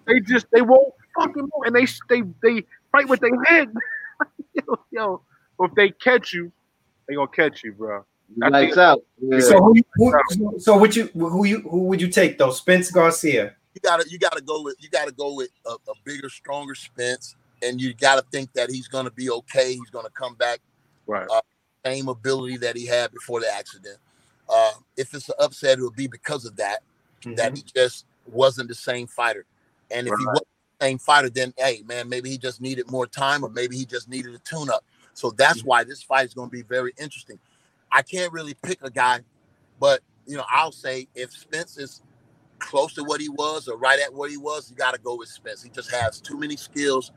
they 0.07 0.19
just 0.21 0.47
they 0.51 0.61
won't 0.61 0.93
fucking 1.17 1.43
move. 1.43 1.65
And 1.65 1.75
they 1.75 1.85
they 2.09 2.23
they 2.41 2.65
fight 2.91 3.07
with 3.07 3.19
their 3.19 3.43
head. 3.43 3.71
yo, 4.53 4.79
yo, 4.91 5.21
if 5.59 5.73
they 5.75 5.91
catch 5.91 6.33
you, 6.33 6.51
they 7.07 7.15
gonna 7.15 7.27
catch 7.27 7.63
you, 7.63 7.73
bro. 7.73 8.03
I 8.41 8.49
Lights 8.49 8.77
out. 8.77 9.03
Yeah. 9.19 9.39
So 9.39 9.59
who, 9.59 9.75
who 9.95 10.59
so 10.59 10.77
what 10.77 10.95
you 10.95 11.07
who 11.07 11.45
you 11.45 11.61
who 11.61 11.79
would 11.85 12.01
you 12.01 12.07
take 12.07 12.37
though? 12.37 12.51
Spence 12.51 12.91
Garcia. 12.91 13.55
you 13.73 13.81
gotta 13.81 14.05
you 14.09 14.19
gotta 14.19 14.41
go 14.41 14.61
with 14.61 14.75
you 14.79 14.89
gotta 14.89 15.11
go 15.11 15.33
with 15.33 15.49
a, 15.65 15.71
a 15.71 15.93
bigger, 16.03 16.29
stronger 16.29 16.75
Spence, 16.75 17.35
and 17.61 17.81
you 17.81 17.93
gotta 17.93 18.23
think 18.31 18.53
that 18.53 18.69
he's 18.69 18.87
gonna 18.87 19.11
be 19.11 19.29
okay. 19.29 19.73
He's 19.73 19.89
gonna 19.91 20.09
come 20.09 20.35
back 20.35 20.59
Right. 21.11 21.27
Uh, 21.29 21.41
same 21.85 22.07
ability 22.07 22.57
that 22.57 22.77
he 22.77 22.85
had 22.85 23.11
before 23.11 23.41
the 23.41 23.53
accident. 23.53 23.97
Uh, 24.47 24.71
if 24.97 25.13
it's 25.13 25.29
an 25.29 25.35
upset, 25.39 25.79
it 25.79 25.81
would 25.81 25.95
be 25.95 26.07
because 26.07 26.45
of 26.45 26.55
that. 26.55 26.79
That 27.23 27.37
mm-hmm. 27.37 27.55
he 27.55 27.63
just 27.75 28.05
wasn't 28.31 28.69
the 28.69 28.75
same 28.75 29.07
fighter. 29.07 29.45
And 29.89 30.07
if 30.07 30.13
he 30.17 30.25
wasn't 30.25 30.47
the 30.79 30.85
same 30.85 30.97
fighter, 30.97 31.29
then 31.29 31.53
hey 31.57 31.83
man, 31.85 32.07
maybe 32.07 32.29
he 32.29 32.37
just 32.37 32.61
needed 32.61 32.89
more 32.89 33.07
time, 33.07 33.43
or 33.43 33.49
maybe 33.49 33.75
he 33.75 33.85
just 33.85 34.09
needed 34.09 34.33
a 34.33 34.39
tune-up. 34.39 34.83
So 35.13 35.31
that's 35.31 35.61
mm. 35.61 35.65
why 35.65 35.83
this 35.83 36.01
fight 36.01 36.25
is 36.25 36.33
going 36.33 36.49
to 36.49 36.51
be 36.51 36.61
very 36.61 36.93
interesting. 36.97 37.37
I 37.91 38.01
can't 38.01 38.31
really 38.31 38.53
pick 38.53 38.79
a 38.83 38.89
guy, 38.89 39.21
but 39.79 40.01
you 40.25 40.37
know, 40.37 40.45
I'll 40.49 40.71
say 40.71 41.07
if 41.15 41.31
Spence 41.31 41.77
is 41.77 42.01
close 42.59 42.93
to 42.93 43.03
what 43.03 43.19
he 43.19 43.29
was 43.29 43.67
or 43.67 43.77
right 43.77 43.99
at 43.99 44.13
where 44.13 44.29
he 44.29 44.37
was, 44.37 44.69
you 44.69 44.75
got 44.75 44.93
to 44.93 44.99
go 45.01 45.15
with 45.17 45.29
Spence. 45.29 45.63
He 45.63 45.69
just 45.69 45.91
has 45.91 46.21
too 46.21 46.37
many 46.37 46.55
skills, 46.55 47.11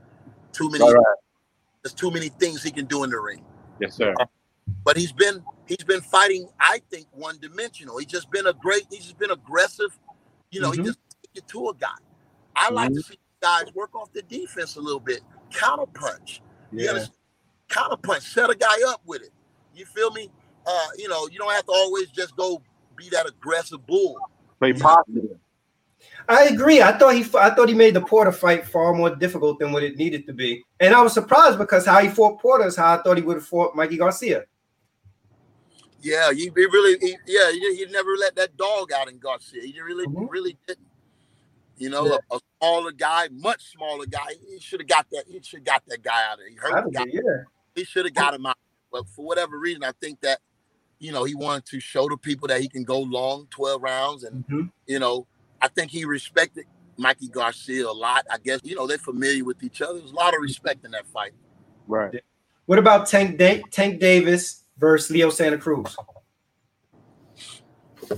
too 0.53 0.71
many. 0.71 0.85
Right. 0.85 1.05
There's 1.83 1.93
too 1.95 2.11
many 2.11 2.29
things 2.31 2.63
he 2.63 2.71
can 2.71 2.87
do 2.87 3.05
in 3.05 3.11
the 3.11 3.19
ring 3.21 3.45
Yes, 3.79 3.95
sir. 3.97 4.15
but 4.85 4.97
he's 4.97 5.13
been 5.13 5.45
he's 5.67 5.85
been 5.85 6.01
fighting 6.01 6.49
i 6.59 6.81
think 6.91 7.07
one 7.13 7.39
dimensional 7.43 7.99
he's 7.99 8.07
just 8.09 8.31
been 8.31 8.47
a 8.47 8.55
great 8.55 8.85
he's 8.91 9.03
just 9.05 9.19
been 9.19 9.31
aggressive 9.31 9.91
you 10.51 10.63
know 10.63 10.71
Mhm. 10.71 10.77
he 10.77 10.83
just 10.85 10.99
take 11.23 11.43
it 11.43 11.49
to 11.49 11.69
a 11.69 11.75
guy 11.75 11.89
i 12.57 12.71
like 12.71 12.91
to 12.95 13.03
see 13.03 13.19
guys 13.43 13.65
work 13.75 13.95
off 13.95 14.11
the 14.15 14.23
defense 14.23 14.77
a 14.77 14.81
little 14.81 14.99
bit 14.99 15.21
counter 15.51 15.85
punch 15.93 16.41
you 16.73 16.85
Yeah. 16.85 16.91
understand? 16.93 17.17
counter 17.69 17.97
punch 17.99 18.23
set 18.23 18.49
a 18.49 18.55
guy 18.55 18.77
up 18.89 19.03
with 19.05 19.21
it 19.21 19.31
you 19.75 19.85
feel 19.85 20.11
me 20.13 20.31
uh 20.67 20.87
you 20.97 21.09
know 21.09 21.27
you 21.29 21.39
don't 21.39 21.53
have 21.53 21.65
to 21.67 21.73
always 21.73 22.09
just 22.11 22.37
go 22.37 22.61
be 22.97 23.09
that 23.11 23.27
aggressive 23.29 23.85
bull 23.87 24.17
Play 24.59 24.73
Yeah. 24.73 24.83
pop. 24.83 25.07
I 26.29 26.45
agree. 26.45 26.81
I 26.81 26.97
thought 26.97 27.15
he 27.15 27.25
I 27.39 27.51
thought 27.51 27.69
he 27.69 27.75
made 27.75 27.95
the 27.95 28.01
Porter 28.01 28.33
fight 28.33 28.67
far 28.67 28.95
more 28.95 29.15
difficult 29.15 29.59
than 29.59 29.73
what 29.73 29.83
it 29.83 29.97
needed 29.97 30.27
to 30.27 30.33
be, 30.33 30.63
and 30.81 30.95
I 30.95 31.03
was 31.03 31.13
surprised 31.13 31.59
because 31.59 31.85
how 31.85 32.01
he 32.01 32.09
fought 32.09 32.41
Porter 32.41 32.67
is 32.67 32.77
how 32.77 32.95
I 32.99 33.03
thought 33.03 33.17
he 33.19 33.23
would 33.23 33.37
have 33.37 33.47
fought 33.47 33.75
Mikey 33.75 33.97
Garcia. 33.99 34.45
yeah 36.01 36.31
you 36.31 36.53
he 36.55 36.65
really 36.67 36.99
he, 37.01 37.17
yeah 37.27 37.51
he, 37.51 37.77
he 37.77 37.87
never 37.87 38.17
let 38.19 38.35
that 38.37 38.57
dog 38.57 38.93
out 38.93 39.09
in 39.09 39.19
garcia 39.19 39.63
he 39.63 39.81
really 39.81 40.07
Mhm. 40.07 40.29
really 40.31 40.57
didn't 40.69 40.87
you 41.79 41.89
know 41.89 42.07
Yeah. 42.07 42.19
a, 42.31 42.37
a 42.37 42.41
smaller 42.61 42.93
guy 42.93 43.29
much 43.33 43.73
smaller 43.73 44.05
guy 44.07 44.35
he 44.49 44.59
should 44.61 44.81
have 44.81 44.89
got 44.89 45.07
that 45.13 45.25
he 45.27 45.41
should 45.43 45.61
have 45.61 45.65
got 45.65 45.83
that 45.87 46.03
guy 46.03 46.23
out 46.29 46.35
of 46.35 46.39
there 46.41 46.49
he 46.51 46.57
hurt 46.57 46.85
the 46.85 46.91
guy 46.91 47.05
Probably, 47.05 47.15
yeah. 47.25 47.43
he 47.75 47.85
should 47.85 48.05
have 48.05 48.15
got 48.15 48.35
him 48.35 48.45
out. 48.47 48.57
But 48.93 49.09
for 49.09 49.25
whatever 49.25 49.59
reason, 49.59 49.83
I 49.83 49.93
think 50.01 50.21
that 50.21 50.39
you 51.05 51.13
know 51.13 51.25
he 51.25 51.35
wanted 51.35 51.67
to 51.67 51.81
show 51.81 52.09
the 52.09 52.17
people 52.17 52.49
that 52.49 52.61
he 52.61 52.69
can 52.69 52.85
go 52.85 53.01
long, 53.01 53.47
twelve 53.51 53.83
rounds, 53.83 54.25
and 54.25 54.45
Mhm. 54.49 54.73
you 54.87 54.99
know 54.99 55.27
I 55.61 55.69
think 55.69 55.91
he 55.91 56.05
respected 56.05 56.65
Mikey 56.97 57.29
Garcia 57.29 57.89
a 57.89 57.93
lot. 57.93 58.27
I 58.31 58.39
guess 58.39 58.61
you 58.65 58.77
know 58.77 58.87
they're 58.87 58.99
familiar 58.99 59.45
with 59.45 59.63
each 59.63 59.83
other. 59.83 59.99
There's 59.99 60.13
a 60.13 60.15
lot 60.15 60.35
of 60.35 60.41
respect 60.41 60.85
in 60.85 60.93
that 60.93 61.07
fight. 61.07 61.33
Right. 61.87 62.23
What 62.67 62.79
about 62.79 63.07
Tank 63.07 63.39
da- 63.39 63.63
Tank 63.71 64.01
Davis 64.01 64.65
versus 64.79 65.11
Leo 65.11 65.31
Santa 65.31 65.59
Cruz? 65.59 65.97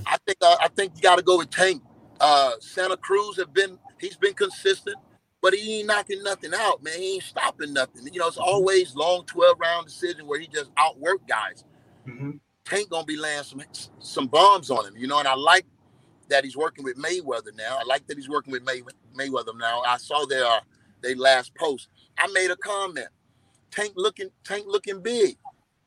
I 0.05 0.17
think 0.25 0.37
uh, 0.41 0.57
I 0.61 0.69
think 0.69 0.93
you 0.95 1.01
got 1.01 1.17
to 1.17 1.23
go 1.23 1.37
with 1.37 1.49
Tank. 1.49 1.81
Uh, 2.19 2.51
Santa 2.59 2.97
Cruz 2.97 3.37
have 3.37 3.53
been 3.53 3.77
he's 3.99 4.17
been 4.17 4.33
consistent, 4.33 4.97
but 5.41 5.53
he 5.53 5.79
ain't 5.79 5.87
knocking 5.87 6.23
nothing 6.23 6.51
out, 6.55 6.83
man. 6.83 6.97
He 6.99 7.15
ain't 7.15 7.23
stopping 7.23 7.73
nothing. 7.73 8.07
You 8.13 8.19
know, 8.19 8.27
it's 8.27 8.37
always 8.37 8.95
long 8.95 9.25
twelve 9.25 9.59
round 9.59 9.87
decision 9.87 10.27
where 10.27 10.39
he 10.39 10.47
just 10.47 10.71
outwork 10.77 11.27
guys. 11.27 11.63
Mm-hmm. 12.07 12.31
Tank 12.67 12.89
gonna 12.89 13.05
be 13.05 13.15
laying 13.17 13.43
some 13.43 13.61
some 13.99 14.27
bombs 14.27 14.69
on 14.69 14.85
him, 14.85 14.97
you 14.97 15.07
know. 15.07 15.19
And 15.19 15.27
I 15.27 15.35
like 15.35 15.65
that 16.27 16.43
he's 16.43 16.57
working 16.57 16.83
with 16.83 16.97
Mayweather 16.97 17.55
now. 17.55 17.77
I 17.79 17.83
like 17.85 18.05
that 18.07 18.17
he's 18.17 18.27
working 18.27 18.51
with 18.51 18.63
May, 18.63 18.81
Mayweather 19.17 19.57
now. 19.57 19.81
I 19.87 19.97
saw 19.97 20.25
their 20.25 20.45
uh, 20.45 20.59
they 21.01 21.15
last 21.15 21.55
post. 21.55 21.87
I 22.17 22.27
made 22.33 22.51
a 22.51 22.57
comment. 22.57 23.07
Tank 23.71 23.93
looking 23.95 24.29
Tank 24.43 24.65
looking 24.67 25.01
big. 25.01 25.37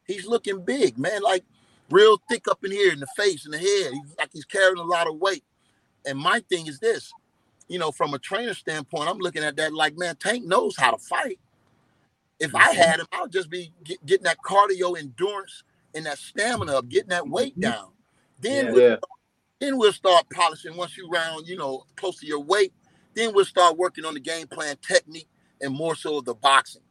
He's 0.07 0.27
looking 0.27 0.65
big, 0.65 0.97
man. 0.99 1.23
Like 1.23 1.45
real 1.91 2.19
thick 2.31 2.49
up 2.49 2.65
in 2.65 2.71
here 2.71 2.93
in 2.93 3.01
the 3.01 3.09
face 3.15 3.45
and 3.45 3.53
the 3.53 3.59
head. 3.59 3.93
He's 3.93 4.15
like 4.19 4.31
he's 4.33 4.47
carrying 4.47 4.79
a 4.79 4.83
lot 4.83 5.07
of 5.07 5.17
weight. 5.17 5.45
And 6.07 6.19
my 6.19 6.41
thing 6.49 6.67
is 6.67 6.79
this, 6.79 7.13
you 7.69 7.79
know, 7.79 7.93
from 7.93 8.15
a 8.15 8.19
trainer 8.19 8.55
standpoint, 8.55 9.11
I'm 9.11 9.19
looking 9.19 9.45
at 9.45 9.57
that 9.57 9.75
like, 9.75 9.99
man, 9.99 10.17
Tank 10.17 10.47
knows 10.47 10.77
how 10.79 10.93
to 10.93 10.99
fight. 10.99 11.39
If 12.39 12.55
I 12.55 12.73
had 12.73 13.01
him, 13.01 13.07
I 13.13 13.21
would 13.21 13.33
just 13.33 13.51
be 13.51 13.71
get, 13.85 14.05
getting 14.07 14.25
that 14.25 14.39
cardio 14.39 14.99
endurance 14.99 15.63
and 15.95 16.07
that 16.07 16.19
stamina 16.19 16.73
of 16.73 16.89
getting 16.89 17.11
that 17.11 17.29
weight 17.29 17.53
Mm-hmm. 17.55 17.63
down. 17.63 17.93
Then 18.41 18.67
Yeah. 18.67 18.73
we'll, 18.73 18.83
Yeah. 18.91 18.97
then 19.61 19.79
we'll 19.79 19.93
start 19.93 20.27
polishing 20.33 20.77
once 20.77 20.97
you 20.97 21.09
round, 21.11 21.47
you 21.49 21.57
know, 21.57 21.85
close 21.97 22.21
to 22.21 22.27
your 22.27 22.41
weight. 22.41 22.73
Then 23.15 23.35
we'll 23.35 23.45
start 23.45 23.77
working 23.79 24.05
on 24.05 24.15
the 24.15 24.21
game 24.21 24.47
plan 24.49 24.77
technique 24.87 25.29
and 25.61 25.75
more 25.75 25.95
so 25.97 26.19
of 26.19 26.25
the 26.27 26.35
boxing. 26.35 26.83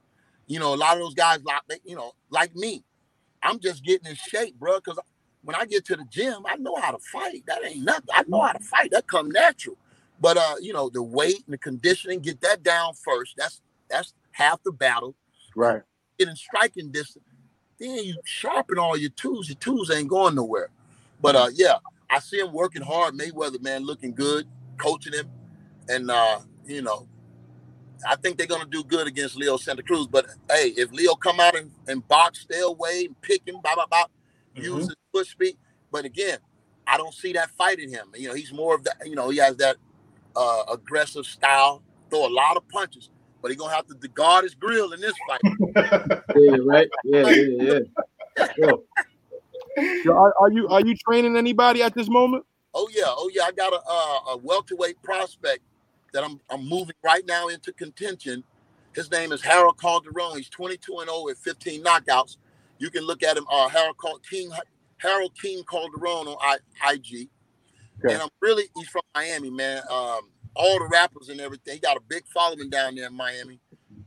You 0.47 0.59
know, 0.59 0.73
a 0.73 0.77
lot 0.77 0.95
of 0.97 0.99
those 1.03 1.13
guys 1.15 1.43
like 1.43 1.61
they, 1.69 1.79
you 1.85 1.95
know, 1.95 2.13
like 2.29 2.55
me. 2.55 2.83
I'm 3.43 3.59
just 3.59 3.83
getting 3.85 4.09
in 4.09 4.15
shape, 4.15 4.59
bro. 4.59 4.77
Because 4.79 4.99
when 5.43 5.55
I 5.55 5.65
get 5.65 5.85
to 5.85 5.95
the 5.95 6.05
gym, 6.09 6.43
I 6.47 6.57
know 6.57 6.75
how 6.75 6.91
to 6.91 6.99
fight. 6.99 7.43
That 7.47 7.63
ain't 7.65 7.83
nothing. 7.85 8.07
I 8.13 8.23
know 8.27 8.41
how 8.41 8.53
to 8.53 8.59
fight. 8.59 8.91
That 8.91 9.07
come 9.07 9.29
natural. 9.31 9.77
But 10.19 10.37
uh, 10.37 10.55
you 10.61 10.73
know, 10.73 10.89
the 10.89 11.03
weight 11.03 11.43
and 11.45 11.53
the 11.53 11.57
conditioning, 11.57 12.19
get 12.19 12.41
that 12.41 12.63
down 12.63 12.93
first. 12.95 13.35
That's 13.37 13.61
that's 13.89 14.13
half 14.31 14.61
the 14.63 14.71
battle. 14.71 15.15
Right. 15.55 15.81
Get 16.17 16.27
in 16.27 16.35
striking 16.35 16.91
distance. 16.91 17.25
Then 17.79 18.03
you 18.03 18.15
sharpen 18.25 18.77
all 18.77 18.97
your 18.97 19.11
tools. 19.11 19.47
Your 19.47 19.57
tools 19.57 19.89
ain't 19.91 20.09
going 20.09 20.35
nowhere. 20.35 20.69
But 21.21 21.35
uh, 21.35 21.47
yeah, 21.53 21.75
I 22.09 22.19
see 22.19 22.39
him 22.39 22.51
working 22.53 22.81
hard. 22.81 23.13
Mayweather, 23.13 23.61
man, 23.61 23.85
looking 23.85 24.13
good, 24.13 24.47
coaching 24.77 25.13
him, 25.13 25.29
and 25.87 26.11
uh, 26.11 26.39
you 26.65 26.81
know, 26.81 27.07
I 28.07 28.15
think 28.15 28.37
they're 28.37 28.47
gonna 28.47 28.65
do 28.65 28.83
good 28.83 29.07
against 29.07 29.35
Leo 29.35 29.57
Santa 29.57 29.83
Cruz. 29.83 30.07
But 30.07 30.27
hey, 30.49 30.73
if 30.77 30.91
Leo 30.91 31.15
come 31.15 31.39
out 31.39 31.55
and, 31.55 31.71
and 31.87 32.05
box, 32.07 32.41
stay 32.41 32.61
away, 32.61 33.05
and 33.05 33.21
pick 33.21 33.47
him, 33.47 33.59
blah 33.61 33.75
blah 33.75 33.85
blah, 33.85 34.05
use 34.55 34.85
his 34.85 34.95
push 35.13 35.29
speed. 35.31 35.57
But 35.91 36.05
again, 36.05 36.39
I 36.87 36.97
don't 36.97 37.13
see 37.13 37.33
that 37.33 37.49
fight 37.51 37.79
in 37.79 37.89
him. 37.89 38.07
You 38.15 38.29
know, 38.29 38.33
he's 38.33 38.53
more 38.53 38.75
of 38.75 38.83
that. 38.85 38.97
You 39.05 39.15
know, 39.15 39.29
he 39.29 39.37
has 39.37 39.55
that 39.57 39.77
uh, 40.35 40.63
aggressive 40.71 41.25
style, 41.25 41.81
throw 42.09 42.27
a 42.27 42.29
lot 42.29 42.57
of 42.57 42.67
punches, 42.69 43.09
but 43.41 43.51
he's 43.51 43.59
gonna 43.59 43.73
have 43.73 43.87
to 43.87 44.07
guard 44.09 44.43
his 44.43 44.55
grill 44.55 44.93
in 44.93 45.01
this 45.01 45.13
fight. 45.27 45.41
Yeah, 46.35 46.57
right. 46.63 46.87
Yeah, 47.03 47.29
yeah, 47.29 47.79
yeah. 48.37 48.51
Yo, 48.57 48.83
So 50.03 50.15
are, 50.15 50.33
are 50.39 50.51
you 50.51 50.67
are 50.67 50.81
you 50.81 50.95
training 50.95 51.35
anybody 51.37 51.81
at 51.81 51.93
this 51.95 52.09
moment? 52.09 52.45
Oh 52.73 52.87
yeah, 52.93 53.05
oh 53.07 53.29
yeah. 53.33 53.43
I 53.43 53.51
got 53.51 53.73
a 53.73 53.81
uh, 53.87 54.33
a 54.33 54.37
welterweight 54.37 55.01
prospect 55.01 55.61
that 56.13 56.23
I'm 56.23 56.39
I'm 56.49 56.67
moving 56.67 56.95
right 57.03 57.25
now 57.25 57.47
into 57.47 57.73
contention. 57.73 58.43
His 58.95 59.11
name 59.11 59.31
is 59.31 59.41
Harold 59.41 59.79
Calderon. 59.79 60.35
He's 60.35 60.49
22 60.49 60.99
and 60.99 61.09
0 61.09 61.23
with 61.23 61.37
15 61.39 61.83
knockouts. 61.83 62.37
You 62.79 62.89
can 62.89 63.03
look 63.03 63.21
at 63.23 63.37
him, 63.37 63.45
uh, 63.51 63.69
Harold 63.69 63.97
Cal- 64.01 64.19
King 64.19 64.51
Harold 64.97 65.33
King 65.39 65.63
Calderon 65.69 66.27
on 66.27 66.37
I, 66.41 66.93
IG. 66.93 67.29
Okay. 68.03 68.13
And 68.13 68.21
I'm 68.21 68.29
really 68.41 68.65
he's 68.75 68.87
from 68.87 69.01
Miami, 69.15 69.49
man. 69.49 69.81
Um, 69.89 70.21
all 70.55 70.79
the 70.79 70.87
rappers 70.91 71.29
and 71.29 71.39
everything. 71.39 71.75
He 71.75 71.79
got 71.79 71.97
a 71.97 72.01
big 72.07 72.23
following 72.33 72.69
down 72.69 72.95
there 72.95 73.07
in 73.07 73.13
Miami. 73.13 73.59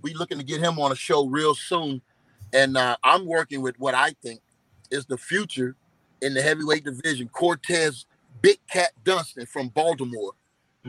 We 0.03 0.15
looking 0.15 0.39
to 0.39 0.45
get 0.45 0.61
him 0.61 0.79
on 0.79 0.93
a 0.93 0.97
show 0.97 1.27
real 1.27 1.55
soon. 1.55 2.03
And 2.53 2.77
uh, 2.77 2.97
I'm 3.03 3.25
working 3.27 3.63
with 3.63 3.79
what 3.79 3.95
I 3.95 4.11
think 4.23 4.41
is 4.91 5.07
the 5.07 5.17
future 5.17 5.77
in 6.21 6.35
the 6.35 6.43
heavyweight 6.43 6.85
division. 6.85 7.29
Cortez 7.29 8.05
Big 8.43 8.59
Cat 8.71 8.91
Dunston 9.05 9.47
from 9.47 9.69
Baltimore. 9.69 10.33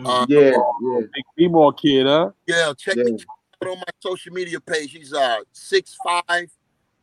Uh, 0.04 0.26
yeah, 0.28 0.40
yeah. 0.82 1.00
Big 1.14 1.24
female 1.38 1.72
kid, 1.72 2.08
huh? 2.08 2.32
yeah, 2.48 2.74
check 2.78 2.96
Yeah. 2.98 3.04
it 3.06 3.26
out 3.64 3.70
on 3.70 3.78
my 3.78 3.84
social 4.00 4.34
media 4.34 4.60
page. 4.60 4.92
He's 4.92 5.14
uh 5.14 5.38
6'5, 5.54 6.50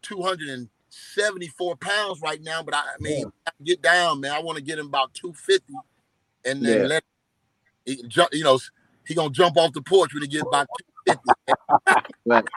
274 0.03 1.77
pounds 1.77 2.21
right 2.21 2.43
now. 2.43 2.63
But 2.63 2.75
I, 2.75 2.79
I 2.81 2.97
mean, 3.01 3.31
get 3.65 3.81
down, 3.81 4.21
man. 4.21 4.33
I 4.33 4.41
want 4.41 4.59
to 4.59 4.65
get 4.65 4.79
him 4.79 4.87
about 4.87 5.15
250 5.15 5.73
and 6.45 6.65
then 6.65 6.83
Yeah. 6.83 6.87
let 6.87 7.05
he 7.85 7.97
can 7.97 8.09
jump, 8.09 8.31
you 8.33 8.45
know, 8.45 8.59
he 9.07 9.15
gonna 9.15 9.31
jump 9.31 9.57
off 9.57 9.73
the 9.73 9.83
porch 9.83 10.13
when 10.15 10.23
he 10.23 10.29
get 10.29 10.43
about 10.43 10.69
250. 11.07 12.49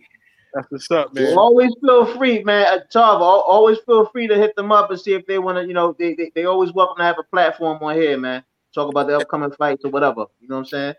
That's 0.54 0.70
what's 0.70 0.90
up, 0.92 1.12
man. 1.12 1.24
Well, 1.24 1.40
always 1.40 1.72
feel 1.80 2.06
free, 2.14 2.44
man. 2.44 2.66
Uh, 2.68 2.78
Tarver, 2.90 3.24
always 3.24 3.78
feel 3.80 4.06
free 4.06 4.28
to 4.28 4.36
hit 4.36 4.54
them 4.54 4.70
up 4.70 4.90
and 4.90 5.00
see 5.00 5.12
if 5.12 5.26
they 5.26 5.40
want 5.40 5.58
to. 5.58 5.66
You 5.66 5.74
know, 5.74 5.96
they, 5.98 6.14
they 6.14 6.30
they 6.34 6.44
always 6.44 6.72
welcome 6.72 6.98
to 6.98 7.02
have 7.02 7.16
a 7.18 7.24
platform 7.24 7.82
on 7.82 7.96
here, 7.96 8.16
man. 8.16 8.44
Talk 8.72 8.88
about 8.88 9.08
the 9.08 9.16
upcoming 9.16 9.50
fights 9.52 9.84
or 9.84 9.90
whatever. 9.90 10.26
You 10.40 10.48
know 10.48 10.56
what 10.56 10.60
I'm 10.60 10.64
saying? 10.66 10.94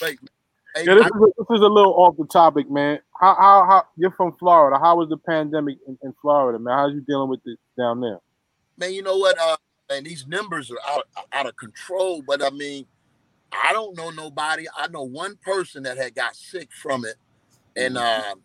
Like, 0.00 0.18
hey, 0.74 0.84
Yeah, 0.86 0.94
this, 0.94 1.04
I- 1.04 1.08
is 1.08 1.22
a, 1.22 1.26
this 1.38 1.58
is 1.58 1.60
a 1.60 1.68
little 1.68 1.92
off 1.94 2.16
the 2.16 2.26
topic, 2.26 2.70
man. 2.70 3.00
How 3.20 3.34
how, 3.34 3.66
how 3.68 3.84
you're 3.96 4.12
from 4.12 4.32
Florida? 4.38 4.78
How 4.78 4.96
was 4.96 5.10
the 5.10 5.18
pandemic 5.18 5.76
in, 5.86 5.98
in 6.02 6.14
Florida, 6.22 6.58
man? 6.58 6.78
How's 6.78 6.94
you 6.94 7.02
dealing 7.02 7.28
with 7.28 7.40
it 7.44 7.58
down 7.76 8.00
there? 8.00 8.18
man, 8.78 8.92
you 8.92 9.02
know 9.02 9.16
what? 9.18 9.38
Uh, 9.38 9.56
and 9.90 10.06
these 10.06 10.26
numbers 10.26 10.70
are 10.70 10.78
out, 10.88 11.08
out 11.32 11.46
of 11.46 11.56
control. 11.56 12.22
But 12.26 12.42
I 12.42 12.50
mean, 12.50 12.86
I 13.52 13.72
don't 13.72 13.96
know 13.96 14.10
nobody. 14.10 14.66
I 14.76 14.88
know 14.88 15.02
one 15.04 15.36
person 15.36 15.84
that 15.84 15.96
had 15.96 16.14
got 16.14 16.36
sick 16.36 16.70
from 16.72 17.04
it, 17.04 17.16
and 17.76 17.98
um, 17.98 18.42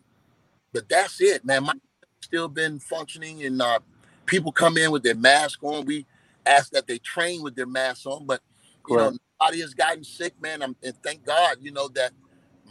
but 0.72 0.88
that's 0.88 1.20
it, 1.20 1.44
man. 1.44 1.64
My 1.64 1.74
still 2.22 2.48
been 2.48 2.78
functioning, 2.78 3.44
and 3.44 3.62
uh, 3.62 3.80
people 4.26 4.52
come 4.52 4.76
in 4.78 4.90
with 4.90 5.02
their 5.02 5.14
mask 5.16 5.62
on. 5.62 5.86
We 5.86 6.06
ask 6.46 6.70
that 6.72 6.86
they 6.86 6.98
train 6.98 7.42
with 7.42 7.56
their 7.56 7.66
masks 7.66 8.06
on, 8.06 8.26
but 8.26 8.40
you 8.86 8.96
know, 8.96 9.12
nobody 9.40 9.60
has 9.62 9.74
gotten 9.74 10.04
sick, 10.04 10.34
man. 10.40 10.62
I'm, 10.62 10.76
and 10.82 10.94
thank 11.02 11.24
God, 11.26 11.58
you 11.60 11.72
know 11.72 11.88
that 11.90 12.12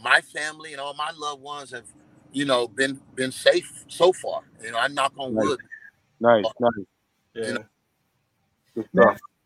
my 0.02 0.20
family 0.20 0.72
and 0.72 0.80
all 0.80 0.94
my 0.94 1.12
loved 1.16 1.42
ones 1.42 1.70
have, 1.72 1.86
you 2.32 2.44
know, 2.44 2.68
been 2.68 3.00
been 3.14 3.32
safe 3.32 3.84
so 3.88 4.12
far. 4.12 4.42
You 4.62 4.72
know, 4.72 4.78
I 4.78 4.88
knock 4.88 5.14
on 5.18 5.34
Right. 5.34 5.50
wood. 5.50 5.60
Nice, 6.20 6.44
Oh. 6.46 6.52
nice. 6.60 6.86
Yeah. 7.34 7.44
Good 7.44 7.54
Man, 7.54 7.64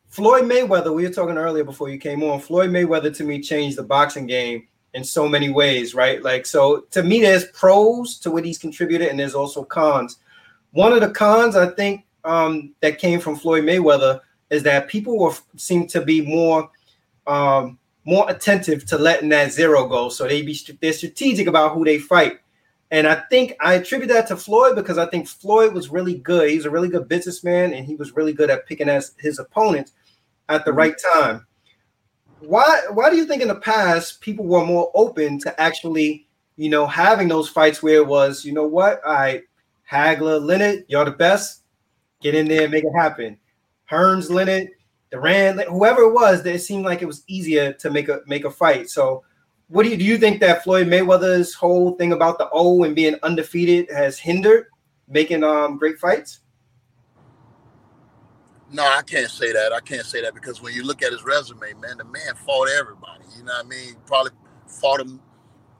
Floyd 0.08 0.44
Mayweather, 0.44 0.94
we 0.94 1.02
were 1.02 1.12
talking 1.12 1.36
earlier 1.36 1.64
before 1.64 1.90
you 1.90 1.98
came 1.98 2.22
on. 2.22 2.40
Floyd 2.40 2.70
Mayweather 2.70 3.14
to 3.16 3.24
me 3.24 3.40
changed 3.40 3.76
the 3.76 3.82
boxing 3.82 4.26
game 4.26 4.66
in 4.94 5.04
so 5.04 5.28
many 5.28 5.50
ways, 5.50 5.94
right? 5.94 6.22
Like, 6.22 6.46
so 6.46 6.80
to 6.92 7.02
me, 7.02 7.20
there's 7.20 7.44
pros 7.46 8.18
to 8.20 8.30
what 8.30 8.44
he's 8.44 8.58
contributed, 8.58 9.08
and 9.08 9.20
there's 9.20 9.34
also 9.34 9.62
cons. 9.62 10.18
One 10.70 10.92
of 10.92 11.00
the 11.00 11.10
cons 11.10 11.54
I 11.54 11.66
think 11.66 12.04
um, 12.24 12.72
that 12.80 12.98
came 12.98 13.20
from 13.20 13.36
Floyd 13.36 13.64
Mayweather 13.64 14.20
is 14.50 14.62
that 14.62 14.88
people 14.88 15.18
were 15.18 15.34
seem 15.56 15.86
to 15.88 16.00
be 16.00 16.20
more 16.22 16.70
um, 17.26 17.78
more 18.04 18.30
attentive 18.30 18.86
to 18.86 18.96
letting 18.96 19.28
that 19.30 19.52
zero 19.52 19.86
go. 19.86 20.08
So 20.08 20.26
they 20.26 20.42
be 20.42 20.58
they're 20.80 20.92
strategic 20.92 21.46
about 21.46 21.74
who 21.74 21.84
they 21.84 21.98
fight. 21.98 22.38
And 22.90 23.08
I 23.08 23.16
think 23.30 23.54
I 23.60 23.74
attribute 23.74 24.08
that 24.10 24.28
to 24.28 24.36
Floyd 24.36 24.76
because 24.76 24.98
I 24.98 25.06
think 25.06 25.26
Floyd 25.26 25.74
was 25.74 25.90
really 25.90 26.14
good. 26.14 26.50
He's 26.50 26.66
a 26.66 26.70
really 26.70 26.88
good 26.88 27.08
businessman 27.08 27.72
and 27.72 27.84
he 27.84 27.96
was 27.96 28.14
really 28.14 28.32
good 28.32 28.50
at 28.50 28.66
picking 28.66 28.88
as 28.88 29.14
his 29.18 29.38
opponents 29.38 29.92
at 30.48 30.64
the 30.64 30.70
mm-hmm. 30.70 30.78
right 30.78 30.94
time. 31.12 31.46
Why 32.40 32.82
why 32.92 33.10
do 33.10 33.16
you 33.16 33.26
think 33.26 33.42
in 33.42 33.48
the 33.48 33.56
past 33.56 34.20
people 34.20 34.44
were 34.44 34.64
more 34.64 34.90
open 34.94 35.40
to 35.40 35.60
actually, 35.60 36.28
you 36.56 36.68
know, 36.68 36.86
having 36.86 37.28
those 37.28 37.48
fights 37.48 37.82
where 37.82 37.96
it 37.96 38.06
was, 38.06 38.44
you 38.44 38.52
know 38.52 38.66
what? 38.66 39.02
All 39.04 39.14
right, 39.14 39.42
Hagler, 39.90 40.40
Leonard, 40.40 40.84
you're 40.88 41.04
the 41.04 41.10
best. 41.10 41.62
Get 42.22 42.34
in 42.34 42.46
there 42.46 42.62
and 42.62 42.72
make 42.72 42.84
it 42.84 42.92
happen. 42.94 43.38
Hearns, 43.90 44.30
Leonard, 44.30 44.68
Duran, 45.10 45.58
whoever 45.68 46.02
it 46.02 46.12
was, 46.12 46.42
that 46.42 46.54
it 46.54 46.60
seemed 46.60 46.84
like 46.84 47.02
it 47.02 47.06
was 47.06 47.24
easier 47.26 47.72
to 47.74 47.90
make 47.90 48.08
a 48.08 48.20
make 48.26 48.44
a 48.44 48.50
fight. 48.50 48.90
So 48.90 49.24
what 49.68 49.82
do 49.82 49.90
you 49.90 49.96
do 49.96 50.04
you 50.04 50.18
think 50.18 50.40
that 50.40 50.62
Floyd 50.62 50.86
Mayweather's 50.86 51.54
whole 51.54 51.96
thing 51.96 52.12
about 52.12 52.38
the 52.38 52.48
O 52.52 52.84
and 52.84 52.94
being 52.94 53.16
undefeated 53.22 53.90
has 53.90 54.18
hindered 54.18 54.66
making 55.08 55.42
um 55.42 55.76
great 55.78 55.98
fights? 55.98 56.40
No, 58.72 58.82
I 58.82 59.02
can't 59.02 59.30
say 59.30 59.52
that. 59.52 59.72
I 59.72 59.80
can't 59.80 60.04
say 60.04 60.22
that 60.22 60.34
because 60.34 60.60
when 60.60 60.74
you 60.74 60.84
look 60.84 61.02
at 61.02 61.12
his 61.12 61.22
resume, 61.24 61.72
man, 61.80 61.98
the 61.98 62.04
man 62.04 62.34
fought 62.44 62.68
everybody. 62.68 63.24
You 63.36 63.44
know 63.44 63.52
what 63.52 63.64
I 63.64 63.68
mean? 63.68 63.96
Probably 64.06 64.32
fought 64.66 65.00
him 65.00 65.20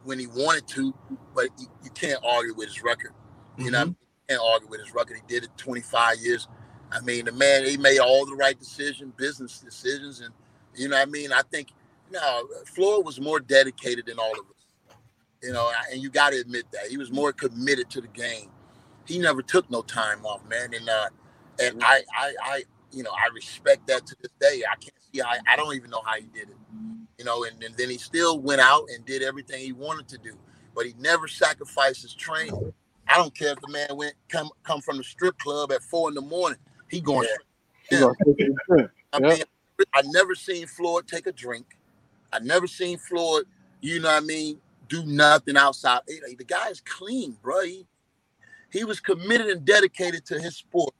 when 0.05 0.18
he 0.20 0.28
wanted 0.28 0.68
to, 0.68 0.95
but 1.34 1.49
you, 1.59 1.66
you 1.82 1.91
can't 1.91 2.20
argue 2.24 2.55
with 2.55 2.68
his 2.68 2.82
record. 2.82 3.12
You 3.59 3.70
know, 3.72 3.78
what 3.78 3.82
I 3.82 3.84
mean? 3.87 3.97
you 4.28 4.37
can't 4.37 4.43
argue 4.53 4.68
with 4.68 4.80
his 4.80 4.95
record. 4.95 5.16
He 5.16 5.22
did 5.34 5.45
it 5.45 5.51
25 5.57 6.18
years. 6.20 6.47
I 6.93 7.01
mean, 7.01 7.24
the 7.24 7.32
man, 7.32 7.64
he 7.64 7.76
made 7.76 7.99
all 7.99 8.24
the 8.24 8.37
right 8.37 8.59
decisions, 8.59 9.12
business 9.16 9.59
decisions, 9.59 10.20
and 10.20 10.32
you 10.76 10.89
know 10.89 10.97
what 10.97 11.09
I 11.09 11.11
mean. 11.11 11.32
I 11.32 11.43
think, 11.51 11.68
no, 12.11 12.48
Floyd 12.66 13.07
was 13.07 13.20
more 13.20 13.40
dedicated 13.40 14.07
than 14.07 14.18
all 14.18 14.32
of 14.32 14.46
us. 14.46 14.57
You 15.42 15.52
know, 15.52 15.70
and 15.92 16.02
you 16.02 16.11
got 16.11 16.30
to 16.32 16.40
admit 16.40 16.66
that 16.72 16.88
he 16.88 16.98
was 16.98 17.12
more 17.12 17.32
committed 17.32 17.90
to 17.90 18.00
the 18.02 18.09
game. 18.09 18.48
he 19.07 19.18
never 19.20 19.42
took 19.42 19.70
no 19.70 19.82
time 19.82 20.26
off, 20.26 20.42
man. 20.48 20.74
And 20.74 20.88
uh, 20.88 21.09
and 21.61 21.82
I, 21.84 22.02
I, 22.16 22.34
I, 22.42 22.64
you 22.92 23.04
know, 23.04 23.12
I 23.12 23.32
respect 23.34 23.86
that 23.88 24.07
to 24.09 24.16
this 24.22 24.32
day. 24.40 24.62
I 24.70 24.76
can't 24.76 24.94
see 25.12 25.20
how 25.20 25.32
I 25.48 25.57
don't 25.57 25.74
even 25.76 25.90
know 25.90 26.02
how 26.04 26.16
he 26.16 26.26
did 26.34 26.50
it, 26.50 26.57
you 27.18 27.24
know. 27.24 27.44
And, 27.44 27.62
and 27.62 27.76
then 27.76 27.90
he 27.90 27.98
still 27.98 28.40
went 28.40 28.61
out 28.61 28.84
and 28.94 29.04
did 29.07 29.22
everything 29.22 29.61
he 29.64 29.72
wanted 29.72 30.09
to 30.11 30.18
do, 30.18 30.34
but 30.74 30.86
he 30.86 30.94
never 31.00 31.28
sacrificed 31.28 32.02
his 32.02 32.14
training. 32.14 32.57
I 33.09 33.16
don't 33.18 33.36
care 33.36 33.52
if 33.52 33.61
the 33.61 33.68
man 33.68 33.96
went 33.96 34.14
come 34.28 34.50
come 34.64 34.80
from 34.82 34.98
the 34.98 35.04
strip 35.04 35.38
club 35.38 35.72
at 35.72 35.82
four 35.82 36.09
in 36.09 36.14
the 36.14 36.22
morning. 36.22 36.59
He 36.90 37.00
going. 37.00 37.28
Yeah. 37.90 38.07
I 39.12 39.20
Yeah. 39.20 39.28
mean, 39.28 39.44
I 39.94 40.02
never 40.07 40.34
seen 40.36 40.66
Floyd 40.68 41.09
take 41.09 41.26
a 41.28 41.32
drink. 41.32 41.66
I 42.32 42.38
never 42.40 42.66
seen 42.66 42.98
Floyd, 42.98 43.44
you 43.80 44.00
know 44.00 44.08
what 44.08 44.22
I 44.22 44.26
mean, 44.26 44.58
do 44.88 45.04
nothing 45.06 45.56
outside. 45.56 46.00
Hey, 46.08 46.20
like, 46.26 46.38
The 46.38 46.44
guy 46.44 46.68
is 46.68 46.80
clean, 46.80 47.36
bro. 47.42 47.62
He, 47.62 47.86
he 48.72 48.84
was 48.84 49.00
committed 49.00 49.48
and 49.48 49.64
dedicated 49.64 50.24
to 50.26 50.40
his 50.40 50.56
sport 50.56 50.94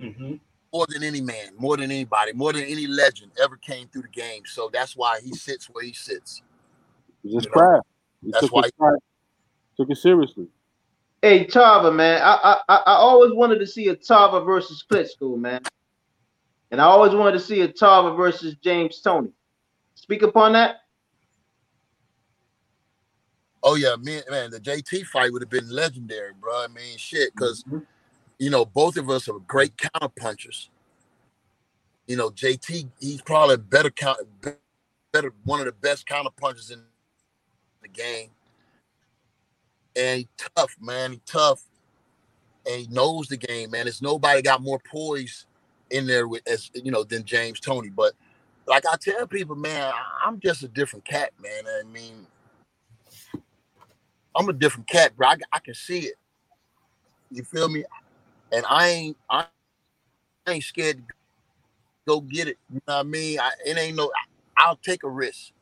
Mm-hmm. 0.00 0.34
more 0.72 0.86
than 0.88 1.02
any 1.02 1.20
man, 1.20 1.50
more 1.58 1.76
than 1.76 1.90
anybody, 1.90 2.32
more 2.32 2.52
than 2.52 2.62
any 2.64 2.86
legend 2.86 3.32
ever 3.42 3.56
came 3.56 3.88
through 3.88 4.02
the 4.02 4.08
game. 4.08 4.42
So 4.46 4.70
that's 4.72 4.96
why 4.96 5.20
he 5.22 5.32
sits 5.34 5.66
where 5.66 5.84
he 5.84 5.92
sits. 5.92 6.42
It's 7.24 7.34
his 7.34 7.44
You 7.44 7.50
know, 7.50 7.54
craft. 7.54 7.86
He 8.24 8.30
that's 8.32 8.42
took 8.42 8.52
why- 8.52 8.62
his 8.64 8.72
craft, 8.78 9.02
took 9.76 9.90
it 9.90 9.96
seriously. 9.98 10.46
Hey 11.22 11.46
Tarver, 11.46 11.90
man, 11.90 12.22
I, 12.22 12.34
I 12.44 12.60
I 12.68 12.76
I 12.86 12.94
always 12.94 13.32
wanted 13.32 13.58
to 13.58 13.66
see 13.66 13.88
a 13.88 13.96
Tarver 13.96 14.40
versus 14.42 14.84
Klitschko, 14.90 15.36
man, 15.38 15.60
and 16.70 16.80
I 16.80 16.84
always 16.84 17.12
wanted 17.14 17.32
to 17.32 17.40
see 17.40 17.62
a 17.62 17.68
Tarver 17.68 18.14
versus 18.16 18.54
James 18.62 19.00
Toney. 19.00 19.30
Speak 20.08 20.22
upon 20.22 20.54
that. 20.54 20.84
Oh 23.62 23.74
yeah, 23.74 23.94
man, 24.00 24.22
man, 24.30 24.50
the 24.50 24.58
JT 24.58 25.04
fight 25.04 25.30
would 25.30 25.42
have 25.42 25.50
been 25.50 25.68
legendary, 25.68 26.32
bro. 26.40 26.64
I 26.64 26.68
mean, 26.68 26.96
shit, 26.96 27.34
because 27.34 27.62
mm-hmm. 27.64 27.80
you 28.38 28.48
know 28.48 28.64
both 28.64 28.96
of 28.96 29.10
us 29.10 29.28
are 29.28 29.38
great 29.40 29.76
counter 29.76 30.08
punchers. 30.18 30.70
You 32.06 32.16
know, 32.16 32.30
JT, 32.30 32.88
he's 33.00 33.20
probably 33.20 33.58
better 33.58 33.90
count, 33.90 34.16
better 35.12 35.34
one 35.44 35.60
of 35.60 35.66
the 35.66 35.72
best 35.72 36.06
counter 36.06 36.30
punchers 36.40 36.70
in 36.70 36.80
the 37.82 37.88
game. 37.88 38.30
And 39.94 40.20
he 40.20 40.28
tough, 40.56 40.74
man. 40.80 41.12
He 41.12 41.20
tough, 41.26 41.60
and 42.64 42.80
he 42.80 42.86
knows 42.86 43.28
the 43.28 43.36
game, 43.36 43.72
man. 43.72 43.84
There's 43.84 44.00
nobody 44.00 44.40
got 44.40 44.62
more 44.62 44.78
poise 44.78 45.44
in 45.90 46.06
there 46.06 46.26
with 46.26 46.48
as 46.48 46.70
you 46.72 46.90
know 46.90 47.04
than 47.04 47.24
James 47.24 47.60
Toney. 47.60 47.90
But 47.90 48.14
like 48.68 48.84
I 48.86 48.96
tell 49.00 49.26
people, 49.28 49.56
man, 49.56 49.92
I- 49.94 50.26
I'm 50.26 50.40
just 50.40 50.64
a 50.64 50.68
different 50.68 51.06
cat, 51.06 51.32
man. 51.42 51.64
I 51.66 51.84
mean, 51.84 52.26
I'm 54.36 54.48
a 54.48 54.54
different 54.54 54.88
cat, 54.88 55.16
bro. 55.16 55.28
I, 55.28 55.36
I 55.52 55.60
can 55.60 55.74
see 55.74 56.00
it. 56.00 56.14
You 57.30 57.44
feel 57.44 57.68
me? 57.68 57.84
And 58.52 58.64
I 58.68 58.88
ain't 58.88 59.16
I 59.30 59.46
ain't 60.48 60.64
scared 60.64 60.98
to 60.98 61.14
go 62.06 62.20
get 62.20 62.48
it. 62.48 62.58
You 62.72 62.82
know 62.88 62.96
what 62.96 63.00
I 63.00 63.04
mean? 63.04 63.40
I, 63.40 63.50
it 63.66 63.78
ain't 63.78 63.96
no. 63.96 64.12
I'll 64.56 64.76
take 64.76 65.04
a 65.04 65.08
risk. 65.10 65.52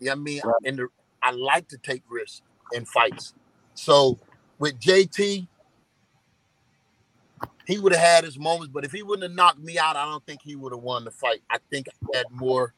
You 0.00 0.06
know 0.08 0.12
what 0.14 0.18
I 0.20 0.22
mean? 0.22 0.42
Right. 0.44 0.54
And 0.64 0.78
the, 0.78 0.88
I 1.22 1.32
like 1.32 1.68
to 1.68 1.78
take 1.78 2.02
risks 2.10 2.42
in 2.72 2.84
fights. 2.86 3.34
So 3.74 4.18
with 4.58 4.80
JT, 4.80 5.46
he 7.72 7.78
would 7.78 7.92
have 7.92 8.02
had 8.02 8.24
his 8.24 8.38
moments, 8.38 8.70
but 8.72 8.84
if 8.84 8.92
he 8.92 9.02
wouldn't 9.02 9.22
have 9.22 9.32
knocked 9.32 9.58
me 9.58 9.78
out, 9.78 9.96
I 9.96 10.04
don't 10.04 10.24
think 10.26 10.42
he 10.42 10.56
would 10.56 10.72
have 10.72 10.82
won 10.82 11.04
the 11.04 11.10
fight. 11.10 11.40
I 11.48 11.56
think 11.70 11.88
I 11.88 12.18
had 12.18 12.26
more. 12.30 12.74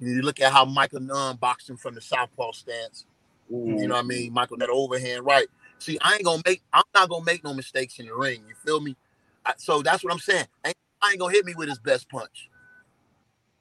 You 0.00 0.22
look 0.22 0.40
at 0.40 0.50
how 0.50 0.64
Michael 0.64 1.00
Nunn 1.00 1.36
boxed 1.36 1.68
him 1.68 1.76
from 1.76 1.94
the 1.94 2.00
southpaw 2.00 2.52
stance. 2.52 3.04
You 3.50 3.86
know 3.86 3.96
what 3.96 4.04
I 4.04 4.06
mean? 4.06 4.26
Mm-hmm. 4.26 4.34
Michael, 4.34 4.56
that 4.56 4.70
overhand 4.70 5.26
right. 5.26 5.46
See, 5.78 5.98
I 6.00 6.14
ain't 6.14 6.24
gonna 6.24 6.42
make. 6.46 6.62
I'm 6.72 6.84
not 6.94 7.10
gonna 7.10 7.24
make 7.24 7.44
no 7.44 7.52
mistakes 7.52 7.98
in 7.98 8.06
the 8.06 8.14
ring. 8.14 8.42
You 8.48 8.54
feel 8.64 8.80
me? 8.80 8.96
I, 9.44 9.52
so 9.58 9.82
that's 9.82 10.02
what 10.02 10.12
I'm 10.12 10.18
saying. 10.18 10.46
Ain't, 10.64 10.76
I 11.02 11.10
ain't 11.10 11.20
gonna 11.20 11.32
hit 11.32 11.44
me 11.44 11.54
with 11.54 11.68
his 11.68 11.78
best 11.78 12.08
punch. 12.08 12.48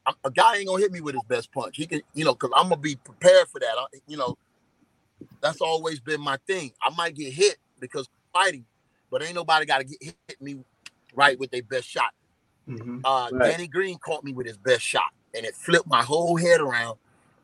I'm, 0.06 0.16
a 0.24 0.32
guy 0.32 0.58
ain't 0.58 0.68
gonna 0.68 0.82
hit 0.82 0.94
me 0.94 1.02
with 1.02 1.16
his 1.16 1.24
best 1.26 1.52
punch. 1.52 1.76
He 1.76 1.86
can, 1.86 2.02
you 2.14 2.24
know, 2.24 2.34
because 2.34 2.52
I'm 2.56 2.70
gonna 2.70 2.78
be 2.78 2.96
prepared 2.96 3.50
for 3.50 3.60
that. 3.60 3.76
I, 3.78 3.86
you 4.08 4.16
know, 4.16 4.38
that's 5.42 5.60
always 5.60 6.00
been 6.00 6.22
my 6.22 6.38
thing. 6.48 6.72
I 6.82 6.90
might 6.96 7.16
get 7.16 7.34
hit 7.34 7.58
because 7.82 8.08
fighting, 8.32 8.66
but 9.14 9.22
ain't 9.22 9.36
nobody 9.36 9.64
got 9.64 9.78
to 9.78 9.84
get 9.84 10.02
hit, 10.02 10.42
me 10.42 10.58
right 11.14 11.38
with 11.38 11.52
their 11.52 11.62
best 11.62 11.88
shot. 11.88 12.12
Mm-hmm. 12.68 13.02
Uh, 13.06 13.30
Right. 13.32 13.52
Danny 13.52 13.68
Green 13.68 14.00
caught 14.00 14.24
me 14.24 14.34
with 14.34 14.48
his 14.48 14.58
best 14.58 14.82
shot, 14.82 15.14
and 15.36 15.46
it 15.46 15.56
flipped 15.56 15.86
my 15.86 16.02
whole 16.02 16.36
head 16.36 16.60
around. 16.60 16.98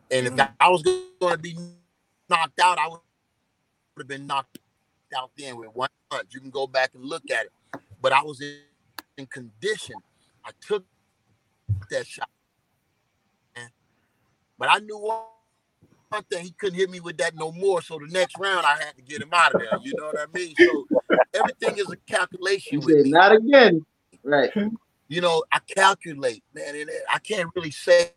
And 0.09 0.25
if 0.25 0.33
Mhm. 0.33 0.55
I 0.59 0.69
was 0.69 0.81
going 0.81 1.05
to 1.21 1.37
be 1.37 1.55
knocked 2.27 2.59
out, 2.59 2.79
I 2.79 2.87
would 2.87 3.01
have 3.99 4.07
been 4.07 4.25
knocked 4.25 4.57
out 5.15 5.29
then 5.37 5.57
with 5.57 5.69
one 5.75 5.89
punch. 6.09 6.33
You 6.33 6.39
can 6.39 6.49
go 6.49 6.65
back 6.65 6.95
and 6.95 7.05
look 7.05 7.29
at 7.29 7.45
it. 7.45 7.51
But 8.01 8.13
I 8.13 8.23
was 8.23 8.41
in, 8.41 8.63
condition. 9.27 9.97
I 10.43 10.51
took 10.61 10.83
that 11.91 12.07
shot. 12.07 12.29
But 14.57 14.69
I 14.71 14.79
knew 14.79 14.97
one, 14.97 15.23
one 16.09 16.23
thing, 16.23 16.43
he 16.43 16.51
couldn't 16.51 16.77
hit 16.77 16.89
me 16.89 16.99
with 16.99 17.17
that 17.17 17.35
no 17.35 17.51
more. 17.51 17.81
So 17.81 17.99
the 17.99 18.11
next 18.11 18.37
round, 18.39 18.65
I 18.65 18.75
had 18.77 18.95
to 18.95 19.01
get 19.01 19.21
him 19.21 19.29
out 19.31 19.53
of 19.53 19.61
there. 19.61 19.79
You 19.83 19.93
know 19.97 20.07
what 20.07 20.19
I 20.19 20.25
mean? 20.37 20.55
So 20.57 20.87
everything 21.33 21.77
is 21.77 21.89
a 21.91 21.97
calculation 22.11 22.81
said 22.81 23.05
not 23.05 23.31
again. 23.31 23.85
Right. 24.23 24.51
you 25.07 25.21
know, 25.21 25.43
I 25.51 25.59
calculate, 25.59 26.43
man, 26.53 26.75
and 26.75 26.89
I 27.11 27.19
can't 27.19 27.49
really 27.55 27.71
say 27.71 28.11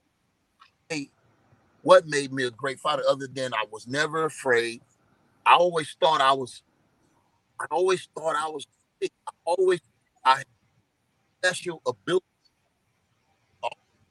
what 1.83 2.07
made 2.07 2.33
me 2.33 2.45
a 2.45 2.51
great 2.51 2.81
fighter 2.81 3.03
other 3.09 3.29
than 3.33 3.53
I 3.55 3.65
was 3.71 3.87
never 3.87 4.25
afraid. 4.25 4.81
I 5.45 5.55
always 5.55 5.95
thought 6.01 6.21
I 6.21 6.33
was, 6.33 6.63
I 7.61 7.67
always 7.71 8.09
thought 8.17 8.37
I 8.37 8.49
was, 8.49 8.67
I 9.03 9.09
always, 9.45 9.81
I 10.25 10.39
had 10.39 10.47
special 11.43 11.83
ability. 11.87 12.25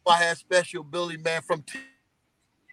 I 0.08 0.18
had 0.18 0.38
special 0.38 0.82
ability, 0.82 1.18
man, 1.18 1.42
from 1.42 1.64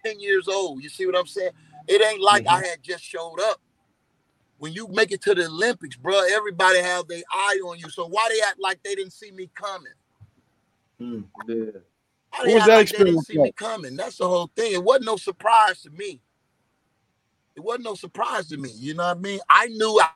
10 0.05 0.19
years 0.19 0.47
old. 0.47 0.83
You 0.83 0.89
see 0.89 1.05
what 1.05 1.17
I'm 1.17 1.27
saying? 1.27 1.51
It 1.87 2.01
ain't 2.01 2.21
like 2.21 2.47
I 2.47 2.61
had 2.61 2.81
just 2.81 3.03
showed 3.03 3.39
up. 3.41 3.61
When 4.57 4.73
you 4.73 4.87
make 4.89 5.11
it 5.11 5.21
to 5.23 5.33
the 5.33 5.45
Olympics, 5.45 5.95
bro, 5.95 6.21
everybody 6.31 6.79
have 6.79 7.07
their 7.07 7.23
eye 7.31 7.59
on 7.65 7.79
you. 7.79 7.89
So 7.89 8.05
why 8.07 8.27
they 8.29 8.41
act 8.45 8.57
like 8.59 8.83
they 8.83 8.93
didn't 8.93 9.13
see 9.13 9.31
me 9.31 9.49
coming? 9.55 9.93
Mm. 11.01 11.23
Yeah. 11.47 11.79
What 12.31 12.45
they 12.45 12.53
was 12.53 12.61
act 12.63 12.67
that 12.67 12.75
like 12.75 12.89
they 12.89 12.97
didn't 13.05 13.21
see 13.21 13.37
me 13.37 13.51
coming? 13.53 13.95
That's 13.95 14.17
the 14.17 14.27
whole 14.27 14.51
thing. 14.55 14.73
It 14.73 14.83
wasn't 14.83 15.05
no 15.05 15.15
surprise 15.15 15.81
to 15.83 15.89
me. 15.91 16.21
It 17.55 17.61
wasn't 17.61 17.85
no 17.85 17.95
surprise 17.95 18.47
to 18.49 18.57
me. 18.57 18.69
You 18.75 18.95
know 18.95 19.03
what 19.03 19.17
I 19.17 19.19
mean? 19.19 19.39
I 19.49 19.67
knew 19.67 19.99
I, 20.01 20.09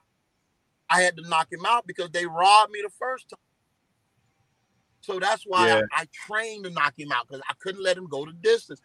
I 0.89 1.01
had 1.01 1.15
to 1.17 1.27
knock 1.27 1.51
him 1.51 1.65
out 1.65 1.87
because 1.87 2.09
they 2.11 2.25
robbed 2.25 2.71
me 2.71 2.81
the 2.83 2.91
first 2.99 3.29
time. 3.29 3.39
So 5.01 5.19
that's 5.19 5.43
why 5.43 5.67
Yeah. 5.67 5.81
I, 5.91 6.01
I 6.01 6.07
trained 6.13 6.65
to 6.65 6.69
knock 6.69 6.97
him 6.97 7.11
out 7.11 7.27
because 7.27 7.41
I 7.49 7.53
couldn't 7.59 7.83
let 7.83 7.97
him 7.97 8.07
go 8.07 8.25
the 8.25 8.33
distance. 8.33 8.81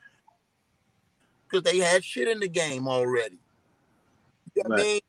Because 1.49 1.63
they 1.63 1.79
had 1.79 2.05
shit 2.05 2.29
in 2.29 2.41
the 2.41 2.49
game 2.49 2.89
already. 2.89 3.39
You 4.55 4.65
know 4.65 4.71
what 4.71 4.81
I 4.81 4.83
mean? 4.83 5.01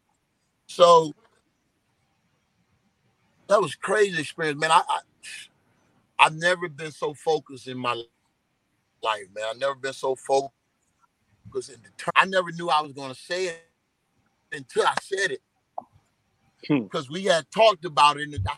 So 0.68 1.14
that 3.48 3.62
was 3.62 3.76
crazy 3.76 4.20
experience, 4.20 4.60
man. 4.60 4.72
I, 4.72 4.82
I 4.88 5.00
I've 6.20 6.36
never 6.36 6.68
been 6.68 6.92
so 6.92 7.14
focused 7.14 7.68
in 7.68 7.78
my 7.78 7.94
life, 9.02 9.28
man. 9.34 9.46
I've 9.50 9.60
never 9.60 9.76
been 9.76 9.94
so 9.94 10.16
focused 10.16 10.54
and 11.70 11.82
determined. 11.82 12.14
I 12.16 12.26
never 12.26 12.52
knew 12.52 12.70
I 12.70 12.82
was 12.82 12.92
going 12.92 13.14
to 13.14 13.20
say 13.20 13.48
it 13.48 13.64
until 14.52 14.86
I 14.86 14.96
said 15.02 15.32
it. 15.32 15.42
Hmm. 16.68 16.84
Because 16.84 17.10
we 17.10 17.24
had 17.24 17.50
talked 17.52 17.86
about 17.86 18.18
it. 18.18 18.24
And 18.24 18.48
I 18.48 18.58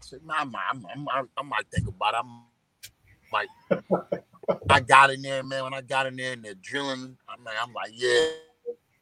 said, 0.00 0.20
nah, 0.24 0.34
I, 0.34 0.44
might, 0.44 0.60
I, 0.70 0.98
might, 0.98 1.24
I 1.36 1.42
might 1.42 1.66
think 1.72 1.88
about 1.88 2.14
it. 2.14 2.20
I 2.24 2.42
might. 3.32 4.22
I 4.70 4.80
got 4.80 5.10
in 5.10 5.22
there, 5.22 5.42
man. 5.42 5.64
When 5.64 5.74
I 5.74 5.80
got 5.80 6.06
in 6.06 6.16
there 6.16 6.32
and 6.32 6.44
they're 6.44 6.54
drilling, 6.54 7.16
I'm 7.28 7.44
like, 7.44 7.56
I'm 7.60 7.72
like, 7.72 7.92
yeah. 7.94 8.28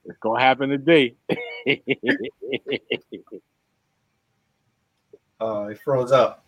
It's 0.05 0.19
gonna 0.21 0.41
happen 0.41 0.71
today. 0.71 1.15
Uh, 5.39 5.69
it 5.71 5.79
froze 5.85 6.13
up. 6.13 6.47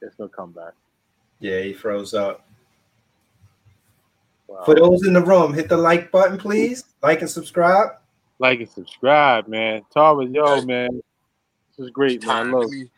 it's 0.00 0.14
gonna 0.16 0.30
come 0.30 0.52
back. 0.52 0.72
Yeah, 1.40 1.60
he 1.60 1.72
froze 1.74 2.14
up. 2.14 2.46
Wow. 4.46 4.64
For 4.64 4.74
those 4.74 5.06
in 5.06 5.12
the 5.12 5.22
room, 5.22 5.52
hit 5.52 5.68
the 5.68 5.76
like 5.76 6.10
button, 6.10 6.38
please. 6.38 6.84
Like 7.02 7.20
and 7.20 7.28
subscribe. 7.28 7.90
like 8.38 8.60
and 8.60 8.68
subscribe, 8.70 9.48
man. 9.48 9.82
Tara, 9.92 10.24
yo, 10.24 10.62
man. 10.62 11.02
This 11.76 11.86
is 11.86 11.90
great, 11.90 12.22
man. 12.22 12.30
I 12.30 12.38
Time. 12.42 12.52
love 12.52 12.62
Let 12.62 12.70
me 12.70 12.90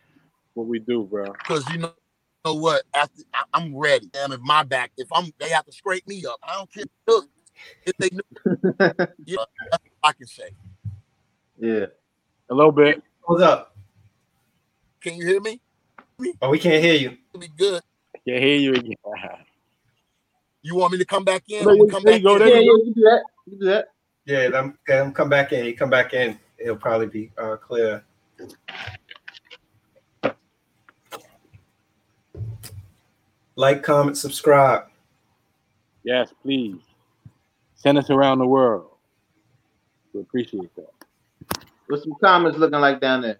what 0.60 0.68
we 0.68 0.78
do, 0.78 1.04
bro. 1.04 1.32
because 1.32 1.68
you 1.70 1.78
know, 1.78 1.92
know 2.44 2.54
what? 2.54 2.82
After 2.94 3.22
I, 3.34 3.44
I'm 3.54 3.76
ready. 3.76 4.06
Damn, 4.12 4.32
if 4.32 4.40
my 4.40 4.62
back, 4.62 4.92
if 4.96 5.08
I'm, 5.12 5.32
they 5.38 5.48
have 5.50 5.66
to 5.66 5.72
scrape 5.72 6.06
me 6.06 6.24
up. 6.26 6.38
I 6.42 6.54
don't 6.56 6.72
care. 6.72 6.84
Look, 7.06 7.28
if 7.86 7.96
they 7.98 8.10
knew, 8.12 8.22
you 9.24 9.36
know, 9.36 9.46
that's 9.70 9.84
what 9.84 10.04
I 10.04 10.12
can 10.12 10.26
say. 10.26 10.50
Yeah. 11.58 11.86
A 12.50 12.54
little 12.54 12.72
bit. 12.72 13.02
Froze 13.26 13.42
up. 13.42 13.76
Can 15.00 15.14
you 15.16 15.26
hear 15.26 15.40
me? 15.40 15.60
Oh, 16.42 16.50
we 16.50 16.58
can't 16.58 16.82
hear 16.84 16.94
you. 16.94 17.16
It'll 17.34 17.40
be 17.40 17.48
good. 17.48 17.82
can't 18.26 18.42
hear 18.42 18.56
you 18.56 18.74
again. 18.74 18.96
You 20.62 20.74
want 20.76 20.92
me 20.92 20.98
to 20.98 21.06
come 21.06 21.24
back 21.24 21.44
in? 21.48 21.64
There 21.64 21.74
you- 21.74 21.86
come 21.86 22.04
there 22.04 22.12
back 22.12 22.20
you 22.20 22.28
go, 22.28 22.32
in. 22.34 22.38
there 22.40 22.48
Yeah, 22.48 22.54
yeah, 22.56 22.60
you 22.60 22.82
you 22.84 22.94
do 22.94 23.00
that. 23.02 23.22
You 23.46 23.58
do 23.58 23.64
that. 23.66 23.86
Yeah, 24.26 24.48
them, 24.50 24.78
them 24.86 25.12
come 25.14 25.30
back 25.30 25.52
in. 25.52 25.64
He 25.64 25.72
come 25.72 25.88
back 25.88 26.12
in. 26.12 26.38
It'll 26.58 26.76
probably 26.76 27.06
be 27.06 27.32
uh, 27.38 27.56
clear. 27.56 28.04
Like, 33.60 33.82
comment, 33.82 34.16
subscribe. 34.16 34.84
Yes, 36.02 36.32
please. 36.42 36.80
Send 37.74 37.98
us 37.98 38.08
around 38.08 38.38
the 38.38 38.46
world. 38.46 38.86
We 40.14 40.22
appreciate 40.22 40.74
that. 40.76 40.88
What's 41.86 42.04
some 42.04 42.14
comments 42.22 42.56
looking 42.56 42.80
like 42.80 43.02
down 43.02 43.20
there? 43.20 43.38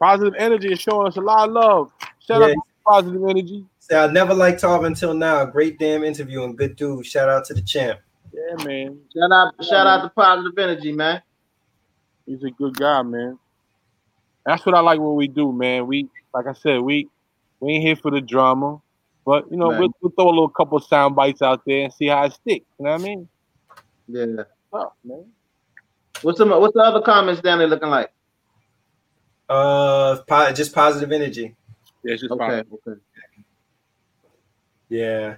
Positive 0.00 0.32
energy 0.38 0.72
is 0.72 0.80
showing 0.80 1.06
us 1.06 1.18
a 1.18 1.20
lot 1.20 1.50
of 1.50 1.54
love. 1.54 1.92
Shout 2.18 2.40
out 2.40 2.46
to 2.46 2.56
positive 2.86 3.22
energy. 3.28 3.66
Say, 3.78 3.94
I 3.94 4.06
never 4.06 4.32
liked 4.32 4.62
Tarv 4.62 4.86
until 4.86 5.12
now. 5.12 5.44
Great 5.44 5.78
damn 5.78 6.02
interview 6.02 6.42
and 6.44 6.56
good 6.56 6.74
dude. 6.74 7.04
Shout 7.04 7.28
out 7.28 7.44
to 7.44 7.52
the 7.52 7.60
champ. 7.60 8.00
Yeah, 8.32 8.64
man. 8.64 8.98
Shout 9.14 9.30
out, 9.30 9.64
shout 9.66 9.86
out 9.86 10.02
to 10.04 10.08
positive 10.16 10.58
energy, 10.58 10.92
man. 10.92 11.20
He's 12.24 12.42
a 12.42 12.50
good 12.50 12.74
guy, 12.78 13.02
man. 13.02 13.38
That's 14.46 14.64
what 14.64 14.74
I 14.74 14.80
like 14.80 14.98
what 14.98 15.14
we 15.14 15.28
do, 15.28 15.52
man. 15.52 15.86
We 15.86 16.08
like 16.32 16.46
I 16.46 16.54
said, 16.54 16.80
we 16.80 17.10
we 17.60 17.74
ain't 17.74 17.84
here 17.84 17.96
for 17.96 18.10
the 18.10 18.22
drama. 18.22 18.80
But 19.26 19.50
you 19.50 19.56
know, 19.56 19.70
Right. 19.70 19.80
we'll, 19.80 19.88
we'll 20.02 20.12
throw 20.12 20.26
a 20.26 20.30
little 20.30 20.48
couple 20.48 20.78
sound 20.80 21.16
bites 21.16 21.40
out 21.42 21.62
there 21.66 21.84
and 21.84 21.92
see 21.92 22.06
how 22.08 22.24
it 22.24 22.32
sticks. 22.34 22.66
You 22.78 22.84
know 22.84 22.92
what 22.92 23.00
I 23.00 23.04
mean? 23.04 23.28
Yeah. 24.08 24.42
Oh, 24.72 24.92
man. 25.04 25.24
What's 26.22 26.38
some 26.38 26.50
what's 26.50 26.74
the 26.74 26.80
other 26.80 27.00
comments 27.02 27.40
down 27.40 27.58
there 27.58 27.68
looking 27.68 27.88
like? 27.88 28.10
Uh, 29.48 30.16
po- 30.26 30.52
just 30.52 30.74
positive 30.74 31.10
energy. 31.12 31.54
Yeah, 32.02 32.12
it's 32.14 32.22
just 32.22 32.32
Okay, 32.32 32.46
fine. 32.46 32.64
okay. 32.72 33.00
Yeah. 34.88 35.36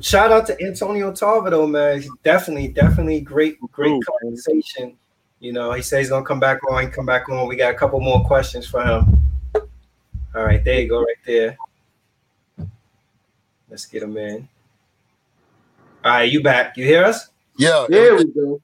Shout 0.00 0.32
out 0.32 0.46
to 0.46 0.62
Antonio 0.64 1.12
Tarver 1.12 1.50
though, 1.50 1.66
man. 1.66 2.00
He's 2.00 2.10
definitely, 2.22 2.68
definitely 2.68 3.20
great, 3.20 3.58
great 3.72 3.92
Ooh. 3.92 4.00
conversation. 4.20 4.96
You 5.40 5.52
know, 5.52 5.72
he 5.72 5.82
says 5.82 6.00
he's 6.00 6.08
gonna 6.10 6.24
come 6.24 6.40
back 6.40 6.60
on. 6.70 6.82
He 6.82 6.88
come 6.88 7.04
back 7.06 7.28
on. 7.28 7.46
We 7.48 7.56
got 7.56 7.74
a 7.74 7.76
couple 7.76 8.00
more 8.00 8.24
questions 8.24 8.66
for 8.66 8.82
him. 8.82 9.18
All 10.34 10.44
right, 10.44 10.64
there 10.64 10.80
you 10.80 10.88
go, 10.88 11.00
right 11.02 11.16
there. 11.26 11.56
Let's 13.72 13.86
get 13.86 14.02
him 14.02 14.18
in. 14.18 14.46
All 16.04 16.12
right, 16.12 16.30
you 16.30 16.42
back? 16.42 16.76
You 16.76 16.84
hear 16.84 17.04
us? 17.04 17.30
Yeah. 17.56 17.86
There 17.88 18.16
we 18.16 18.26
go. 18.26 18.60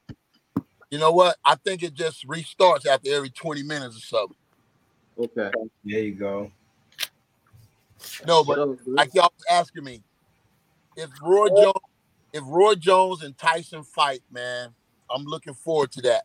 You 0.91 0.99
know 0.99 1.13
what? 1.13 1.39
I 1.43 1.55
think 1.55 1.83
it 1.83 1.95
just 1.95 2.29
restarts 2.29 2.87
after 2.87 3.11
every 3.15 3.31
20 3.31 3.63
minutes 3.63 3.97
or 3.97 4.01
so. 4.01 4.31
Okay. 5.19 5.51
There 5.83 6.01
you 6.01 6.13
go. 6.13 6.53
No, 8.27 8.45
but 8.45 8.59
like 8.87 9.15
y'all 9.15 9.33
was 9.35 9.47
asking 9.51 9.85
me, 9.85 10.03
if 10.95 11.09
Roy 11.23 11.49
Jones, 11.49 11.73
if 12.35 12.43
Roy 12.45 12.75
Jones 12.75 13.23
and 13.23 13.37
Tyson 13.39 13.85
fight, 13.85 14.21
man, 14.31 14.75
I'm 15.11 15.25
looking 15.25 15.55
forward 15.55 15.91
to 15.93 16.03
that. 16.03 16.25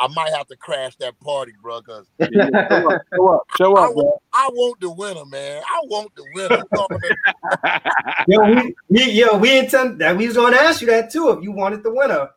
I 0.00 0.08
might 0.14 0.32
have 0.34 0.46
to 0.48 0.56
crash 0.56 0.96
that 0.96 1.18
party, 1.20 1.52
bro, 1.62 1.80
because 1.80 2.06
Show 2.20 2.90
up, 2.90 3.02
show 3.14 3.28
up, 3.34 3.42
show 3.56 3.76
I 3.76 3.86
up, 3.86 3.94
bro. 3.94 4.20
I 4.32 4.48
want 4.52 4.80
the 4.80 4.90
winner, 4.90 5.24
man. 5.26 5.62
I 5.66 5.80
want 5.84 6.12
the 6.16 6.24
winner. 6.34 6.56
You 6.56 6.64
know 6.70 6.86
what 6.88 6.92
I 6.92 7.04
mean? 7.04 7.14
Yo, 8.28 8.40
we, 8.62 8.74
we 8.88 9.10
yo, 9.12 9.36
we 9.38 9.58
intend 9.58 10.00
that 10.00 10.16
we 10.16 10.26
was 10.26 10.36
gonna 10.36 10.56
ask 10.56 10.80
you 10.80 10.86
that 10.88 11.10
too 11.10 11.30
if 11.30 11.42
you 11.42 11.52
wanted 11.52 11.82
the 11.82 11.92
winner. 11.92 12.28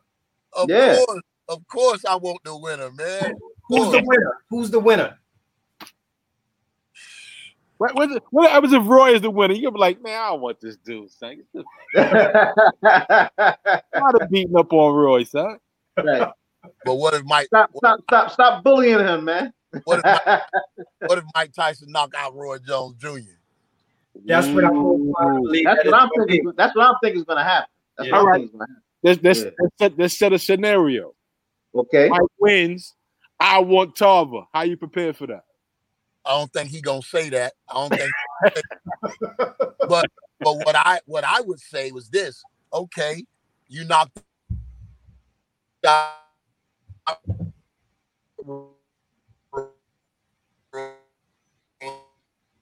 Of 0.54 0.68
Yeah. 0.70 0.96
course, 1.04 1.20
of 1.48 1.66
course, 1.68 2.04
I 2.04 2.16
want 2.16 2.38
the 2.44 2.56
winner, 2.56 2.90
man. 2.90 3.34
Who's 3.68 3.90
the 3.92 4.02
winner? 4.04 4.38
Who's 4.50 4.70
the 4.70 4.80
winner? 4.80 5.18
What, 7.78 7.94
what, 7.96 8.22
what 8.30 8.50
happens 8.50 8.72
if 8.72 8.86
Roy 8.86 9.14
is 9.14 9.22
the 9.22 9.30
winner? 9.30 9.54
You'll 9.54 9.72
be 9.72 9.78
like, 9.80 10.00
man, 10.02 10.16
I 10.20 10.28
don't 10.28 10.40
want 10.40 10.60
this 10.60 10.76
dude, 10.76 11.10
son. 11.10 11.42
Get 11.54 11.64
the 12.02 13.82
lot 14.00 14.22
of 14.22 14.30
beating 14.30 14.56
up 14.56 14.72
on 14.72 14.94
Roy, 14.94 15.24
son. 15.24 15.58
right. 15.96 16.30
But 16.84 16.96
what 16.96 17.14
if 17.14 17.24
Mike? 17.24 17.46
Stop, 17.46 17.70
stop, 17.76 18.00
stop, 18.02 18.30
stop 18.30 18.64
bullying 18.64 18.98
him, 18.98 19.24
man. 19.24 19.52
What 19.84 20.00
if 20.00 20.04
Mike, 20.04 20.42
what 21.06 21.18
if 21.18 21.24
Mike 21.34 21.52
Tyson 21.52 21.90
knock 21.90 22.12
out 22.16 22.34
Roy 22.34 22.58
Jones 22.58 22.96
Jr.? 22.98 23.18
That's 24.26 24.46
what 24.48 24.64
I'm 24.64 24.76
uh, 24.76 24.80
Ooh. 24.80 25.62
That's 25.64 25.84
that 25.84 25.86
what 25.86 25.94
I'm 25.94 26.08
it's 26.08 26.16
gonna 26.16 26.26
be. 26.26 26.32
thinking. 26.34 26.52
That's 26.56 26.76
what 26.76 26.86
I'm 26.86 26.94
thinking 27.02 27.20
is 27.20 27.24
gonna 27.24 27.44
happen. 27.44 27.68
That's 27.96 28.08
Yeah. 28.08 28.16
what 28.16 28.20
Alright. 28.20 28.40
thinking 28.42 28.60
is. 28.60 28.66
Let's, 29.02 29.22
let's, 29.22 29.40
Yeah. 29.40 29.50
let's, 29.58 29.74
set, 29.78 29.98
let's 29.98 30.18
set 30.18 30.32
a 30.32 30.38
scenario. 30.38 31.14
Okay. 31.74 32.08
Mike 32.08 32.20
wins. 32.38 32.94
I 33.40 33.58
want 33.60 33.96
Tarver. 33.96 34.42
How 34.52 34.62
you 34.62 34.76
prepare 34.76 35.12
for 35.12 35.26
that? 35.28 35.44
I 36.24 36.38
don't 36.38 36.52
think 36.52 36.70
he 36.70 36.80
gonna 36.80 37.02
say 37.02 37.30
that. 37.30 37.54
I 37.68 37.74
don't 37.74 37.90
think. 37.98 38.10
but 39.88 40.06
but 40.38 40.54
what 40.64 40.76
I 40.76 41.00
what 41.06 41.24
I 41.24 41.40
would 41.40 41.58
say 41.58 41.90
was 41.90 42.08
this. 42.08 42.42
Okay, 42.72 43.24
you 43.68 43.84
knocked 43.84 44.18
out 45.84 46.12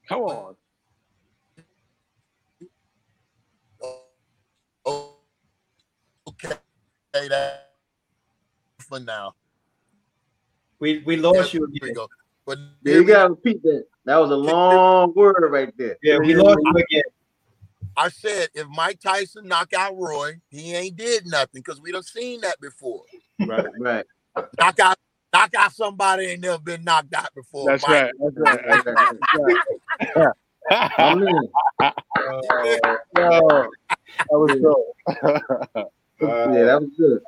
Come 0.09 0.23
on. 0.23 0.57
Oh, 4.87 5.15
okay, 6.29 6.57
that 7.29 7.71
for 8.81 9.01
now. 9.01 9.35
We 10.81 11.03
we 11.05 11.17
lost 11.17 11.53
There 11.53 11.61
you 11.63 11.69
again. 11.83 11.95
go. 11.95 12.09
But 12.47 12.59
Yeah, 12.83 12.97
you 12.97 13.05
gotta 13.05 13.31
repeat 13.31 13.63
that. 13.63 13.85
That 14.07 14.17
was 14.17 14.31
a 14.31 14.37
long 14.37 15.13
word 15.15 15.49
right 15.51 15.73
there. 15.77 15.97
Yeah, 16.03 16.19
we 16.19 16.35
lost 16.35 16.59
you 16.65 16.73
again. 16.73 17.03
I 17.97 18.09
said 18.09 18.49
if 18.55 18.67
Mike 18.69 19.01
Tyson 19.01 19.47
knock 19.47 19.73
out 19.75 19.97
Roy, 19.97 20.41
he 20.49 20.75
ain't 20.75 20.97
did 20.97 21.27
nothing 21.27 21.63
because 21.63 21.81
we 21.81 21.93
don't 21.93 22.07
seen 22.07 22.41
that 22.41 22.59
before. 22.61 23.03
Right. 23.39 23.67
Right. 23.79 24.07
Knock 24.59 24.81
out, 24.81 24.97
knock 25.33 25.55
out 25.57 25.73
somebody 25.73 26.27
ain't 26.27 26.41
never 26.41 26.59
been 26.59 26.85
knocked 26.85 27.15
out 27.15 27.35
before. 27.35 27.67
That's 27.69 27.87
Mike. 27.87 28.03
right. 28.03 28.13
That's 28.21 28.37
right. 28.37 28.85
That's 30.15 30.25
right. 30.71 30.93
I'm 30.99 31.23
in. 31.23 31.49
Uh, 32.21 32.41
Yo, 33.17 33.71
that 34.13 34.27
was 34.31 34.61
dope. 34.61 34.97
uh, 36.23 36.53
Yeah, 36.53 36.65
that 36.65 36.81
was 36.81 36.91
good. 36.99 37.23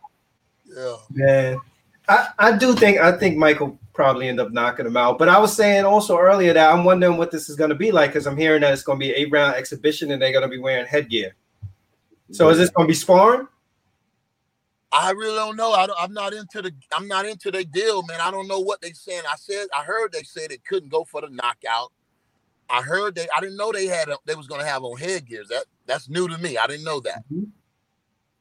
Yeah. 0.67 0.97
Man, 1.11 1.61
I, 2.09 2.29
I 2.39 2.57
do 2.57 2.75
think 2.75 2.99
I 2.99 3.13
think 3.13 3.39
Michael 3.39 3.79
probably 3.95 4.29
end 4.29 4.41
up 4.41 4.53
knocking 4.53 4.87
him 4.87 4.97
out. 4.97 5.19
But 5.19 5.29
I 5.29 5.39
was 5.39 5.55
saying 5.55 5.85
also 5.85 6.19
earlier 6.19 6.53
that 6.53 6.73
I'm 6.73 6.85
wondering 6.85 7.17
what 7.17 7.31
this 7.31 7.49
is 7.49 7.57
going 7.57 7.71
to 7.71 7.77
be 7.77 7.93
like 7.93 8.11
because 8.11 8.27
I'm 8.27 8.37
hearing 8.37 8.61
that 8.63 8.73
it's 8.73 8.83
going 8.83 8.99
to 8.99 9.05
be 9.05 9.11
an 9.11 9.17
eight 9.17 9.31
round 9.31 9.55
exhibition 9.57 10.11
and 10.11 10.21
they're 10.21 10.33
going 10.33 10.43
to 10.43 10.49
be 10.49 10.59
wearing 10.59 10.87
headgear. 10.87 11.35
So 12.31 12.49
is 12.49 12.59
this 12.59 12.71
going 12.71 12.87
to 12.87 12.91
be 12.91 12.95
sparring? 12.95 13.47
I 14.93 15.11
really 15.13 15.37
don't 15.37 15.57
know. 15.57 15.73
I 15.73 15.87
don't, 15.87 15.99
I'm 16.01 16.13
not 16.13 16.35
into 16.35 16.61
the. 16.61 16.73
I'm 16.93 17.09
not 17.09 17.25
into 17.27 17.51
the 17.51 17.65
deal, 17.65 18.03
man. 18.03 18.21
I 18.21 18.31
don't 18.31 18.47
know 18.47 18.61
what 18.61 18.81
they 18.83 18.93
saying. 18.93 19.23
I 19.31 19.37
said. 19.37 19.69
I 19.75 19.83
heard 19.85 20.13
they 20.13 20.23
said 20.23 20.53
it 20.53 20.65
couldn't 20.67 20.91
go 20.91 21.05
for 21.05 21.23
the 21.23 21.31
knockout. 21.31 21.93
I 22.69 22.83
heard 22.83 23.15
they. 23.15 23.27
I 23.35 23.41
didn't 23.41 23.57
know 23.57 23.73
they 23.73 23.87
had. 23.87 24.09
A, 24.09 24.19
they 24.27 24.35
was 24.35 24.47
gonna 24.47 24.67
have 24.67 24.85
on 24.85 24.99
headgears. 24.99 25.49
That 25.49 25.65
that's 25.87 26.09
new 26.09 26.29
to 26.29 26.37
me. 26.39 26.59
I 26.59 26.67
didn't 26.67 26.85
know 26.85 27.01
that. 27.01 27.25
Mm-hmm. 27.33 27.45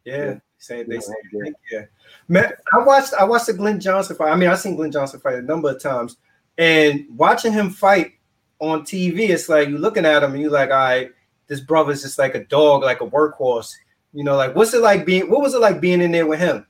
Yeah, 0.03 0.39
say 0.57 0.83
they 0.83 0.95
Yeah, 0.95 0.99
say 0.99 1.13
yeah. 1.31 1.43
headgear. 1.45 1.91
Man, 2.27 2.51
I 2.73 2.83
watched 2.83 3.13
I 3.13 3.23
watched 3.23 3.47
the 3.47 3.53
Glenn 3.53 3.79
Johnson 3.79 4.17
fight. 4.17 4.31
I 4.31 4.35
mean, 4.35 4.49
I've 4.49 4.59
seen 4.59 4.75
Glenn 4.75 4.91
Johnson 4.91 5.21
fight 5.21 5.35
a 5.35 5.41
number 5.41 5.69
of 5.69 5.81
times, 5.81 6.17
and 6.57 7.05
watching 7.09 7.53
him 7.53 7.69
fight 7.69 8.13
on 8.59 8.81
TV, 8.81 9.29
it's 9.29 9.47
like 9.49 9.69
you're 9.69 9.79
looking 9.79 10.05
at 10.05 10.21
him 10.21 10.33
and 10.33 10.41
you're 10.41 10.51
like, 10.51 10.69
all 10.69 10.75
right, 10.75 11.11
this 11.47 11.59
brother's 11.59 12.03
just 12.03 12.19
like 12.19 12.35
a 12.35 12.43
dog, 12.45 12.83
like 12.83 13.01
a 13.01 13.07
workhorse. 13.07 13.73
You 14.13 14.23
know, 14.23 14.35
like 14.35 14.55
what's 14.55 14.73
it 14.73 14.81
like 14.81 15.05
being? 15.05 15.29
What 15.29 15.41
was 15.41 15.53
it 15.53 15.61
like 15.61 15.79
being 15.79 16.01
in 16.01 16.11
there 16.11 16.27
with 16.27 16.39
him? 16.39 16.65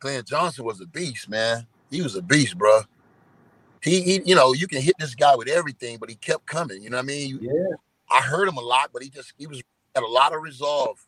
Glenn 0.00 0.24
Johnson 0.24 0.64
was 0.64 0.80
a 0.80 0.86
beast, 0.86 1.28
man. 1.28 1.66
He 1.90 2.02
was 2.02 2.14
a 2.14 2.22
beast, 2.22 2.56
bro. 2.56 2.82
He, 3.82 4.02
he, 4.02 4.22
you 4.24 4.34
know, 4.34 4.52
you 4.52 4.66
can 4.66 4.82
hit 4.82 4.94
this 4.98 5.14
guy 5.14 5.34
with 5.36 5.48
everything, 5.48 5.98
but 5.98 6.08
he 6.08 6.16
kept 6.16 6.46
coming. 6.46 6.82
You 6.82 6.90
know 6.90 6.96
what 6.96 7.04
I 7.04 7.06
mean? 7.06 7.38
Yeah, 7.40 7.76
I 8.10 8.20
heard 8.20 8.48
him 8.48 8.56
a 8.56 8.62
lot, 8.62 8.90
but 8.92 9.02
he 9.02 9.08
just 9.08 9.32
he 9.38 9.46
was 9.46 9.62
had 9.94 10.04
a 10.04 10.06
lot 10.06 10.34
of 10.34 10.42
resolve. 10.42 10.98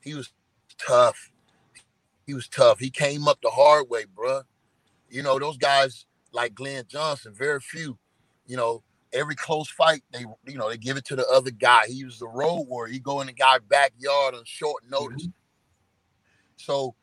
He 0.00 0.14
was 0.14 0.30
tough. 0.78 1.30
He 2.26 2.34
was 2.34 2.48
tough. 2.48 2.78
He 2.78 2.90
came 2.90 3.26
up 3.26 3.38
the 3.42 3.50
hard 3.50 3.88
way, 3.88 4.04
bruh. 4.04 4.42
You 5.08 5.22
know, 5.22 5.38
those 5.38 5.56
guys 5.56 6.04
like 6.32 6.54
Glenn 6.54 6.84
Johnson, 6.88 7.32
very 7.34 7.60
few. 7.60 7.98
You 8.46 8.56
know, 8.56 8.82
every 9.12 9.34
close 9.34 9.68
fight, 9.68 10.02
they 10.12 10.24
you 10.46 10.58
know, 10.58 10.68
they 10.68 10.76
give 10.76 10.96
it 10.96 11.04
to 11.06 11.16
the 11.16 11.26
other 11.28 11.50
guy. 11.50 11.86
He 11.88 12.04
was 12.04 12.18
the 12.18 12.28
road 12.28 12.66
warrior. 12.68 12.92
He 12.92 12.98
go 12.98 13.20
in 13.20 13.26
the 13.26 13.32
guy's 13.32 13.60
backyard 13.68 14.34
on 14.34 14.42
short 14.44 14.84
notice. 14.88 15.22
Mm-hmm. 15.22 15.30
So 16.56 16.94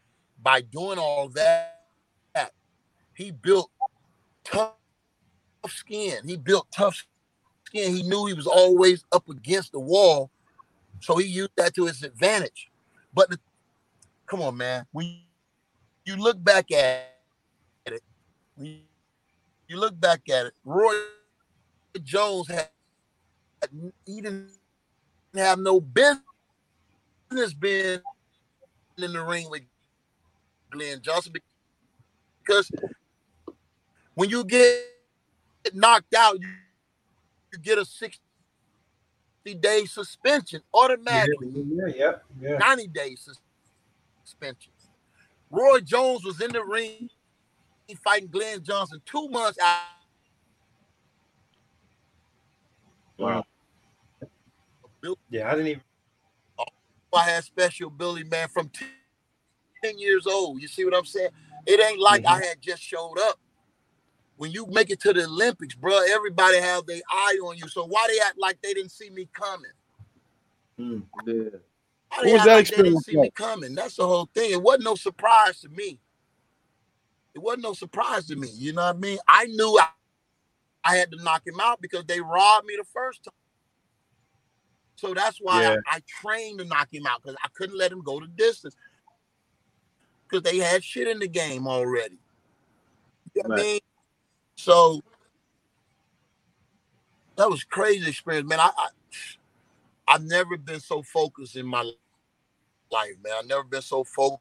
by 0.41 0.61
doing 0.61 0.99
all 0.99 1.29
that, 1.29 1.71
he 3.13 3.31
built 3.31 3.71
tough 4.43 4.73
skin. 5.67 6.17
He 6.25 6.35
built 6.35 6.67
tough 6.71 7.05
skin. 7.65 7.95
He 7.95 8.03
knew 8.03 8.25
he 8.25 8.33
was 8.33 8.47
always 8.47 9.05
up 9.11 9.29
against 9.29 9.71
the 9.71 9.79
wall, 9.79 10.29
so 10.99 11.17
he 11.17 11.27
used 11.27 11.51
that 11.55 11.73
to 11.75 11.85
his 11.85 12.03
advantage. 12.03 12.69
But 13.13 13.29
the, 13.29 13.39
come 14.27 14.41
on, 14.41 14.57
man, 14.57 14.85
when 14.91 15.17
you 16.03 16.17
look 16.17 16.43
back 16.43 16.71
at 16.71 17.15
it, 17.85 18.03
when 18.57 18.81
you 19.67 19.77
look 19.77 19.99
back 19.99 20.27
at 20.29 20.47
it, 20.47 20.53
Roy 20.65 20.93
Jones 22.03 22.47
had 22.47 22.69
he 24.05 24.21
didn't 24.21 24.51
have 25.35 25.59
no 25.59 25.79
business 25.79 26.21
being 27.59 27.99
in 28.97 29.13
the 29.13 29.23
ring 29.23 29.49
with 29.49 29.63
Glenn 30.69 31.01
Johnson 31.01 31.33
because 32.43 32.71
when 34.13 34.29
you 34.29 34.43
get 34.43 34.81
knocked 35.73 36.13
out, 36.13 36.39
you, 36.39 36.47
you 37.51 37.59
get 37.59 37.77
a 37.77 37.85
60 37.85 38.19
day 39.59 39.85
suspension 39.85 40.61
automatically. 40.73 41.49
Yeah, 41.53 41.93
yeah, 41.95 42.11
yeah. 42.41 42.57
90 42.57 42.87
days 42.87 43.21
sus- 43.21 43.39
suspension. 44.23 44.71
Roy 45.49 45.79
Jones 45.81 46.23
was 46.23 46.41
in 46.41 46.51
the 46.51 46.63
ring 46.63 47.09
fighting 48.03 48.29
Glenn 48.29 48.63
Johnson 48.63 49.01
two 49.05 49.27
months 49.29 49.59
out. 49.61 49.94
Wow. 53.17 53.43
Yeah, 55.29 55.47
I 55.47 55.51
didn't 55.51 55.67
even. 55.67 55.81
I 57.13 57.29
had 57.29 57.43
special 57.45 57.87
ability, 57.87 58.25
man, 58.25 58.49
from 58.49 58.69
10 59.83 59.97
years 59.97 60.27
old. 60.27 60.61
You 60.61 60.67
see 60.67 60.83
what 60.83 60.95
I'm 60.95 61.05
saying? 61.05 61.29
It 61.65 61.79
ain't 61.79 61.99
like 61.99 62.25
I 62.25 62.33
mm-hmm. 62.33 62.43
had 62.43 62.61
just 62.61 62.81
showed 62.81 63.17
up. 63.19 63.39
When 64.37 64.51
you 64.51 64.65
make 64.67 64.89
it 64.89 64.99
to 65.01 65.13
the 65.13 65.23
Olympics, 65.23 65.75
bro, 65.75 65.97
everybody 66.09 66.59
have 66.59 66.85
their 66.85 66.99
eye 67.09 67.39
on 67.41 67.57
you. 67.57 67.69
So 67.69 67.85
why 67.85 68.05
they 68.09 68.19
act 68.19 68.37
like 68.37 68.61
they 68.61 68.73
didn't 68.73 68.91
see 68.91 69.09
me 69.09 69.29
coming? 69.31 69.71
Yeah. 70.77 70.97
Why 72.09 72.17
What 72.17 72.25
was 72.25 72.43
that 72.43 72.45
like 72.45 72.45
they 72.45 72.51
didn't 72.51 72.59
experience 72.59 73.05
see 73.05 73.17
me 73.17 73.31
coming? 73.31 73.75
That's 73.75 73.95
the 73.95 74.05
whole 74.05 74.29
thing. 74.33 74.51
It 74.51 74.61
wasn't 74.61 74.83
no 74.83 74.95
surprise 74.95 75.61
to 75.61 75.69
me. 75.69 75.99
It 77.33 77.39
wasn't 77.39 77.63
no 77.63 77.73
surprise 77.73 78.27
to 78.27 78.35
me. 78.35 78.49
You 78.53 78.73
know 78.73 78.81
what 78.81 78.95
I 78.95 78.99
mean? 78.99 79.19
I 79.25 79.45
knew 79.45 79.79
I, 79.79 79.87
I 80.85 80.95
had 80.95 81.11
to 81.11 81.23
knock 81.23 81.45
him 81.45 81.59
out 81.59 81.81
because 81.81 82.05
they 82.05 82.21
robbed 82.21 82.67
me 82.67 82.75
the 82.77 82.85
first 82.93 83.23
time. 83.23 83.33
So 84.95 85.13
that's 85.13 85.39
why 85.39 85.61
Yeah. 85.61 85.75
I, 85.87 85.97
I 85.97 86.01
trained 86.21 86.59
to 86.59 86.65
knock 86.65 86.93
him 86.93 87.05
out 87.07 87.21
because 87.21 87.35
I 87.43 87.47
couldn't 87.55 87.77
let 87.77 87.91
him 87.91 88.01
go 88.01 88.19
the 88.19 88.27
distance. 88.27 88.75
Because 90.27 90.43
they 90.43 90.59
had 90.59 90.83
shit 90.83 91.07
in 91.07 91.19
the 91.19 91.27
game 91.27 91.67
already. 91.67 92.19
You 93.33 93.43
know 93.43 93.49
what 93.49 93.59
I 93.59 93.63
mean? 93.63 93.79
So 94.55 95.01
that 97.35 97.49
was 97.49 97.63
crazy 97.63 98.07
experience, 98.07 98.47
man. 98.47 98.59
I, 98.59 98.69
I 98.77 98.87
I've 100.07 100.23
never 100.23 100.55
been 100.55 100.79
so 100.79 101.01
focused 101.01 101.55
in 101.55 101.65
my 101.65 101.81
life, 102.91 103.15
man. 103.23 103.33
I've 103.39 103.47
never 103.47 103.63
been 103.63 103.81
so 103.81 104.03
focused 104.03 104.39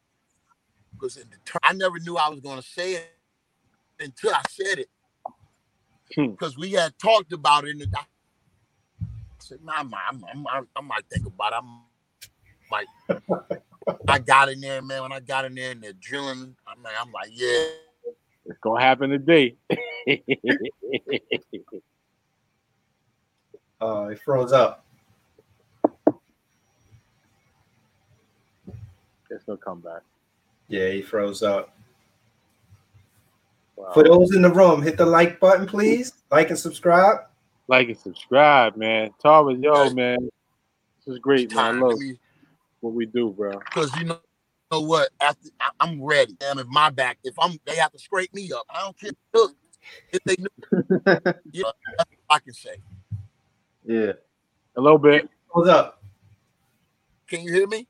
and 1.02 1.30
determined. 1.30 1.60
I 1.62 1.72
never 1.72 1.98
knew 1.98 2.16
I 2.16 2.28
was 2.28 2.40
going 2.40 2.60
to 2.60 2.66
say 2.66 2.94
it 2.94 3.10
until 3.98 4.34
I 4.34 4.42
said 4.48 4.78
it. 4.78 4.90
Hmm. 6.14 6.30
Because 6.30 6.56
we 6.56 6.70
had 6.72 6.96
talked 6.98 7.32
about 7.32 7.66
it. 7.66 7.80
And 7.80 7.94
I 7.96 8.04
said, 9.38 9.58
nah, 9.64 9.72
I 9.78 9.82
might, 9.82 10.02
I 10.10 10.12
might, 10.34 10.62
I 10.76 10.80
might 10.80 11.04
think 11.10 11.26
about 11.26 11.52
it. 11.52 11.56
I 11.56 11.62
might. 12.70 12.86
I 14.08 14.18
got 14.18 14.48
in 14.48 14.60
there, 14.60 14.82
man. 14.82 15.02
When 15.02 15.12
I 15.12 15.20
got 15.20 15.44
in 15.44 15.54
there 15.54 15.72
and 15.72 15.82
they're 15.82 15.92
drilling, 15.92 16.56
I'm 16.66 16.82
like, 16.82 16.94
I'm 17.00 17.12
like, 17.12 17.28
yeah. 17.32 17.66
It's 18.46 18.58
gonna 18.60 18.82
happen 18.82 19.10
today. 19.10 19.56
Uh, 23.80 24.10
it 24.12 24.20
froze 24.24 24.52
up. 24.52 24.84
It's 29.28 29.46
no 29.46 29.58
comeback. 29.58 30.00
Yeah, 30.68 30.88
he 30.88 31.02
froze 31.02 31.42
up. 31.42 31.76
Wow. 33.76 33.92
For 33.92 34.04
those 34.04 34.34
in 34.34 34.42
the 34.42 34.50
room, 34.50 34.82
hit 34.82 34.96
the 34.96 35.06
like 35.06 35.40
button, 35.40 35.66
please. 35.66 36.12
Like 36.30 36.50
and 36.50 36.58
subscribe. 36.58 37.18
Like 37.68 37.88
and 37.88 37.98
subscribe, 37.98 38.76
man. 38.76 39.10
Thomas, 39.22 39.58
yo, 39.60 39.90
man. 39.90 40.28
This 41.04 41.14
is 41.14 41.18
great, 41.18 41.54
man. 41.54 41.76
I 41.76 41.78
love 41.78 41.98
what 42.80 42.94
we 42.94 43.06
do, 43.06 43.30
bro. 43.30 43.58
because 43.58 43.94
you 43.96 44.04
know, 44.04 44.18
know 44.70 44.80
what? 44.80 45.10
After 45.20 45.48
I, 45.60 45.70
I'm 45.80 46.02
ready. 46.02 46.34
Damn, 46.38 46.58
if 46.58 46.66
my 46.66 46.90
back, 46.90 47.18
if 47.24 47.34
I'm, 47.38 47.58
they 47.64 47.76
have 47.76 47.92
to 47.92 47.98
scrape 47.98 48.32
me 48.34 48.50
up. 48.52 48.64
I 48.70 48.80
don't 48.82 48.98
care. 48.98 49.10
Look, 49.32 49.54
if 50.12 50.22
they 50.24 50.36
knew, 50.38 50.48
you 51.52 51.62
know, 51.62 51.72
that's 51.98 52.10
all 52.28 52.36
I 52.36 52.38
can 52.38 52.52
say. 52.52 52.76
Yeah. 53.84 54.12
A 54.76 54.80
little 54.80 54.98
bit. 54.98 55.28
Hold 55.48 55.68
up. 55.68 56.02
Can 57.28 57.42
you 57.42 57.52
hear 57.52 57.66
me? 57.66 57.86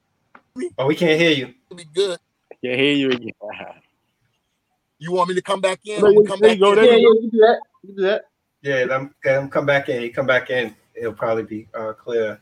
Oh, 0.79 0.87
we 0.87 0.95
can't 0.95 1.21
hear 1.21 1.31
you. 1.31 1.55
It'll 1.67 1.77
be 1.77 1.85
good. 1.85 2.19
Can't 2.65 2.79
hear 2.79 2.95
you 2.95 3.11
again. 3.11 3.31
You 4.99 5.13
want 5.13 5.29
me 5.29 5.35
to 5.35 5.43
come 5.43 5.61
back 5.61 5.81
in? 5.85 6.01
There 6.01 6.11
I'm 6.11 6.15
you- 6.15 6.25
come 6.25 6.41
back 6.41 6.53
you 6.53 6.59
go, 6.61 6.71
in. 6.71 6.77
there 6.77 6.85
Yeah, 6.87 6.91
yeah, 6.93 6.97
you 6.99 7.21
you 7.23 7.31
do 7.31 7.39
that. 7.39 7.61
You 7.83 7.95
do 7.97 8.03
that. 8.03 8.25
Yeah, 8.63 8.85
let 8.89 9.01
him, 9.01 9.15
let 9.25 9.43
him 9.43 9.51
come 9.51 9.67
back 9.67 9.89
in. 9.89 10.01
He 10.01 10.09
come 10.11 10.27
back 10.27 10.51
in. 10.51 10.75
It'll 10.95 11.13
probably 11.13 11.43
be 11.43 11.69
uh, 11.75 11.93
clear. 11.93 12.41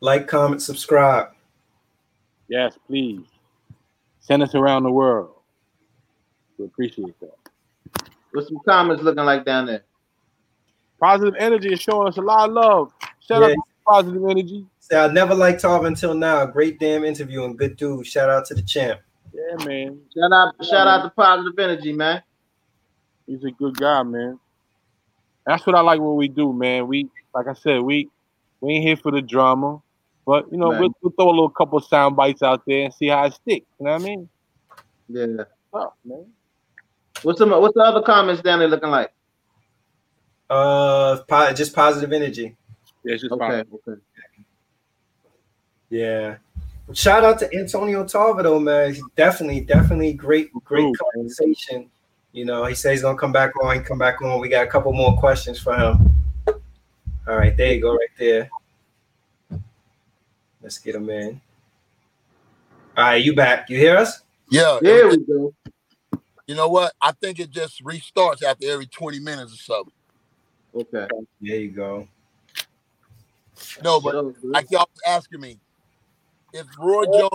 Like, 0.00 0.26
comment, 0.26 0.62
subscribe. 0.62 1.28
Yes, 2.48 2.76
please. 2.86 3.20
Send 4.20 4.42
us 4.42 4.54
around 4.54 4.84
the 4.84 4.90
world. 4.90 5.34
We 6.58 6.64
appreciate 6.66 7.18
that. 7.20 7.36
What's 8.32 8.48
some 8.48 8.60
comments 8.66 9.02
looking 9.02 9.24
like 9.24 9.44
down 9.44 9.66
there? 9.66 9.82
Positive 11.00 11.34
energy 11.38 11.72
is 11.72 11.80
showing 11.80 12.08
us 12.08 12.16
a 12.16 12.20
lot 12.22 12.48
of 12.48 12.54
love. 12.54 12.92
Shout 13.20 13.42
out 13.42 13.48
Yeah. 13.50 13.54
to 13.54 13.62
positive 13.86 14.22
energy. 14.28 14.66
Say, 14.80 14.98
I 14.98 15.08
never 15.08 15.34
liked 15.34 15.62
Tarv 15.62 15.86
until 15.86 16.14
now. 16.14 16.44
Great 16.46 16.78
damn 16.78 17.04
interview 17.04 17.44
and 17.44 17.56
good 17.58 17.76
dude. 17.76 18.06
Shout 18.06 18.28
out 18.30 18.44
to 18.46 18.54
the 18.54 18.62
champ. 18.62 19.00
Yeah, 19.32 19.64
man. 19.64 20.00
Shout 20.14 20.32
out, 20.32 20.54
shout 20.64 20.86
out 20.86 21.02
to 21.02 21.10
positive 21.10 21.58
energy, 21.58 21.92
man. 21.92 22.22
He's 23.26 23.42
a 23.44 23.50
good 23.50 23.76
guy, 23.76 24.02
man. 24.02 24.38
That's 25.46 25.66
what 25.66 25.74
I 25.74 25.80
like 25.80 26.00
what 26.00 26.16
we 26.16 26.28
do, 26.28 26.52
man. 26.52 26.86
We 26.86 27.08
like 27.34 27.46
I 27.46 27.54
said, 27.54 27.80
we 27.82 28.08
we 28.60 28.74
ain't 28.74 28.84
here 28.84 28.96
for 28.96 29.10
the 29.10 29.22
drama. 29.22 29.80
But 30.26 30.50
you 30.52 30.58
know, 30.58 30.70
Right. 30.70 30.80
we'll, 30.80 30.94
we'll 31.02 31.12
throw 31.12 31.28
a 31.28 31.30
little 31.30 31.48
couple 31.50 31.80
sound 31.80 32.14
bites 32.14 32.42
out 32.42 32.62
there 32.66 32.84
and 32.84 32.94
see 32.94 33.08
how 33.08 33.24
it 33.24 33.34
sticks. 33.34 33.66
You 33.80 33.86
know 33.86 33.92
what 33.92 34.02
I 34.02 34.04
mean? 34.04 34.28
Yeah. 35.08 35.44
Oh, 35.72 35.92
man. 36.04 36.26
What's 37.22 37.38
the 37.38 37.46
what's 37.46 37.74
the 37.74 37.80
other 37.80 38.02
comments 38.02 38.42
down 38.42 38.58
there 38.60 38.68
looking 38.68 38.90
like? 38.90 39.12
Uh, 40.50 41.18
po- 41.28 41.52
just 41.52 41.74
positive 41.74 42.12
energy. 42.12 42.56
Yeah, 43.04 43.14
it's 43.14 43.22
just 43.22 43.32
Okay, 43.32 43.64
okay. 43.88 44.00
Yeah. 45.90 46.36
Shout 46.92 47.24
out 47.24 47.38
to 47.40 47.54
Antonio 47.54 48.06
Tarver 48.06 48.42
though, 48.42 48.58
man. 48.58 48.94
He's 48.94 49.02
definitely, 49.16 49.60
definitely 49.60 50.12
great, 50.12 50.52
great 50.64 50.84
Ooh, 50.84 50.94
conversation. 51.14 51.90
You 52.32 52.44
know, 52.44 52.64
he 52.64 52.74
says 52.74 52.92
he's 52.92 53.02
gonna 53.02 53.18
come 53.18 53.32
back 53.32 53.52
on. 53.62 53.76
He 53.76 53.80
come 53.82 53.98
back 53.98 54.22
on. 54.22 54.40
We 54.40 54.48
got 54.48 54.66
a 54.66 54.70
couple 54.70 54.92
more 54.92 55.16
questions 55.16 55.58
for 55.58 55.74
him. 55.74 56.12
All 57.28 57.36
right, 57.36 57.56
there 57.56 57.74
you 57.74 57.80
go, 57.80 57.92
right 57.92 58.08
there. 58.18 58.50
Let's 60.62 60.78
get 60.78 60.94
him 60.94 61.08
in. 61.10 61.40
All 62.96 63.04
right, 63.04 63.22
you 63.22 63.34
back? 63.34 63.68
You 63.70 63.78
hear 63.78 63.96
us? 63.96 64.22
Yeah. 64.50 64.78
There 64.80 65.08
we 65.08 65.18
go. 65.18 65.54
You 66.46 66.54
know 66.54 66.68
what? 66.68 66.92
I 67.00 67.12
think 67.12 67.38
it 67.38 67.50
just 67.50 67.82
restarts 67.84 68.42
after 68.42 68.70
every 68.70 68.86
20 68.86 69.18
minutes 69.20 69.54
or 69.54 69.56
so. 69.56 69.88
Okay. 70.74 71.06
There 71.40 71.56
you 71.56 71.70
go. 71.70 72.08
No, 73.82 74.00
but 74.00 74.12
So, 74.12 74.34
like 74.44 74.70
y'all 74.70 74.88
was 74.92 75.00
asking 75.06 75.40
me, 75.40 75.58
if 76.52 76.66
Roy 76.78 77.04
Jones, 77.06 77.30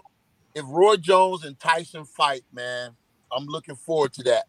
if 0.55 0.65
Roy 0.67 0.97
Jones 0.97 1.43
and 1.45 1.59
Tyson 1.59 2.05
fight, 2.05 2.43
man, 2.53 2.91
I'm 3.31 3.45
looking 3.45 3.75
forward 3.75 4.13
to 4.13 4.23
that. 4.23 4.45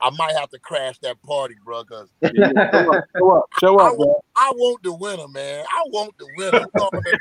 I 0.00 0.10
might 0.10 0.34
have 0.36 0.50
to 0.50 0.58
crash 0.58 0.98
that 1.00 1.20
party, 1.22 1.56
bro, 1.64 1.82
because 1.82 2.10
Yeah, 2.20 2.30
yeah. 2.54 2.70
Show 2.72 2.90
up, 2.92 3.04
show 3.16 3.30
up, 3.30 3.44
show 3.60 3.78
I 3.80 3.88
up, 3.88 3.96
bro. 3.96 4.20
I 4.36 4.52
want 4.54 4.82
the 4.82 4.92
winner, 4.94 5.26
man. 5.28 5.64
I 5.68 5.82
want 5.86 6.16
the 6.18 6.26
winner. 6.36 6.58
You 6.58 6.70
know 6.76 6.90
what 6.92 7.04
I 7.06 7.10
mean? 7.10 7.18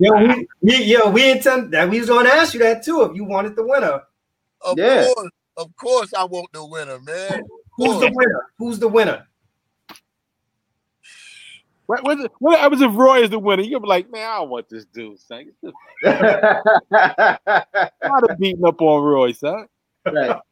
Yo, 0.00 0.12
we, 0.16 0.48
we 0.62 0.84
yo, 0.84 1.10
we 1.10 1.30
intend 1.30 1.72
that 1.72 1.90
we 1.90 1.98
was 1.98 2.08
gonna 2.08 2.28
ask 2.28 2.54
you 2.54 2.60
that 2.60 2.84
too 2.84 3.02
if 3.02 3.16
you 3.16 3.24
wanted 3.24 3.56
the 3.56 3.66
winner. 3.66 4.02
Of 4.62 4.78
Yeah. 4.78 5.08
course, 5.14 5.30
of 5.56 5.76
course, 5.76 6.14
I 6.14 6.24
want 6.24 6.48
the 6.52 6.64
winner, 6.64 6.98
man. 7.00 7.40
Who's 7.76 8.00
the 8.00 8.10
winner? 8.14 8.46
Who's 8.58 8.78
the 8.78 8.88
winner? 8.88 9.26
What, 11.88 12.04
what, 12.04 12.32
what 12.38 12.60
happens 12.60 12.82
if 12.82 12.94
Roy 12.94 13.22
is 13.22 13.30
the 13.30 13.38
winner? 13.38 13.62
You're 13.62 13.80
gonna 13.80 13.84
be 13.84 13.88
like, 13.88 14.12
man, 14.12 14.30
I 14.30 14.36
don't 14.36 14.50
want 14.50 14.68
this 14.68 14.84
dude, 14.84 15.18
son. 15.18 15.46
Get 15.62 15.72
the 16.02 16.74
right. 16.90 17.90
out 18.02 18.30
of 18.30 18.38
beating 18.38 18.62
up 18.62 18.78
on 18.82 19.02
Roy, 19.02 19.32
son. 19.32 19.66
But 20.04 20.42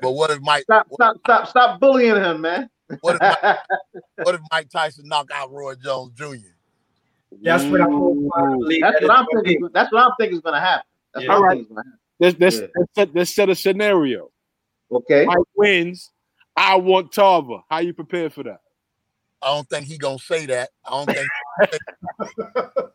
what 0.00 0.30
if 0.30 0.40
Mike? 0.40 0.62
Stop, 0.62 0.86
stop, 0.90 1.16
stop, 1.18 1.48
stop 1.48 1.80
bullying 1.80 2.16
him, 2.16 2.40
man. 2.40 2.70
What 3.02 3.16
if 3.16 3.20
Mike, 3.20 3.58
what 4.22 4.34
if 4.36 4.40
Mike 4.50 4.70
Tyson 4.70 5.06
knock 5.06 5.28
out 5.34 5.52
Roy 5.52 5.74
Jones 5.74 6.12
Jr.? 6.14 6.36
That's 7.42 7.64
what 7.64 7.82
I'm. 7.82 7.92
Uh, 7.92 7.98
Ooh, 7.98 8.78
that's 8.80 9.02
what 9.02 9.10
I'm 9.10 9.26
thinking. 9.44 9.68
That's 9.74 9.92
what 9.92 10.02
I'm 10.02 10.12
thinking 10.18 10.36
is 10.36 10.40
gonna 10.42 10.60
happen. 10.60 10.86
That's 11.12 11.26
Yeah. 11.26 11.28
what 11.28 11.36
I'm 11.36 11.42
Alright. 11.42 11.56
thinking 11.58 11.64
is 11.64 11.76
gonna 11.76 11.88
happen. 11.90 11.98
Let's, 12.18 12.40
let's, 12.40 12.56
Yeah. 12.56 12.84
set, 12.94 13.14
let's 13.14 13.34
set 13.34 13.50
a 13.50 13.54
scenario. 13.54 14.30
Okay. 14.90 15.26
Mike 15.26 15.36
wins. 15.54 16.10
I 16.56 16.76
want 16.76 17.12
Tarver. 17.12 17.58
How 17.68 17.80
you 17.80 17.92
prepare 17.92 18.30
for 18.30 18.44
that? 18.44 18.60
I 19.42 19.54
don't 19.54 19.68
think 19.68 19.86
he 19.86 19.98
gonna 19.98 20.18
say 20.18 20.46
that. 20.46 20.70
I 20.84 20.90
don't 20.90 21.06
think. 21.06 21.28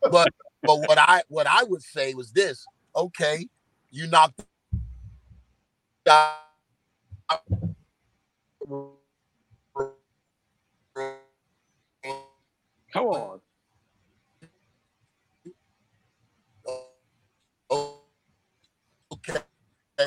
but 0.10 0.32
but 0.62 0.76
what 0.80 0.98
I 0.98 1.22
what 1.28 1.46
I 1.46 1.64
would 1.64 1.82
say 1.82 2.14
was 2.14 2.32
this. 2.32 2.64
Okay, 2.94 3.48
you 3.90 4.06
knocked 4.08 4.44
out 6.08 6.38
Come 12.92 13.06
on. 13.06 13.40
Oh, 17.70 17.96
okay, 19.12 19.40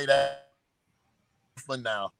that 0.05 0.49
for 1.65 1.77
now. 1.77 2.11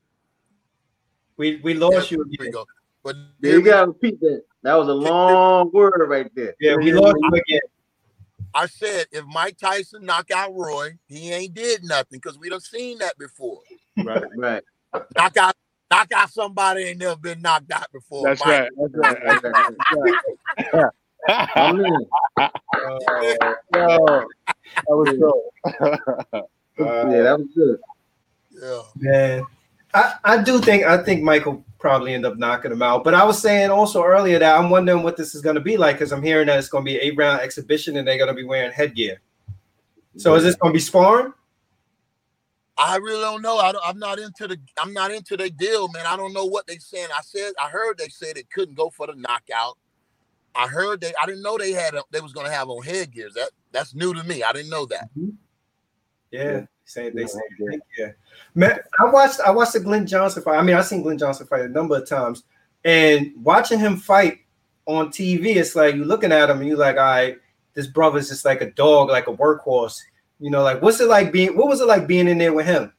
We 1.37 1.57
we 1.57 1.75
lost 1.75 2.09
you 2.11 2.17
Here 2.17 2.25
we 2.39 2.47
again. 2.47 2.51
go. 2.51 2.65
But 3.05 3.15
Yeah, 3.39 3.51
you 3.51 3.61
gotta 3.61 3.87
repeat 3.87 4.19
that. 4.21 4.41
That 4.63 4.73
was 4.73 4.87
a 4.87 4.93
long 4.93 5.69
word 5.71 6.07
right 6.07 6.29
there. 6.35 6.55
Yeah, 6.59 6.75
we 6.75 6.91
lost 6.91 7.15
you 7.21 7.35
again. 7.35 7.61
I 8.51 8.65
said 8.65 9.05
if 9.11 9.23
Mike 9.25 9.59
Tyson 9.59 10.05
knock 10.05 10.31
out 10.31 10.55
Roy, 10.55 10.93
he 11.07 11.31
ain't 11.31 11.53
did 11.53 11.83
nothing 11.83 12.19
because 12.19 12.39
we 12.39 12.49
done 12.49 12.61
seen 12.61 12.97
that 12.97 13.15
before. 13.19 13.59
Right, 14.03 14.23
right. 14.35 14.63
Knock 15.15 15.37
out, 15.37 15.53
knock 15.91 16.11
out 16.13 16.31
somebody 16.31 16.81
ain't 16.85 16.97
never 16.97 17.15
been 17.15 17.43
knocked 17.43 17.71
out 17.71 17.91
before. 17.93 18.23
That's 18.23 18.43
Mike. 18.43 18.49
right. 18.49 18.71
That's 18.75 19.43
right. 19.43 19.75
That's 19.93 20.73
right. 20.73 20.89
I'm 21.55 21.79
in. 21.79 22.07
Uh, 22.75 24.25
that 24.87 24.89
was 24.89 25.09
so. 25.19 25.43
yeah, 26.79 27.21
that 27.23 27.39
was 27.39 27.47
good. 27.55 27.79
Yeah. 28.51 28.81
Man, 28.97 29.45
I, 29.95 30.13
I 30.25 30.43
do 30.43 30.59
think 30.59 30.83
I 30.83 31.01
think 31.01 31.23
Michael 31.23 31.63
probably 31.79 32.13
end 32.13 32.25
up 32.25 32.37
knocking 32.37 32.71
him 32.71 32.81
out. 32.81 33.03
But 33.03 33.13
I 33.13 33.23
was 33.23 33.41
saying 33.41 33.69
also 33.69 34.03
earlier 34.03 34.39
that 34.39 34.57
I'm 34.57 34.69
wondering 34.69 35.03
what 35.03 35.15
this 35.17 35.33
is 35.33 35.41
going 35.41 35.55
to 35.55 35.61
be 35.61 35.77
like 35.77 35.95
because 35.95 36.11
I'm 36.11 36.21
hearing 36.21 36.47
that 36.47 36.59
it's 36.59 36.67
going 36.67 36.83
to 36.83 36.91
be 36.91 36.95
an 36.95 37.01
eight 37.03 37.17
round 37.17 37.41
exhibition 37.41 37.95
and 37.95 38.07
they're 38.07 38.17
going 38.17 38.27
to 38.27 38.33
be 38.33 38.43
wearing 38.43 38.71
headgear. 38.71 39.21
So 40.17 40.35
is 40.35 40.43
this 40.43 40.55
going 40.55 40.73
to 40.73 40.77
be 40.77 40.81
sparring? 40.81 41.33
I 42.77 42.97
really 42.97 43.21
don't 43.21 43.41
know. 43.41 43.57
I 43.57 43.71
don't, 43.71 43.83
I'm 43.85 43.99
not 43.99 44.19
into 44.19 44.47
the. 44.47 44.57
I'm 44.77 44.91
not 44.91 45.11
into 45.11 45.37
the 45.37 45.49
deal, 45.49 45.87
man. 45.89 46.05
I 46.05 46.17
don't 46.17 46.33
know 46.33 46.45
what 46.45 46.67
they're 46.67 46.79
saying. 46.79 47.07
I 47.15 47.21
said. 47.21 47.53
I 47.61 47.69
heard 47.69 47.97
they 47.97 48.09
said 48.09 48.37
it 48.37 48.49
couldn't 48.51 48.75
go 48.75 48.89
for 48.89 49.07
the 49.07 49.15
knockout. 49.15 49.77
I 50.55 50.67
heard 50.67 50.99
they. 50.99 51.13
I 51.21 51.25
didn't 51.25 51.41
know 51.41 51.57
they 51.57 51.71
had. 51.71 51.95
A, 51.95 52.03
they 52.11 52.19
was 52.19 52.33
gonna 52.33 52.51
have 52.51 52.69
on 52.69 52.83
headgears. 52.83 53.33
That 53.35 53.51
that's 53.71 53.95
new 53.95 54.13
to 54.13 54.23
me. 54.25 54.43
I 54.43 54.51
didn't 54.51 54.69
know 54.69 54.85
that. 54.87 55.09
Mm-hmm. 55.17 55.29
Yeah, 56.35 56.65
say 56.85 57.09
they 57.09 57.21
Yeah, 57.21 57.27
say 57.27 57.39
headgear. 57.49 57.81
yeah. 57.97 58.11
Man, 58.53 58.79
I 58.99 59.05
watched 59.05 59.39
I 59.39 59.51
watched 59.51 59.73
the 59.73 59.79
Glenn 59.79 60.05
Johnson 60.05 60.43
fight. 60.43 60.57
I 60.57 60.61
mean, 60.61 60.75
I've 60.75 60.85
seen 60.85 61.01
Glenn 61.01 61.17
Johnson 61.17 61.47
fight 61.47 61.61
a 61.61 61.69
number 61.69 61.97
of 61.97 62.07
times, 62.07 62.43
and 62.83 63.31
watching 63.41 63.79
him 63.79 63.97
fight 63.97 64.39
on 64.85 65.09
TV, 65.09 65.55
it's 65.55 65.75
like 65.75 65.95
you're 65.95 66.05
looking 66.05 66.31
at 66.31 66.49
him 66.49 66.59
and 66.59 66.67
you're 66.67 66.77
like, 66.77 66.97
all 66.97 67.03
right, 67.03 67.37
this 67.73 67.87
brother's 67.87 68.29
just 68.29 68.45
like 68.45 68.61
a 68.61 68.71
dog, 68.71 69.09
like 69.09 69.27
a 69.27 69.33
workhorse. 69.33 70.01
You 70.39 70.49
know, 70.49 70.63
like 70.63 70.81
what's 70.81 70.99
it 70.99 71.07
like 71.07 71.31
being? 71.31 71.55
What 71.55 71.67
was 71.67 71.81
it 71.81 71.87
like 71.87 72.07
being 72.07 72.27
in 72.27 72.37
there 72.37 72.53
with 72.53 72.65
him? 72.65 72.91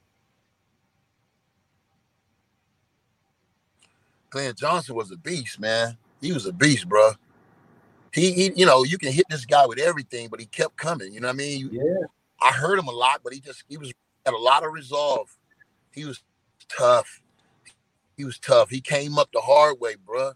Glenn 4.30 4.54
Johnson 4.54 4.94
was 4.94 5.10
a 5.10 5.16
beast, 5.16 5.60
man. 5.60 5.96
He 6.20 6.32
was 6.32 6.46
a 6.46 6.52
beast, 6.52 6.88
bro. 6.88 7.12
He, 8.12 8.32
he, 8.32 8.52
you 8.56 8.66
know, 8.66 8.82
you 8.84 8.98
can 8.98 9.12
hit 9.12 9.26
this 9.28 9.44
guy 9.44 9.66
with 9.66 9.78
everything, 9.78 10.28
but 10.28 10.40
he 10.40 10.46
kept 10.46 10.76
coming. 10.76 11.12
You 11.12 11.20
know 11.20 11.28
what 11.28 11.34
I 11.34 11.36
mean? 11.36 11.70
Yeah, 11.70 12.06
I 12.40 12.52
heard 12.52 12.78
him 12.78 12.88
a 12.88 12.92
lot, 12.92 13.20
but 13.24 13.32
he 13.32 13.40
just 13.40 13.64
he 13.68 13.76
was 13.76 13.92
had 14.24 14.34
a 14.34 14.38
lot 14.38 14.64
of 14.64 14.72
resolve. 14.72 15.28
He 15.92 16.04
was 16.04 16.22
tough. 16.68 17.22
He 18.16 18.24
was 18.24 18.38
tough. 18.38 18.70
He 18.70 18.80
came 18.80 19.18
up 19.18 19.30
the 19.32 19.40
hard 19.40 19.80
way, 19.80 19.94
bruh. 19.94 20.34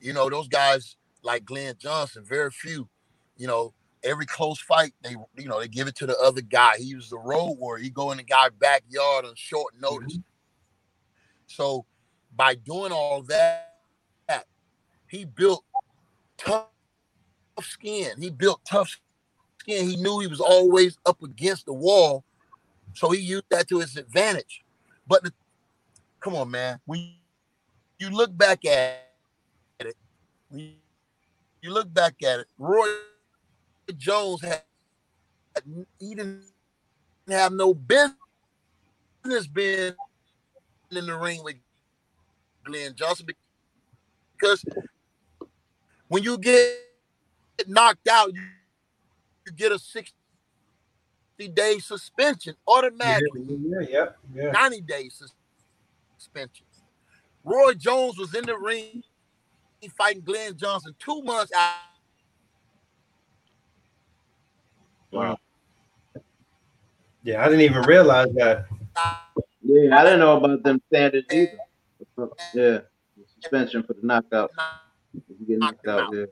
You 0.00 0.12
know, 0.12 0.28
those 0.30 0.48
guys 0.48 0.96
like 1.22 1.44
Glenn 1.44 1.74
Johnson, 1.78 2.24
very 2.24 2.50
few. 2.50 2.88
You 3.36 3.46
know, 3.46 3.74
every 4.02 4.26
close 4.26 4.60
fight, 4.60 4.92
they 5.02 5.16
you 5.36 5.48
know, 5.48 5.60
they 5.60 5.68
give 5.68 5.88
it 5.88 5.96
to 5.96 6.06
the 6.06 6.18
other 6.18 6.40
guy. 6.42 6.76
He 6.78 6.94
was 6.94 7.10
the 7.10 7.18
road 7.18 7.56
warrior. 7.58 7.82
He 7.82 7.90
go 7.90 8.10
in 8.12 8.18
the 8.18 8.22
guy's 8.22 8.50
backyard 8.58 9.24
on 9.24 9.34
short 9.34 9.74
notice. 9.80 10.14
Mm-hmm. 10.14 10.20
So 11.46 11.86
by 12.34 12.54
doing 12.54 12.92
all 12.92 13.22
that, 13.22 13.72
he 15.08 15.24
built 15.24 15.64
tough 16.36 16.66
skin. 17.60 18.20
He 18.20 18.30
built 18.30 18.60
tough 18.64 18.98
skin. 19.66 19.88
He 19.88 19.96
knew 19.96 20.20
he 20.20 20.26
was 20.26 20.40
always 20.40 20.98
up 21.06 21.22
against 21.22 21.66
the 21.66 21.72
wall, 21.72 22.24
so 22.94 23.10
he 23.10 23.20
used 23.20 23.44
that 23.50 23.68
to 23.68 23.80
his 23.80 23.96
advantage. 23.96 24.62
But 25.06 25.24
the, 25.24 25.32
come 26.20 26.34
on, 26.34 26.50
man, 26.50 26.80
when 26.86 27.10
you 27.98 28.10
look 28.10 28.36
back 28.36 28.64
at 28.64 29.08
it, 29.80 29.96
you 30.50 30.72
look 31.64 31.92
back 31.92 32.22
at 32.22 32.40
it, 32.40 32.46
Roy 32.58 32.86
Jones 33.96 34.42
had 34.42 34.62
he 35.98 36.14
didn't 36.14 36.42
have 37.28 37.52
no 37.52 37.72
business 37.72 38.16
being 39.52 39.94
in 40.90 41.06
the 41.06 41.16
ring 41.16 41.42
with 41.42 41.56
Glenn 42.64 42.94
Johnson 42.94 43.26
because 44.36 44.64
when 46.08 46.22
you 46.22 46.36
get 46.36 46.76
knocked 47.66 48.06
out, 48.06 48.30
you, 49.46 49.52
you 49.52 49.56
get 49.56 49.72
a 49.72 49.78
60 49.78 50.14
day 51.54 51.78
suspension 51.78 52.54
automatically, 52.66 53.46
yeah, 53.48 53.86
yeah, 53.88 54.06
yeah. 54.34 54.50
90 54.50 54.80
day 54.82 55.08
suspension. 56.16 56.66
Roy 57.44 57.74
Jones 57.74 58.18
was 58.18 58.34
in 58.34 58.44
the 58.44 58.56
ring 58.56 59.02
fighting 59.96 60.22
Glenn 60.22 60.56
Johnson 60.56 60.94
two 60.98 61.22
months 61.22 61.52
out. 61.54 61.74
Wow. 65.10 65.38
Yeah, 67.22 67.44
I 67.44 67.48
didn't 67.48 67.62
even 67.62 67.82
realize 67.82 68.28
that. 68.34 68.66
Yeah, 69.62 69.96
I 69.98 70.04
didn't 70.04 70.20
know 70.20 70.36
about 70.36 70.62
them 70.62 70.80
standards 70.88 71.26
either. 71.32 71.58
Yeah, 72.54 72.78
suspension 73.40 73.82
for 73.82 73.94
the 73.94 74.06
knockout. 74.06 74.50
If 75.14 75.22
you 75.40 75.46
get 75.46 75.58
knocked 75.58 75.86
out, 75.88 76.14
yeah. 76.14 76.24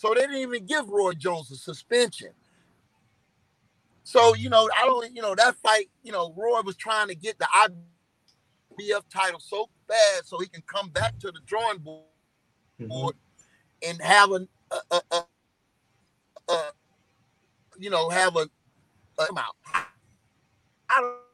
So 0.00 0.14
they 0.14 0.22
didn't 0.22 0.38
even 0.38 0.64
give 0.64 0.88
Roy 0.88 1.12
Jones 1.12 1.50
a 1.50 1.56
suspension. 1.56 2.30
So, 4.02 4.34
you 4.34 4.48
know, 4.48 4.66
I 4.74 4.86
don't, 4.86 5.14
you 5.14 5.20
know, 5.20 5.34
that 5.34 5.56
fight, 5.56 5.90
you 6.02 6.10
know, 6.10 6.32
Roy 6.34 6.62
was 6.62 6.74
trying 6.74 7.08
to 7.08 7.14
get 7.14 7.38
the 7.38 7.46
IBF 8.80 9.02
title 9.10 9.40
so 9.40 9.68
bad 9.86 10.24
so 10.24 10.38
he 10.38 10.46
can 10.46 10.62
come 10.62 10.88
back 10.88 11.18
to 11.18 11.30
the 11.30 11.40
drawing 11.44 11.80
board 11.80 12.06
Mhm. 12.80 13.12
and 13.86 14.00
have 14.00 14.30
a, 14.30 14.48
a, 14.70 15.02
a, 15.12 15.24
a, 16.48 16.72
you 17.78 17.90
know, 17.90 18.08
have 18.08 18.36
a, 18.36 18.48
a 19.18 19.26
come 19.26 19.36
out. 19.36 19.56
I 20.88 21.00
don't 21.02 21.29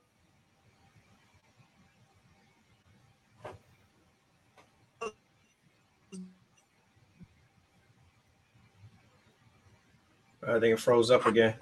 I 10.46 10.60
think 10.60 10.74
it 10.74 10.80
froze 10.80 11.10
up 11.10 11.26
again. 11.26 11.54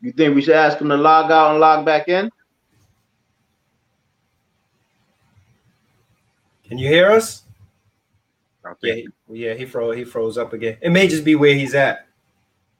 You 0.00 0.12
think 0.12 0.34
we 0.34 0.42
should 0.42 0.54
ask 0.54 0.78
him 0.78 0.88
to 0.88 0.96
log 0.96 1.30
out 1.30 1.52
and 1.52 1.60
log 1.60 1.84
back 1.84 2.08
in? 2.08 2.30
Can 6.68 6.78
you 6.78 6.86
hear 6.86 7.10
us? 7.10 7.44
I 8.64 8.74
Yeah, 8.82 8.94
he, 8.94 9.08
yeah, 9.30 9.54
he 9.54 9.64
froze. 9.64 9.96
He 9.96 10.04
froze 10.04 10.36
up 10.36 10.52
again. 10.52 10.76
It 10.82 10.90
may 10.90 11.08
just 11.08 11.24
be 11.24 11.34
where 11.34 11.54
he's 11.54 11.74
at. 11.74 12.06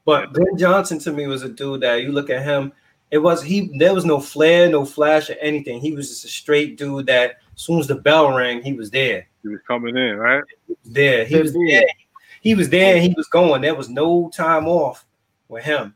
But 0.05 0.33
Glenn 0.33 0.57
Johnson 0.57 0.99
to 0.99 1.11
me 1.11 1.27
was 1.27 1.43
a 1.43 1.49
dude 1.49 1.81
that 1.81 2.03
you 2.03 2.11
look 2.11 2.29
at 2.29 2.43
him. 2.43 2.71
It 3.11 3.17
was 3.17 3.41
he. 3.41 3.71
There 3.79 3.93
was 3.93 4.05
no 4.05 4.19
flair, 4.19 4.69
no 4.69 4.85
flash, 4.85 5.29
or 5.31 5.35
anything. 5.41 5.81
He 5.81 5.93
was 5.93 6.09
just 6.09 6.25
a 6.25 6.27
straight 6.27 6.77
dude 6.77 7.07
that 7.07 7.37
as 7.55 7.61
soon 7.61 7.79
as 7.79 7.87
the 7.87 7.95
bell 7.95 8.35
rang, 8.35 8.61
he 8.61 8.73
was 8.73 8.91
there. 8.91 9.27
He 9.41 9.47
was 9.49 9.59
coming 9.67 9.95
in, 9.97 10.17
right? 10.17 10.43
He 10.67 10.75
there. 10.85 11.25
He 11.25 11.37
was 11.37 11.53
there. 11.53 11.85
He 12.41 12.55
was 12.55 12.69
there. 12.69 12.95
And 12.95 13.03
he 13.03 13.13
was 13.15 13.27
going. 13.27 13.61
There 13.61 13.75
was 13.75 13.89
no 13.89 14.29
time 14.33 14.67
off 14.67 15.05
with 15.47 15.63
him. 15.63 15.95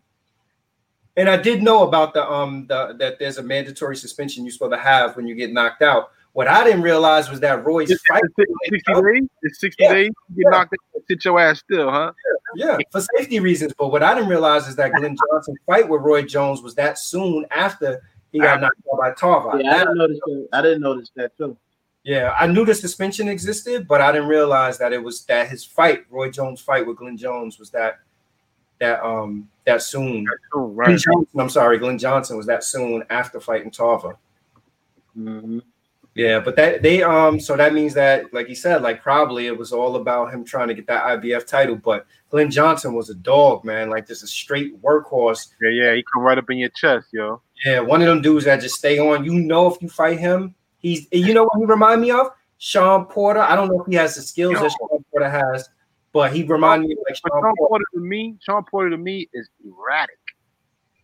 And 1.16 1.30
I 1.30 1.38
did 1.38 1.62
know 1.62 1.88
about 1.88 2.14
the 2.14 2.28
um 2.30 2.66
the 2.68 2.96
that 3.00 3.20
there's 3.20 3.38
a 3.38 3.44
mandatory 3.44 3.96
suspension 3.96 4.44
you're 4.44 4.52
supposed 4.52 4.74
to 4.74 4.80
have 4.80 5.16
when 5.16 5.28
you 5.28 5.36
get 5.36 5.52
knocked 5.54 5.82
out. 5.82 6.12
What 6.34 6.48
I 6.48 6.64
didn't 6.64 6.82
realize 6.82 7.30
was 7.30 7.40
that 7.42 7.64
Roy's 7.64 7.92
It's, 7.92 8.04
fight. 8.08 8.24
it's 8.40 8.50
60 8.88 8.94
days. 9.04 9.30
It's 9.44 9.60
60 9.60 9.84
Yeah. 9.84 9.94
days. 9.94 10.10
You 10.36 10.44
get 10.44 10.50
knocked 10.50 10.74
out, 10.74 11.04
sit 11.08 11.24
your 11.24 11.40
ass 11.40 11.60
still, 11.60 11.92
huh? 11.92 12.12
Yeah, 12.56 12.78
for 12.92 13.02
safety 13.16 13.40
reasons. 13.40 13.74
But 13.78 13.92
what 13.92 14.02
I 14.02 14.16
didn't 14.16 14.30
realize 14.30 14.68
is 14.68 14.76
that 14.78 14.92
Glenn 14.94 15.16
Johnson 15.32 15.56
fight 15.68 15.88
with 15.88 16.02
Roy 16.02 16.24
Jones 16.24 16.64
was 16.64 16.74
that 16.76 16.98
soon 16.98 17.46
after 17.52 18.02
he 18.32 18.40
got 18.40 18.62
knocked 18.62 18.82
out 18.92 19.00
by 19.00 19.12
Tarver. 19.14 19.62
Yeah, 19.62 19.76
I 19.76 19.80
didn't 19.82 19.98
notice 19.98 20.20
that. 20.26 20.48
I 20.54 20.62
didn't 20.64 20.82
notice 20.82 21.12
that 21.16 21.38
too. 21.38 21.56
Yeah, 22.04 22.36
I 22.38 22.48
knew 22.48 22.66
the 22.66 22.76
suspension 22.76 23.30
existed, 23.30 23.88
but 23.88 24.02
I 24.02 24.12
didn't 24.12 24.28
realize 24.28 24.78
that 24.78 24.92
it 24.92 25.02
was 25.02 25.24
that 25.26 25.48
his 25.50 25.64
fight, 25.64 26.06
Roy 26.10 26.30
Jones' 26.30 26.60
fight 26.60 26.86
with 26.86 26.98
Glenn 26.98 27.16
Jones, 27.16 27.58
was 27.58 27.70
that 27.72 28.00
that 28.80 29.02
um 29.04 29.50
that 29.66 29.82
soon. 29.82 30.26
Oh, 30.54 30.68
Glenn 30.68 30.76
right. 30.76 31.00
Johnson, 31.00 31.40
I'm 31.40 31.50
sorry, 31.50 31.78
Glenn 31.80 31.98
Johnson 31.98 32.36
was 32.36 32.46
that 32.48 32.66
soon 32.66 33.04
after 33.10 33.40
fighting 33.40 33.72
Tarver. 33.72 34.18
Mhm. 35.18 35.62
Yeah, 36.16 36.40
but 36.42 36.56
that 36.58 36.82
they 36.82 37.02
um 37.02 37.40
so 37.40 37.56
that 37.56 37.74
means 37.74 37.94
that 37.94 38.34
like 38.34 38.48
he 38.48 38.56
said, 38.56 38.82
like 38.82 39.02
probably 39.02 39.48
it 39.48 39.58
was 39.58 39.72
all 39.72 39.96
about 39.96 40.34
him 40.34 40.44
trying 40.44 40.68
to 40.68 40.74
get 40.74 40.86
that 40.88 41.06
IBF 41.06 41.48
title. 41.48 41.78
But 41.78 42.06
Glenn 42.30 42.52
Johnson 42.52 42.94
was 42.94 43.10
a 43.10 43.16
dog, 43.16 43.64
man, 43.64 43.90
like 43.90 44.08
just 44.08 44.24
a 44.24 44.28
straight 44.28 44.80
workhorse. 44.82 45.54
Yeah, 45.62 45.70
yeah. 45.70 45.96
He 45.96 46.04
come 46.14 46.24
right 46.24 46.38
up 46.38 46.50
in 46.50 46.58
your 46.58 46.70
chest, 46.70 47.08
yo. 47.14 47.42
Yeah, 47.66 47.80
one 47.80 48.02
of 48.02 48.08
them 48.08 48.22
dudes 48.22 48.46
that 48.46 48.62
just 48.62 48.76
stay 48.76 49.00
on. 49.00 49.24
You 49.24 49.36
know, 49.36 49.74
if 49.74 49.82
you 49.82 49.88
fight 49.90 50.20
him, 50.20 50.54
he's 50.84 51.08
you 51.12 51.34
know 51.34 51.46
what 51.46 51.58
he 51.58 51.66
remind 51.66 52.02
me 52.02 52.12
of? 52.12 52.28
Sean 52.60 53.06
Porter. 53.06 53.42
I 53.42 53.56
don't 53.56 53.68
know 53.70 53.82
if 53.82 53.88
he 53.88 53.96
has 53.96 54.16
the 54.16 54.22
skills 54.22 54.54
that 54.54 54.72
Sean 54.72 55.04
Porter 55.12 55.30
has, 55.30 55.68
but 56.12 56.32
he 56.32 56.44
reminded 56.44 56.90
me 56.90 56.94
of 56.94 57.00
like 57.10 57.16
Sean 57.16 57.32
Sean 57.42 57.42
Porter. 57.42 57.56
Porter 57.70 57.86
to 57.96 58.00
me, 58.00 58.36
Sean 58.40 58.64
Porter 58.64 58.90
to 58.92 58.98
me 58.98 59.28
is 59.34 59.50
erratic. 59.66 60.20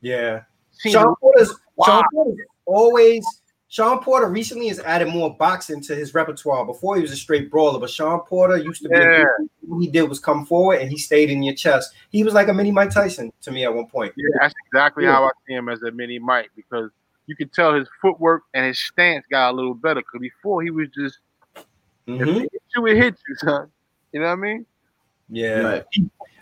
Yeah. 0.02 0.44
Seen 0.72 0.94
Sean 0.94 1.16
Porter's 1.20 1.54
Wow. 1.76 1.86
Sean 1.86 2.04
Porter's 2.14 2.46
always 2.66 3.26
Sean 3.70 4.00
Porter 4.02 4.28
recently 4.28 4.68
has 4.68 4.80
added 4.80 5.10
more 5.10 5.36
boxing 5.36 5.80
to 5.82 5.96
his 5.96 6.14
repertoire. 6.14 6.66
Before 6.66 6.96
he 6.96 7.02
was 7.02 7.12
a 7.12 7.16
straight 7.16 7.52
brawler, 7.52 7.80
but 7.80 7.90
Sean 7.90 8.20
Porter 8.22 8.58
used 8.58 8.82
to 8.84 8.90
be. 8.90 8.98
Yeah. 8.98 9.24
What 9.62 9.80
he 9.80 9.88
did 9.88 10.04
was 10.04 10.20
come 10.20 10.46
forward 10.46 10.82
and 10.82 10.90
he 10.90 10.98
stayed 10.98 11.30
in 11.30 11.44
your 11.44 11.54
chest. 11.54 11.94
He 12.10 12.24
was 12.24 12.34
like 12.34 12.48
a 12.48 12.54
mini 12.54 12.72
Mike 12.72 12.90
Tyson 12.92 13.32
to 13.42 13.52
me 13.52 13.66
at 13.66 13.74
one 13.74 13.86
point. 13.86 14.14
Yeah, 14.18 14.26
that's 14.42 14.54
exactly 14.68 15.04
Yeah. 15.04 15.14
how 15.14 15.26
I 15.26 15.30
see 15.48 15.54
him 15.54 15.70
as 15.70 15.84
a 15.84 15.92
mini 15.92 16.18
Mike 16.18 16.50
because 16.56 16.90
you 17.30 17.36
can 17.36 17.48
tell 17.50 17.74
his 17.76 17.88
footwork 18.02 18.42
and 18.56 18.66
his 18.66 18.80
stance 18.80 19.24
got 19.30 19.52
a 19.52 19.54
little 19.56 19.76
better. 19.76 20.02
Because 20.02 20.20
before 20.20 20.64
he 20.64 20.72
was 20.72 20.88
just 20.90 21.20
if 21.56 21.66
Mhm. 22.08 22.34
he 22.34 22.40
hit 22.42 22.62
you, 22.76 22.88
it 22.88 22.98
hit 22.98 23.16
you, 23.28 23.36
son. 23.36 23.72
You 24.12 24.22
know 24.22 24.26
what 24.26 24.32
I 24.32 24.36
mean? 24.38 24.66
Yeah. 25.30 25.60
Right. 25.60 25.86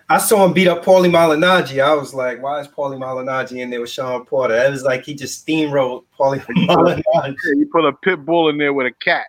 I 0.09 0.17
saw 0.17 0.45
him 0.45 0.53
beat 0.53 0.69
up 0.69 0.85
Paulie 0.85 1.11
Malignaggi. 1.11 1.83
I 1.83 1.93
was 1.93 2.13
like, 2.13 2.41
why 2.41 2.61
is 2.61 2.67
Paulie 2.69 2.97
Malignaggi 2.97 3.59
in 3.59 3.69
there 3.69 3.81
with 3.81 3.89
Shawn 3.89 4.25
Porter? 4.25 4.55
It 4.55 4.69
was 4.71 4.83
like 4.83 5.03
he 5.03 5.13
just 5.13 5.45
steamrolled 5.45 6.05
Paulie 6.17 6.39
Malignaggi. 6.39 7.03
Yeah, 7.45 7.53
you 7.57 7.69
put 7.69 7.83
a 7.83 7.91
pit 7.91 8.23
bull 8.25 8.47
in 8.47 8.57
there 8.57 8.71
with 8.71 8.87
a 8.87 8.93
cat. 8.93 9.25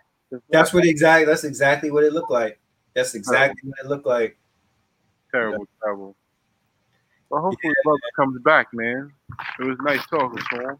That's 0.49 0.73
what 0.73 0.85
exactly 0.85 1.25
that's 1.25 1.43
exactly 1.43 1.91
what 1.91 2.05
it 2.05 2.13
looked 2.13 2.31
like. 2.31 2.57
That's 2.93 3.15
exactly 3.15 3.69
what 3.69 3.79
it 3.83 3.87
looked 3.87 4.05
like. 4.05 4.37
terrible, 5.31 5.67
terrible. 5.83 6.15
Well, 7.29 7.41
hopefully, 7.41 7.73
brother 7.83 7.99
comes 8.15 8.41
back, 8.41 8.67
man. 8.73 9.11
It 9.59 9.65
was 9.65 9.77
nice 9.81 10.05
talking 10.07 10.41
to 10.51 10.69
him. 10.69 10.77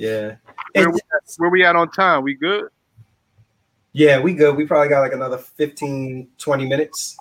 Yeah. 0.00 0.36
Where 0.72 0.90
we, 0.90 1.00
where 1.36 1.50
we 1.50 1.64
at 1.64 1.76
on 1.76 1.90
time? 1.90 2.22
We 2.22 2.34
good? 2.34 2.68
yeah, 3.92 4.18
we 4.18 4.32
good. 4.32 4.56
We 4.56 4.64
probably 4.64 4.88
got 4.88 5.00
like 5.00 5.12
another 5.12 5.36
15, 5.36 6.26
20 6.38 6.66
minutes. 6.66 7.18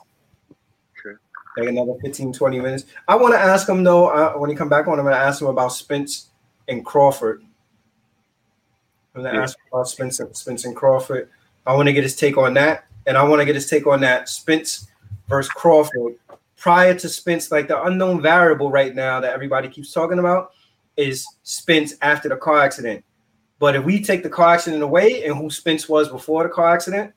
Okay. 1.06 1.18
Like 1.58 1.68
another 1.70 1.96
15, 2.02 2.32
20 2.32 2.60
minutes. 2.62 2.86
I 3.08 3.16
want 3.16 3.34
to 3.34 3.40
ask 3.40 3.68
him 3.68 3.84
though, 3.84 4.08
uh, 4.08 4.34
when 4.34 4.50
he 4.50 4.56
come 4.56 4.70
back 4.70 4.88
on, 4.88 4.98
I'm 4.98 5.04
gonna 5.04 5.18
ask 5.18 5.42
him 5.42 5.48
about 5.48 5.74
Spence 5.74 6.30
and 6.70 6.86
Crawford. 6.86 7.44
I'm 9.14 9.24
gonna 9.24 9.36
Yeah. 9.36 9.44
ask 9.44 9.58
him 9.58 9.66
about 9.74 9.90
Spence 9.90 10.22
and 10.22 10.36
Spence 10.38 10.64
and 10.64 10.74
Crawford. 10.76 11.30
I 11.66 11.76
want 11.76 11.88
to 11.88 11.94
get 11.94 12.04
his 12.04 12.16
take 12.16 12.38
on 12.38 12.54
that, 12.54 12.86
and 13.06 13.18
I 13.18 13.24
want 13.24 13.42
to 13.42 13.46
get 13.46 13.56
his 13.56 13.70
take 13.70 13.88
on 13.88 14.00
that 14.02 14.30
Spence 14.30 14.88
versus 15.28 15.52
Crawford. 15.52 16.16
Prior 16.56 16.94
to 16.94 17.10
Spence, 17.10 17.52
like 17.52 17.68
the 17.68 17.84
unknown 17.84 18.22
variable 18.22 18.72
right 18.72 18.96
now 18.96 19.20
that 19.20 19.34
everybody 19.34 19.68
keeps 19.68 19.92
talking 19.92 20.20
about 20.20 20.54
is 21.00 21.26
Spence 21.44 21.96
after 22.02 22.30
the 22.30 22.36
car 22.36 22.60
accident. 22.60 23.04
But 23.58 23.76
if 23.76 23.84
we 23.84 24.04
take 24.04 24.24
the 24.24 24.30
car 24.30 24.54
accident 24.54 24.84
away 24.84 25.26
and 25.26 25.38
who 25.38 25.50
Spence 25.50 25.88
was 25.88 26.10
before 26.10 26.44
the 26.44 26.50
car 26.50 26.74
accident, 26.74 27.14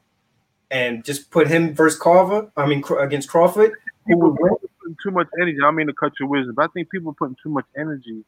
and 0.70 1.04
just 1.04 1.30
put 1.30 1.46
him 1.46 1.74
versus 1.74 1.98
Carver, 1.98 2.50
I 2.56 2.66
mean 2.66 2.82
against 2.98 3.28
Crawford, 3.28 3.72
who 4.06 4.16
would 4.18 4.36
win? 4.40 4.52
too 5.02 5.10
much 5.10 5.28
energy. 5.40 5.58
I 5.64 5.70
mean 5.70 5.86
to 5.86 5.92
cut 5.92 6.12
your 6.20 6.28
wisdom, 6.28 6.54
but 6.54 6.64
I 6.64 6.68
think 6.72 6.90
people 6.90 7.10
are 7.10 7.14
putting 7.14 7.36
too 7.42 7.50
much 7.50 7.64
energy 7.76 8.24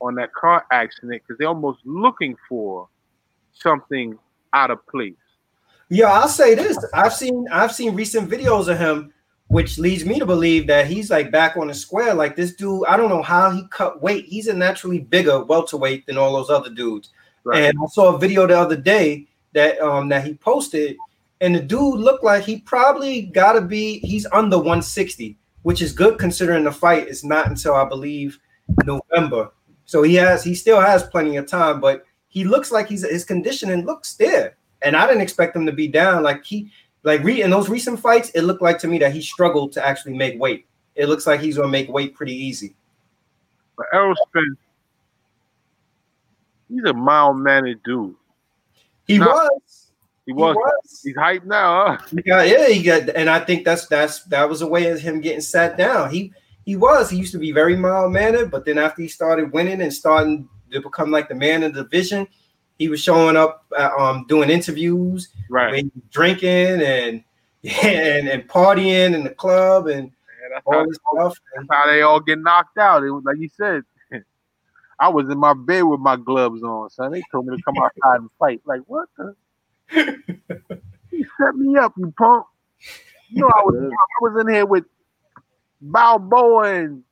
on 0.00 0.14
that 0.16 0.32
car 0.34 0.64
accident 0.70 1.22
because 1.22 1.38
they're 1.38 1.48
almost 1.48 1.80
looking 1.84 2.36
for 2.48 2.88
something 3.52 4.18
out 4.52 4.70
of 4.70 4.86
place. 4.86 5.14
Yeah, 5.88 6.12
I'll 6.12 6.28
say 6.28 6.54
this. 6.54 6.78
I've 6.94 7.12
seen 7.12 7.46
I've 7.50 7.72
seen 7.72 7.94
recent 7.94 8.30
videos 8.30 8.68
of 8.68 8.78
him, 8.78 9.12
which 9.54 9.78
leads 9.78 10.04
me 10.04 10.18
to 10.18 10.26
believe 10.26 10.66
that 10.66 10.84
he's 10.84 11.10
like 11.10 11.30
back 11.30 11.56
on 11.56 11.68
the 11.68 11.74
square. 11.74 12.12
Like 12.12 12.34
this 12.34 12.56
dude, 12.56 12.86
I 12.88 12.96
don't 12.96 13.08
know 13.08 13.22
how 13.22 13.52
he 13.52 13.68
cut 13.68 14.02
weight. 14.02 14.24
He's 14.24 14.48
a 14.48 14.52
naturally 14.52 14.98
bigger 14.98 15.44
welterweight 15.44 16.06
than 16.06 16.18
all 16.18 16.32
those 16.32 16.50
other 16.50 16.70
dudes. 16.70 17.10
Right. 17.44 17.62
And 17.62 17.78
I 17.80 17.86
saw 17.86 18.12
a 18.12 18.18
video 18.18 18.48
the 18.48 18.58
other 18.58 18.74
day 18.74 19.28
that 19.52 19.78
um 19.80 20.08
that 20.08 20.24
he 20.24 20.34
posted, 20.34 20.96
and 21.40 21.54
the 21.54 21.60
dude 21.60 22.00
looked 22.00 22.24
like 22.24 22.42
he 22.42 22.62
probably 22.62 23.22
gotta 23.22 23.60
be 23.60 24.00
he's 24.00 24.26
under 24.32 24.56
160, 24.56 25.38
which 25.62 25.82
is 25.82 25.92
good 25.92 26.18
considering 26.18 26.64
the 26.64 26.72
fight 26.72 27.06
is 27.06 27.22
not 27.22 27.46
until 27.46 27.74
I 27.74 27.84
believe 27.84 28.40
November. 28.84 29.52
So 29.84 30.02
he 30.02 30.16
has 30.16 30.42
he 30.42 30.56
still 30.56 30.80
has 30.80 31.04
plenty 31.04 31.36
of 31.36 31.46
time, 31.46 31.80
but 31.80 32.04
he 32.26 32.42
looks 32.42 32.72
like 32.72 32.88
he's 32.88 33.08
his 33.08 33.24
conditioning 33.24 33.86
looks 33.86 34.14
there. 34.14 34.56
And 34.82 34.96
I 34.96 35.06
didn't 35.06 35.22
expect 35.22 35.54
him 35.54 35.64
to 35.64 35.72
be 35.72 35.86
down. 35.86 36.24
Like 36.24 36.44
he 36.44 36.72
like 37.04 37.22
re, 37.22 37.42
in 37.42 37.50
those 37.50 37.68
recent 37.68 38.00
fights, 38.00 38.30
it 38.30 38.42
looked 38.42 38.62
like 38.62 38.78
to 38.80 38.88
me 38.88 38.98
that 38.98 39.12
he 39.12 39.20
struggled 39.20 39.72
to 39.72 39.86
actually 39.86 40.16
make 40.16 40.40
weight. 40.40 40.66
It 40.94 41.08
looks 41.08 41.26
like 41.26 41.40
he's 41.40 41.56
gonna 41.56 41.68
make 41.68 41.88
weight 41.88 42.14
pretty 42.14 42.34
easy. 42.34 42.74
But 43.76 43.86
Errol 43.92 44.14
Spence, 44.28 44.58
he's 46.68 46.84
a 46.84 46.92
mild 46.92 47.38
mannered 47.38 47.82
dude. 47.82 48.14
He 49.06 49.18
No, 49.18 49.26
was. 49.26 49.90
He 50.26 50.32
was. 50.32 51.02
He's 51.04 51.16
hyped 51.16 51.44
now, 51.44 51.96
huh? 51.96 52.06
He 52.10 52.22
got, 52.22 52.48
yeah, 52.48 52.68
he 52.68 52.82
got, 52.82 53.10
and 53.10 53.28
I 53.28 53.40
think 53.40 53.64
that's 53.64 53.86
that's 53.86 54.24
that 54.24 54.48
was 54.48 54.62
a 54.62 54.66
way 54.66 54.90
of 54.90 55.00
him 55.00 55.20
getting 55.20 55.42
sat 55.42 55.76
down. 55.76 56.10
He 56.10 56.32
he 56.64 56.76
was. 56.76 57.10
He 57.10 57.18
used 57.18 57.32
to 57.32 57.38
be 57.38 57.52
very 57.52 57.76
mild 57.76 58.12
mannered, 58.12 58.50
but 58.50 58.64
then 58.64 58.78
after 58.78 59.02
he 59.02 59.08
started 59.08 59.52
winning 59.52 59.82
and 59.82 59.92
starting 59.92 60.48
to 60.72 60.80
become 60.80 61.10
like 61.10 61.28
the 61.28 61.34
man 61.34 61.62
of 61.62 61.74
the 61.74 61.82
division, 61.82 62.26
he 62.78 62.88
was 62.88 63.00
showing 63.00 63.36
up, 63.36 63.64
uh, 63.76 63.90
um, 63.98 64.26
doing 64.28 64.50
interviews, 64.50 65.28
Right. 65.48 65.84
drinking 66.10 66.82
and 66.82 67.22
and 67.84 68.28
and 68.28 68.48
partying 68.48 69.14
in 69.14 69.24
the 69.24 69.30
club 69.30 69.86
and 69.86 70.10
Yeah, 70.50 70.60
how, 70.68 70.78
all 70.78 70.86
this 70.86 70.98
stuff. 71.12 71.38
that's 71.54 71.66
how 71.70 71.86
they 71.86 72.02
all 72.02 72.20
get 72.20 72.38
knocked 72.38 72.78
out. 72.78 73.02
It 73.04 73.10
was 73.10 73.24
like 73.24 73.38
you 73.38 73.48
said. 73.56 73.82
I 75.00 75.08
was 75.08 75.28
in 75.28 75.38
my 75.38 75.54
bed 75.54 75.82
with 75.82 76.00
my 76.00 76.16
gloves 76.16 76.62
on, 76.62 76.88
son. 76.90 77.12
They 77.12 77.22
told 77.32 77.46
me 77.46 77.56
to 77.56 77.62
come 77.64 77.74
outside 77.78 78.20
and 78.20 78.30
fight. 78.38 78.60
Like 78.64 78.82
what 78.86 79.08
the? 79.16 79.34
you 81.10 81.26
set 81.40 81.54
me 81.56 81.76
up, 81.78 81.92
you 81.96 82.12
punk. 82.18 82.46
You 83.30 83.40
know 83.42 83.50
I 83.54 83.62
was 83.62 83.74
I 83.92 83.96
was 84.20 84.44
in 84.46 84.52
here 84.52 84.66
with 84.66 84.84
Balboa 85.80 86.74
and 86.74 87.02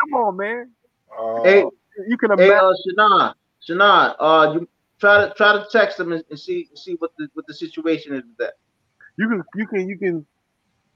come 0.00 0.14
on, 0.14 0.36
man. 0.36 0.70
Uh, 1.16 1.40
Hey, 1.44 1.64
You 2.08 2.16
can 2.18 2.30
hey, 2.36 2.48
imagine. 2.48 2.64
uh, 2.64 2.72
Shannon, 2.86 3.34
Shannon, 3.60 4.14
uh, 4.18 4.52
you 4.54 4.68
try 5.00 5.26
to 5.26 5.34
try 5.34 5.52
to 5.52 5.66
text 5.72 5.98
them 5.98 6.12
and, 6.12 6.22
and 6.30 6.38
see 6.38 6.68
see 6.74 6.94
what 6.94 7.10
the 7.18 7.28
what 7.34 7.46
the 7.46 7.54
situation 7.54 8.14
is 8.14 8.22
with 8.22 8.36
that. 8.38 8.54
You 9.16 9.28
can 9.28 9.42
you 9.54 9.66
can 9.66 9.88
you 9.88 9.98
can 9.98 10.26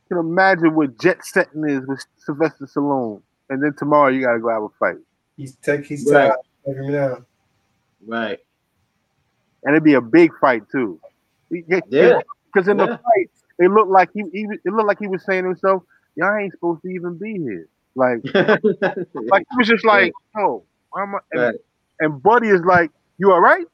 can 0.09 0.19
imagine 0.19 0.75
what 0.75 0.99
jet 1.01 1.25
setting 1.25 1.69
is 1.69 1.87
with 1.87 2.05
Sylvester 2.19 2.67
Stallone, 2.67 3.23
and 3.51 3.63
then 3.63 3.75
tomorrow 3.79 4.11
you 4.11 4.23
gotta 4.25 4.39
go 4.39 4.49
have 4.51 4.63
a 4.63 4.69
fight, 4.79 5.03
he's 5.37 5.57
take 5.57 5.87
he's 5.87 6.07
Right. 6.11 6.29
tired. 6.29 6.37
Taking 6.67 6.87
me 6.87 6.93
down. 6.93 7.27
Right. 8.07 8.39
and 9.65 9.75
it'd 9.75 9.83
be 9.85 9.95
a 9.95 10.01
big 10.01 10.31
fight 10.41 10.63
too. 10.71 11.01
Yeah. 11.51 12.21
because 12.53 12.69
in 12.69 12.77
the 12.77 12.87
fight 12.87 13.31
it 13.59 13.71
looked 13.71 13.91
like 13.91 14.11
he, 14.13 14.23
he 14.33 14.47
it 14.65 14.73
looked 14.73 14.89
like 14.89 14.99
he 14.99 15.07
was 15.07 15.25
saying 15.25 15.45
to 15.45 15.49
himself, 15.51 15.83
"Y'all 16.17 16.37
ain't 16.37 16.53
supposed 16.53 16.83
to 16.83 16.89
even 16.89 17.17
be 17.17 17.33
here." 17.35 17.69
Like 17.95 18.19
like 18.35 19.45
he 19.51 19.57
was 19.57 19.69
just 19.69 19.85
like, 19.85 20.13
"Oh, 20.37 20.65
why 20.91 21.03
am 21.03 21.15
I?" 21.15 21.19
And, 21.33 21.41
Right. 21.41 21.55
and 22.01 22.23
Buddy 22.23 22.49
is 22.49 22.61
like, 22.63 22.91
"You 23.19 23.33
all 23.33 23.41
right?" 23.41 23.65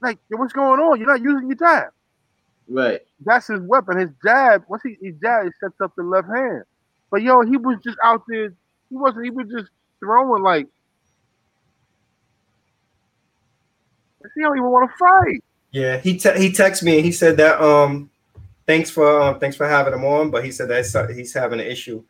Like, 0.00 0.18
what's 0.30 0.52
going 0.52 0.80
on? 0.80 0.98
You're 0.98 1.08
not 1.08 1.20
using 1.22 1.48
your 1.48 1.56
jab." 1.56 1.92
right. 2.68 3.00
That's 3.24 3.48
his 3.48 3.60
weapon. 3.60 3.98
His 3.98 4.10
jab. 4.24 4.64
Once 4.68 4.82
he 4.84 4.96
his 5.02 5.16
jab, 5.20 5.44
he 5.44 5.50
sets 5.60 5.80
up 5.82 5.92
the 5.96 6.02
left 6.04 6.28
hand. 6.28 6.62
But 7.10 7.22
yo, 7.22 7.40
he 7.42 7.56
was 7.56 7.78
just 7.84 7.98
out 8.04 8.22
there. 8.28 8.50
He 8.90 8.96
wasn't. 8.96 9.24
He 9.24 9.30
was 9.30 9.48
just 9.48 9.70
throwing 10.00 10.42
like. 10.42 10.66
He 14.34 14.42
don't 14.42 14.56
even 14.56 14.68
want 14.70 14.90
to 14.90 14.96
fight. 14.96 15.42
Yeah, 15.70 15.98
he 15.98 16.16
te- 16.18 16.38
he 16.38 16.50
texted 16.50 16.82
me 16.84 16.96
and 16.96 17.04
he 17.04 17.12
said 17.12 17.36
that 17.38 17.60
um 17.60 18.10
thanks 18.66 18.90
for 18.90 19.20
um, 19.20 19.38
thanks 19.38 19.56
for 19.56 19.66
having 19.68 19.92
him 19.94 20.04
on, 20.04 20.30
but 20.30 20.44
he 20.44 20.50
said 20.50 20.68
that 20.68 20.84
he's- 20.84 21.16
he's 21.16 21.32
having 21.34 21.60
an 21.60 21.66
issue 21.66 22.02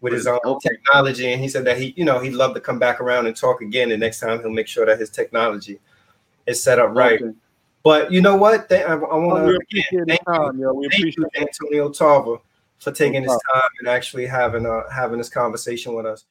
with 0.00 0.12
his 0.12 0.26
own 0.26 0.40
Okay. 0.44 0.68
technology, 0.70 1.30
and 1.32 1.40
he 1.42 1.48
said 1.48 1.64
that 1.66 1.76
he 1.78 1.92
you 1.96 2.04
know 2.04 2.18
he'd 2.18 2.32
love 2.34 2.54
to 2.54 2.60
come 2.60 2.78
back 2.78 3.00
around 3.00 3.26
and 3.26 3.36
talk 3.36 3.60
again, 3.62 3.90
and 3.90 4.00
next 4.00 4.20
time 4.20 4.40
he'll 4.40 4.50
make 4.50 4.66
sure 4.68 4.86
that 4.86 4.98
his 4.98 5.10
technology 5.10 5.78
is 6.50 6.62
set 6.62 6.78
up 6.78 6.94
right. 6.94 7.20
Okay. 7.20 7.34
But 7.82 8.12
you 8.12 8.20
know 8.20 8.36
what? 8.36 8.68
They, 8.68 8.84
I, 8.84 8.92
I 8.92 8.96
want 8.96 9.46
to 9.46 9.56
appreciate 9.56 10.06
the 10.06 10.06
thank 10.06 10.54
you. 10.54 10.62
yo. 10.62 10.88
Thank 10.90 11.16
you, 11.16 11.26
Antonio 11.36 11.88
Tarver, 11.88 12.38
for 12.78 12.92
taking 12.92 13.24
No 13.24 13.32
his 13.32 13.40
time 13.52 13.70
and 13.78 13.88
actually 13.88 14.26
having 14.26 14.66
uh 14.66 14.88
having 14.90 15.18
this 15.18 15.30
conversation 15.30 15.94
with 15.94 16.04
us. 16.04 16.24